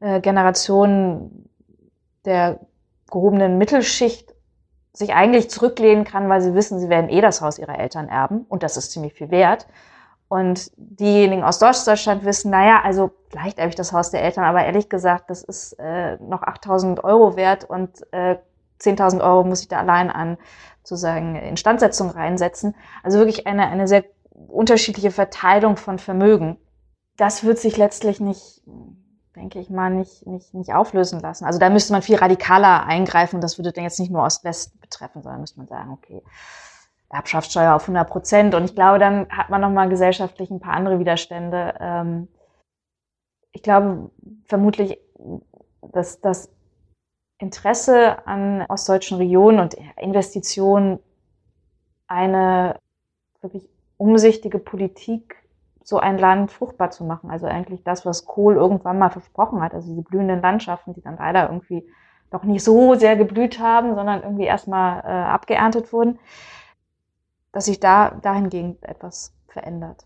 äh, 0.00 0.20
Generation 0.20 1.48
der 2.24 2.60
gehobenen 3.10 3.58
Mittelschicht 3.58 4.34
sich 4.92 5.14
eigentlich 5.14 5.50
zurücklehnen 5.50 6.04
kann, 6.04 6.28
weil 6.28 6.40
sie 6.40 6.54
wissen, 6.54 6.80
sie 6.80 6.88
werden 6.88 7.10
eh 7.10 7.20
das 7.20 7.42
Haus 7.42 7.58
ihrer 7.58 7.78
Eltern 7.78 8.08
erben 8.08 8.46
und 8.48 8.62
das 8.62 8.78
ist 8.78 8.92
ziemlich 8.92 9.12
viel 9.12 9.30
wert. 9.30 9.66
Und 10.28 10.72
diejenigen 10.76 11.44
aus 11.44 11.60
Deutschland 11.60 12.24
wissen, 12.24 12.50
naja, 12.50 12.80
also 12.82 13.12
vielleicht 13.28 13.58
erbe 13.58 13.68
ich 13.68 13.76
das 13.76 13.92
Haus 13.92 14.10
der 14.10 14.22
Eltern, 14.22 14.44
aber 14.44 14.64
ehrlich 14.64 14.88
gesagt, 14.88 15.30
das 15.30 15.44
ist 15.44 15.74
äh, 15.74 16.16
noch 16.16 16.42
8000 16.42 17.04
Euro 17.04 17.36
wert 17.36 17.64
und 17.64 17.90
äh, 18.12 18.36
10.000 18.80 19.22
Euro 19.22 19.44
muss 19.44 19.62
ich 19.62 19.68
da 19.68 19.78
allein 19.78 20.10
an 20.10 20.36
sozusagen 20.86 21.36
Instandsetzung 21.36 22.10
reinsetzen. 22.10 22.74
Also 23.02 23.18
wirklich 23.18 23.46
eine, 23.46 23.66
eine 23.68 23.88
sehr 23.88 24.04
unterschiedliche 24.30 25.10
Verteilung 25.10 25.76
von 25.76 25.98
Vermögen. 25.98 26.58
Das 27.16 27.44
wird 27.44 27.58
sich 27.58 27.76
letztlich 27.76 28.20
nicht 28.20 28.62
denke 29.36 29.58
ich 29.60 29.70
mal, 29.70 29.90
nicht, 29.90 30.26
nicht, 30.26 30.54
nicht 30.54 30.72
auflösen 30.72 31.20
lassen. 31.20 31.44
Also 31.44 31.58
da 31.58 31.68
müsste 31.68 31.92
man 31.92 32.02
viel 32.02 32.16
radikaler 32.16 32.86
eingreifen. 32.86 33.40
Das 33.40 33.58
würde 33.58 33.70
dann 33.72 33.84
jetzt 33.84 34.00
nicht 34.00 34.10
nur 34.10 34.24
Ost-West 34.24 34.80
betreffen, 34.80 35.22
sondern 35.22 35.42
müsste 35.42 35.58
man 35.58 35.68
sagen, 35.68 35.92
okay, 35.92 36.22
Erbschaftssteuer 37.10 37.74
auf 37.74 37.82
100 37.82 38.08
Prozent. 38.08 38.54
Und 38.54 38.64
ich 38.64 38.74
glaube, 38.74 38.98
dann 38.98 39.28
hat 39.28 39.50
man 39.50 39.60
nochmal 39.60 39.88
gesellschaftlich 39.88 40.50
ein 40.50 40.60
paar 40.60 40.74
andere 40.74 40.98
Widerstände. 40.98 41.74
Ähm, 41.78 42.28
ich 43.52 43.62
glaube 43.62 44.10
vermutlich, 44.46 44.98
dass 45.82 46.20
das 46.20 46.50
Interesse 47.38 48.26
an 48.26 48.64
ostdeutschen 48.68 49.18
Regionen 49.18 49.60
und 49.60 49.76
Investitionen 50.00 50.98
eine 52.06 52.78
wirklich 53.40 53.68
umsichtige 53.98 54.58
Politik 54.58 55.36
so 55.82 55.98
ein 55.98 56.18
Land 56.18 56.50
fruchtbar 56.50 56.90
zu 56.90 57.04
machen. 57.04 57.30
Also 57.30 57.46
eigentlich 57.46 57.84
das, 57.84 58.04
was 58.04 58.24
Kohl 58.24 58.56
irgendwann 58.56 58.98
mal 58.98 59.10
versprochen 59.10 59.62
hat. 59.62 59.72
Also 59.72 59.88
diese 59.88 60.02
blühenden 60.02 60.42
Landschaften, 60.42 60.94
die 60.94 61.00
dann 61.00 61.16
leider 61.16 61.48
irgendwie 61.48 61.86
doch 62.30 62.42
nicht 62.42 62.64
so 62.64 62.96
sehr 62.96 63.16
geblüht 63.16 63.60
haben, 63.60 63.94
sondern 63.94 64.22
irgendwie 64.22 64.44
erstmal 64.44 65.00
äh, 65.00 65.06
abgeerntet 65.06 65.92
wurden, 65.92 66.18
dass 67.52 67.66
sich 67.66 67.78
da 67.78 68.10
dahingehend 68.22 68.82
etwas 68.82 69.32
verändert. 69.46 70.04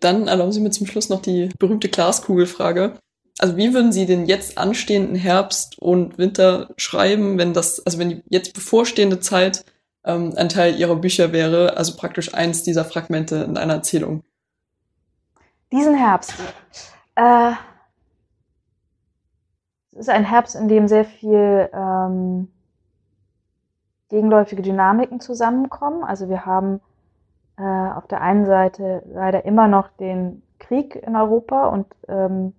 Dann 0.00 0.28
erlauben 0.28 0.52
Sie 0.52 0.60
mir 0.60 0.70
zum 0.70 0.86
Schluss 0.86 1.10
noch 1.10 1.20
die 1.20 1.50
berühmte 1.58 1.88
Glaskugelfrage. 1.88 2.98
Also 3.38 3.56
wie 3.56 3.72
würden 3.72 3.92
Sie 3.92 4.04
den 4.04 4.26
jetzt 4.26 4.58
anstehenden 4.58 5.14
Herbst 5.14 5.78
und 5.78 6.18
Winter 6.18 6.70
schreiben, 6.76 7.38
wenn 7.38 7.54
das, 7.54 7.84
also 7.86 7.98
wenn 7.98 8.10
die 8.10 8.22
jetzt 8.28 8.52
bevorstehende 8.52 9.20
Zeit 9.20 9.64
ähm, 10.04 10.34
ein 10.36 10.48
Teil 10.48 10.76
Ihrer 10.76 10.96
Bücher 10.96 11.32
wäre, 11.32 11.76
also 11.76 11.96
praktisch 11.96 12.34
eins 12.34 12.64
dieser 12.64 12.84
Fragmente 12.84 13.36
in 13.36 13.56
einer 13.56 13.74
Erzählung? 13.74 14.24
Diesen 15.70 15.94
Herbst. 15.94 16.34
Äh, 17.14 17.52
es 19.92 20.00
ist 20.00 20.08
ein 20.08 20.24
Herbst, 20.24 20.56
in 20.56 20.68
dem 20.68 20.88
sehr 20.88 21.04
viel 21.04 21.68
ähm, 21.72 22.48
gegenläufige 24.08 24.62
Dynamiken 24.62 25.20
zusammenkommen. 25.20 26.02
Also 26.02 26.28
wir 26.28 26.44
haben 26.44 26.80
äh, 27.56 27.62
auf 27.62 28.08
der 28.08 28.20
einen 28.20 28.46
Seite 28.46 29.02
leider 29.12 29.44
immer 29.44 29.68
noch 29.68 29.88
den 29.98 30.42
Krieg 30.58 30.96
in 30.96 31.14
Europa 31.14 31.68
und 31.68 31.86
ähm, 32.08 32.54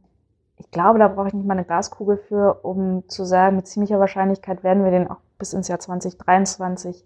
ich 0.60 0.72
glaube, 0.72 1.00
da 1.00 1.08
brauche 1.08 1.30
ich 1.30 1.34
nicht 1.34 1.48
mal 1.48 1.54
eine 1.54 1.66
Glaskugel 1.66 2.18
für, 2.18 2.60
um 2.64 3.08
zu 3.08 3.24
sagen, 3.24 3.56
mit 3.56 3.68
ziemlicher 3.68 4.00
Wahrscheinlichkeit 4.00 4.64
werden 4.64 4.84
wir 4.84 4.92
den 4.92 5.10
auch 5.10 5.18
bis 5.38 5.54
ins 5.54 5.70
Jahr 5.70 5.80
2023 5.80 7.06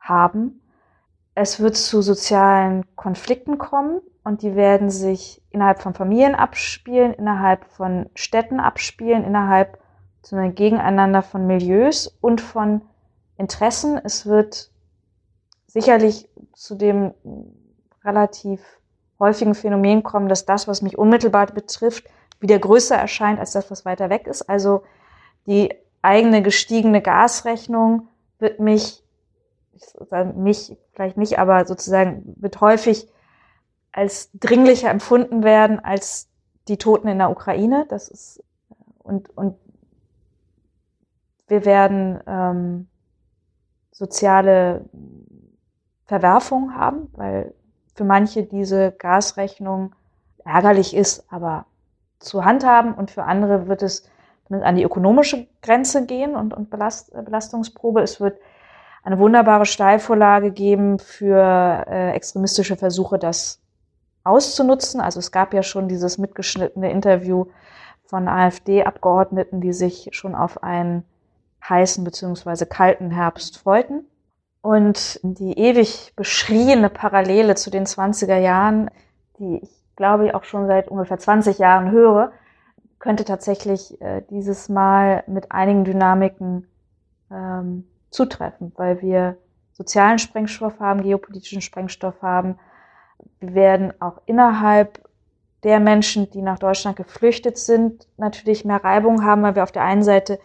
haben. 0.00 0.60
Es 1.34 1.60
wird 1.60 1.76
zu 1.76 2.02
sozialen 2.02 2.84
Konflikten 2.96 3.58
kommen 3.58 4.00
und 4.24 4.42
die 4.42 4.54
werden 4.54 4.90
sich 4.90 5.42
innerhalb 5.50 5.82
von 5.82 5.92
Familien 5.92 6.34
abspielen, 6.34 7.12
innerhalb 7.14 7.64
von 7.64 8.08
Städten 8.14 8.60
abspielen, 8.60 9.24
innerhalb 9.24 9.78
zu 10.22 10.36
einem 10.36 10.54
Gegeneinander 10.54 11.22
von 11.22 11.46
Milieus 11.46 12.16
und 12.20 12.40
von 12.40 12.82
Interessen. 13.36 14.00
Es 14.02 14.24
wird 14.24 14.70
sicherlich 15.66 16.28
zu 16.52 16.76
dem 16.76 17.12
relativ 18.04 18.60
häufigen 19.18 19.54
Phänomen 19.54 20.04
kommen, 20.04 20.28
dass 20.28 20.46
das, 20.46 20.68
was 20.68 20.82
mich 20.82 20.96
unmittelbar 20.96 21.46
betrifft, 21.46 22.04
wieder 22.40 22.58
größer 22.58 22.96
erscheint 22.96 23.38
als 23.38 23.52
das, 23.52 23.70
was 23.70 23.84
weiter 23.84 24.10
weg 24.10 24.26
ist. 24.26 24.48
Also 24.48 24.82
die 25.46 25.74
eigene 26.02 26.42
gestiegene 26.42 27.02
Gasrechnung 27.02 28.08
wird 28.38 28.60
mich, 28.60 29.02
mich 30.34 30.76
vielleicht 30.92 31.16
nicht, 31.16 31.38
aber 31.38 31.66
sozusagen 31.66 32.34
wird 32.36 32.60
häufig 32.60 33.08
als 33.92 34.30
dringlicher 34.34 34.90
empfunden 34.90 35.42
werden 35.42 35.80
als 35.80 36.28
die 36.68 36.76
Toten 36.76 37.08
in 37.08 37.18
der 37.18 37.30
Ukraine. 37.30 37.86
Das 37.88 38.08
ist 38.08 38.42
und 38.98 39.36
und 39.36 39.56
wir 41.48 41.64
werden 41.64 42.20
ähm, 42.26 42.88
soziale 43.90 44.84
Verwerfungen 46.04 46.76
haben, 46.76 47.08
weil 47.14 47.54
für 47.94 48.04
manche 48.04 48.44
diese 48.44 48.92
Gasrechnung 48.92 49.94
ärgerlich 50.44 50.94
ist, 50.94 51.24
aber 51.32 51.66
zu 52.18 52.44
handhaben 52.44 52.94
und 52.94 53.10
für 53.10 53.24
andere 53.24 53.68
wird 53.68 53.82
es 53.82 54.08
an 54.50 54.76
die 54.76 54.82
ökonomische 54.82 55.46
Grenze 55.62 56.06
gehen 56.06 56.34
und, 56.34 56.54
und 56.54 56.70
Belast, 56.70 57.12
Belastungsprobe. 57.12 58.00
Es 58.00 58.20
wird 58.20 58.38
eine 59.02 59.18
wunderbare 59.18 59.66
Steilvorlage 59.66 60.50
geben 60.50 60.98
für 60.98 61.84
äh, 61.88 62.12
extremistische 62.12 62.76
Versuche, 62.76 63.18
das 63.18 63.60
auszunutzen. 64.24 65.00
Also 65.00 65.18
es 65.18 65.32
gab 65.32 65.54
ja 65.54 65.62
schon 65.62 65.88
dieses 65.88 66.18
mitgeschnittene 66.18 66.90
Interview 66.90 67.46
von 68.04 68.28
AfD-Abgeordneten, 68.28 69.60
die 69.60 69.72
sich 69.72 70.08
schon 70.12 70.34
auf 70.34 70.62
einen 70.62 71.04
heißen 71.66 72.04
beziehungsweise 72.04 72.66
kalten 72.66 73.10
Herbst 73.10 73.58
freuten. 73.58 74.06
Und 74.60 75.20
die 75.22 75.58
ewig 75.58 76.12
beschriebene 76.16 76.90
Parallele 76.90 77.54
zu 77.54 77.70
den 77.70 77.86
20er 77.86 78.38
Jahren, 78.38 78.90
die 79.38 79.58
ich 79.62 79.77
glaube 79.98 80.26
ich 80.26 80.34
auch 80.34 80.44
schon 80.44 80.68
seit 80.68 80.88
ungefähr 80.88 81.18
20 81.18 81.58
Jahren 81.58 81.90
höre, 81.90 82.30
könnte 83.00 83.24
tatsächlich 83.24 84.00
äh, 84.00 84.22
dieses 84.30 84.68
Mal 84.68 85.24
mit 85.26 85.50
einigen 85.50 85.84
Dynamiken 85.84 86.68
ähm, 87.32 87.84
zutreffen, 88.10 88.72
weil 88.76 89.02
wir 89.02 89.36
sozialen 89.72 90.20
Sprengstoff 90.20 90.78
haben, 90.78 91.02
geopolitischen 91.02 91.60
Sprengstoff 91.60 92.22
haben, 92.22 92.58
wir 93.40 93.54
werden 93.54 93.92
auch 94.00 94.20
innerhalb 94.26 95.00
der 95.64 95.80
Menschen, 95.80 96.30
die 96.30 96.42
nach 96.42 96.60
Deutschland 96.60 96.96
geflüchtet 96.96 97.58
sind, 97.58 98.06
natürlich 98.16 98.64
mehr 98.64 98.82
Reibung 98.82 99.24
haben, 99.24 99.42
weil 99.42 99.56
wir 99.56 99.64
auf 99.64 99.72
der 99.72 99.82
einen 99.82 100.04
Seite 100.04 100.38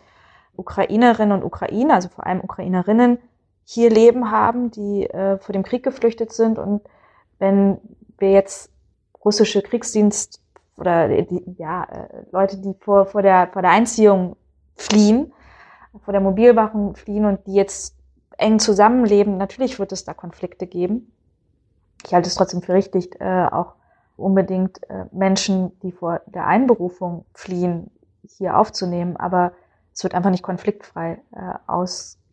Ukrainerinnen 0.55 1.37
und 1.37 1.43
Ukrainer, 1.45 1.93
also 1.93 2.09
vor 2.09 2.25
allem 2.25 2.41
Ukrainerinnen, 2.41 3.19
hier 3.65 3.91
leben 3.91 4.31
haben, 4.31 4.71
die 4.71 5.05
äh, 5.05 5.37
vor 5.37 5.53
dem 5.53 5.61
Krieg 5.61 5.83
geflüchtet 5.83 6.33
sind. 6.33 6.57
Und 6.57 6.81
wenn 7.37 7.77
wir 8.17 8.31
jetzt 8.31 8.72
russische 9.23 9.61
Kriegsdienst 9.61 10.41
oder 10.77 11.09
ja, 11.57 11.83
äh, 11.83 12.25
Leute, 12.31 12.57
die 12.57 12.73
vor, 12.79 13.05
vor, 13.05 13.21
der, 13.21 13.49
vor 13.51 13.61
der 13.61 13.71
Einziehung 13.71 14.35
fliehen, 14.75 15.31
vor 16.03 16.11
der 16.11 16.21
Mobilwachung 16.21 16.95
fliehen 16.95 17.25
und 17.25 17.45
die 17.47 17.53
jetzt 17.53 17.95
eng 18.37 18.59
zusammenleben, 18.59 19.37
natürlich 19.37 19.77
wird 19.79 19.91
es 19.91 20.03
da 20.03 20.13
Konflikte 20.13 20.65
geben 20.65 21.13
ich 22.05 22.13
halte 22.13 22.27
es 22.27 22.35
trotzdem 22.35 22.61
für 22.61 22.73
richtig, 22.73 23.19
äh, 23.19 23.47
auch 23.51 23.73
unbedingt 24.17 24.87
äh, 24.89 25.05
Menschen, 25.11 25.77
die 25.81 25.91
vor 25.91 26.21
der 26.27 26.47
Einberufung 26.47 27.25
fliehen, 27.33 27.89
hier 28.37 28.57
aufzunehmen. 28.57 29.17
Aber 29.17 29.53
es 29.93 30.03
wird 30.03 30.13
einfach 30.13 30.29
nicht 30.29 30.43
konfliktfrei 30.43 31.19
äh, 31.31 31.53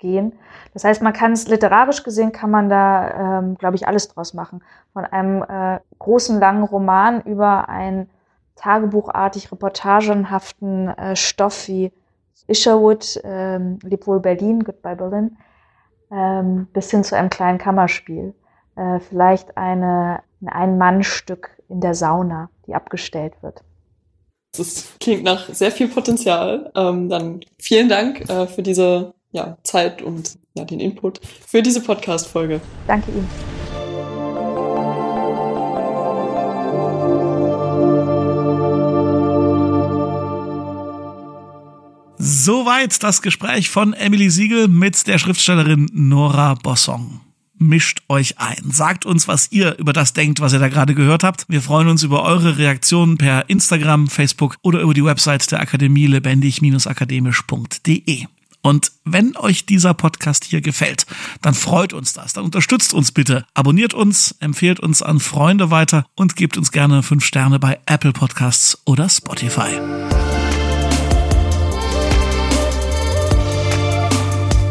ausgehen. 0.01 0.33
Das 0.75 0.85
heißt, 0.85 1.03
man 1.03 1.13
kann 1.13 1.33
es 1.33 1.49
literarisch 1.49 2.03
gesehen, 2.03 2.33
kann 2.33 2.51
man 2.51 2.69
da, 2.69 3.39
ähm, 3.39 3.57
glaube 3.57 3.77
ich, 3.77 3.87
alles 3.87 4.09
draus 4.09 4.35
machen. 4.35 4.63
Von 4.93 5.05
einem 5.05 5.43
äh, 5.43 5.81
großen, 5.99 6.39
langen 6.39 6.65
Roman 6.65 7.23
über 7.23 7.69
einen 7.69 8.11
tagebuchartig 8.57 9.51
reportagenhaften 9.53 10.89
äh, 10.89 11.17
Stoff 11.17 11.69
wie 11.69 11.93
Isherwood, 12.47 13.21
ähm, 13.25 13.79
Leb 13.83 14.07
wohl 14.07 14.21
Berlin, 14.21 14.65
Goodbye 14.65 14.97
Berlin, 14.97 15.37
ähm, 16.11 16.67
bis 16.73 16.91
hin 16.91 17.05
zu 17.05 17.17
einem 17.17 17.31
kleinen 17.31 17.59
Kammerspiel 17.59 18.35
äh, 18.77 18.99
vielleicht 19.01 19.57
eine, 19.57 20.23
ein 20.43 20.49
Ein-Mann-Stück 20.49 21.51
in 21.69 21.81
der 21.81 21.95
Sauna, 21.95 22.51
die 22.67 22.75
abgestellt 22.75 23.35
wird. 23.43 23.63
Das 24.57 24.95
klingt 24.99 25.23
nach 25.23 25.49
sehr 25.49 25.71
viel 25.71 25.87
Potenzial. 25.87 26.73
Ähm, 26.75 27.09
dann 27.09 27.41
vielen 27.61 27.89
Dank 27.89 28.29
äh, 28.29 28.49
für 28.49 28.63
diese 28.63 29.15
ja, 29.33 29.57
Zeit 29.63 30.03
und 30.03 30.39
ja, 30.55 30.65
den 30.65 30.81
Input 30.81 31.21
für 31.47 31.63
diese 31.63 31.81
Podcast-Folge. 31.81 32.61
Danke 32.87 33.13
Ihnen. 33.13 33.29
Soweit 42.19 43.03
das 43.03 43.23
Gespräch 43.23 43.71
von 43.71 43.93
Emily 43.93 44.31
Siegel 44.31 44.69
mit 44.69 45.07
der 45.07 45.19
Schriftstellerin 45.19 45.89
Nora 45.93 46.55
Bossong 46.55 47.21
mischt 47.61 48.03
euch 48.09 48.39
ein. 48.39 48.71
Sagt 48.71 49.07
uns, 49.07 49.29
was 49.29 49.53
ihr 49.53 49.79
über 49.79 49.93
das 49.93 50.15
denkt, 50.15 50.41
was 50.41 50.53
ihr 50.53 50.59
da 50.59 50.67
gerade 50.69 50.95
gehört 50.95 51.23
habt. 51.23 51.45
Wir 51.49 51.63
freuen 51.63 51.87
uns 51.89 52.03
über 52.03 52.25
eure 52.25 52.59
Reaktionen 52.59 53.19
per 53.19 53.49
Instagram, 53.49 54.09
Facebook 54.09 54.57
oder 54.63 54.81
über 54.81 54.95
die 54.95 55.05
Website 55.05 55.53
der 55.53 55.61
Akademie 55.61 56.07
lebendig-akademisch.de. 56.07 58.27
Und 58.63 58.93
wenn 59.05 59.37
euch 59.37 59.67
dieser 59.67 59.95
Podcast 59.95 60.45
hier 60.45 60.61
gefällt, 60.61 61.07
dann 61.43 61.55
freut 61.55 61.93
uns 61.93 62.13
das. 62.13 62.33
Dann 62.33 62.45
unterstützt 62.45 62.95
uns 62.95 63.13
bitte. 63.13 63.47
Abonniert 63.55 63.95
uns, 63.95 64.35
empfehlt 64.41 64.81
uns 64.81 65.03
an 65.03 65.21
Freunde 65.21 65.71
weiter 65.71 66.05
und 66.15 66.37
gebt 66.37 66.57
uns 66.57 66.73
gerne 66.73 67.03
fünf 67.03 67.25
Sterne 67.25 67.59
bei 67.59 67.81
Apple 67.87 68.13
Podcasts 68.13 68.79
oder 68.85 69.09
Spotify. 69.09 69.81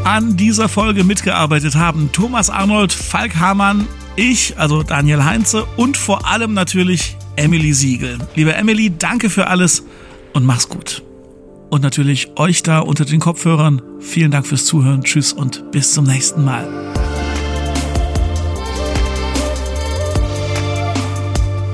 An 0.03 0.37
dieser 0.37 0.69
Folge 0.69 1.03
mitgearbeitet 1.03 1.75
haben 1.75 2.11
Thomas 2.11 2.49
Arnold, 2.49 2.91
Falk 2.91 3.35
Hamann, 3.35 3.87
ich, 4.15 4.57
also 4.57 4.81
Daniel 4.81 5.23
Heinze 5.23 5.65
und 5.77 5.97
vor 5.97 6.25
allem 6.25 6.53
natürlich 6.53 7.15
Emily 7.35 7.73
Siegel. 7.73 8.17
Liebe 8.35 8.53
Emily, 8.53 8.91
danke 8.97 9.29
für 9.29 9.47
alles 9.47 9.83
und 10.33 10.45
mach's 10.45 10.67
gut. 10.67 11.03
Und 11.69 11.83
natürlich 11.83 12.31
euch 12.37 12.63
da 12.63 12.79
unter 12.79 13.05
den 13.05 13.19
Kopfhörern. 13.19 13.81
Vielen 13.99 14.31
Dank 14.31 14.47
fürs 14.47 14.65
Zuhören. 14.65 15.03
Tschüss 15.03 15.33
und 15.33 15.71
bis 15.71 15.93
zum 15.93 16.05
nächsten 16.05 16.43
Mal. 16.43 16.67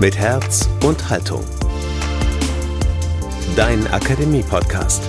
Mit 0.02 0.18
Herz 0.18 0.70
und 0.84 1.10
Haltung. 1.10 1.44
Dein 3.56 3.88
Akademie-Podcast. 3.88 5.02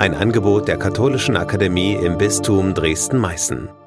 Ein 0.00 0.14
Angebot 0.14 0.66
der 0.66 0.76
Katholischen 0.76 1.36
Akademie 1.36 1.94
im 1.94 2.18
Bistum 2.18 2.74
Dresden-Meißen. 2.74 3.83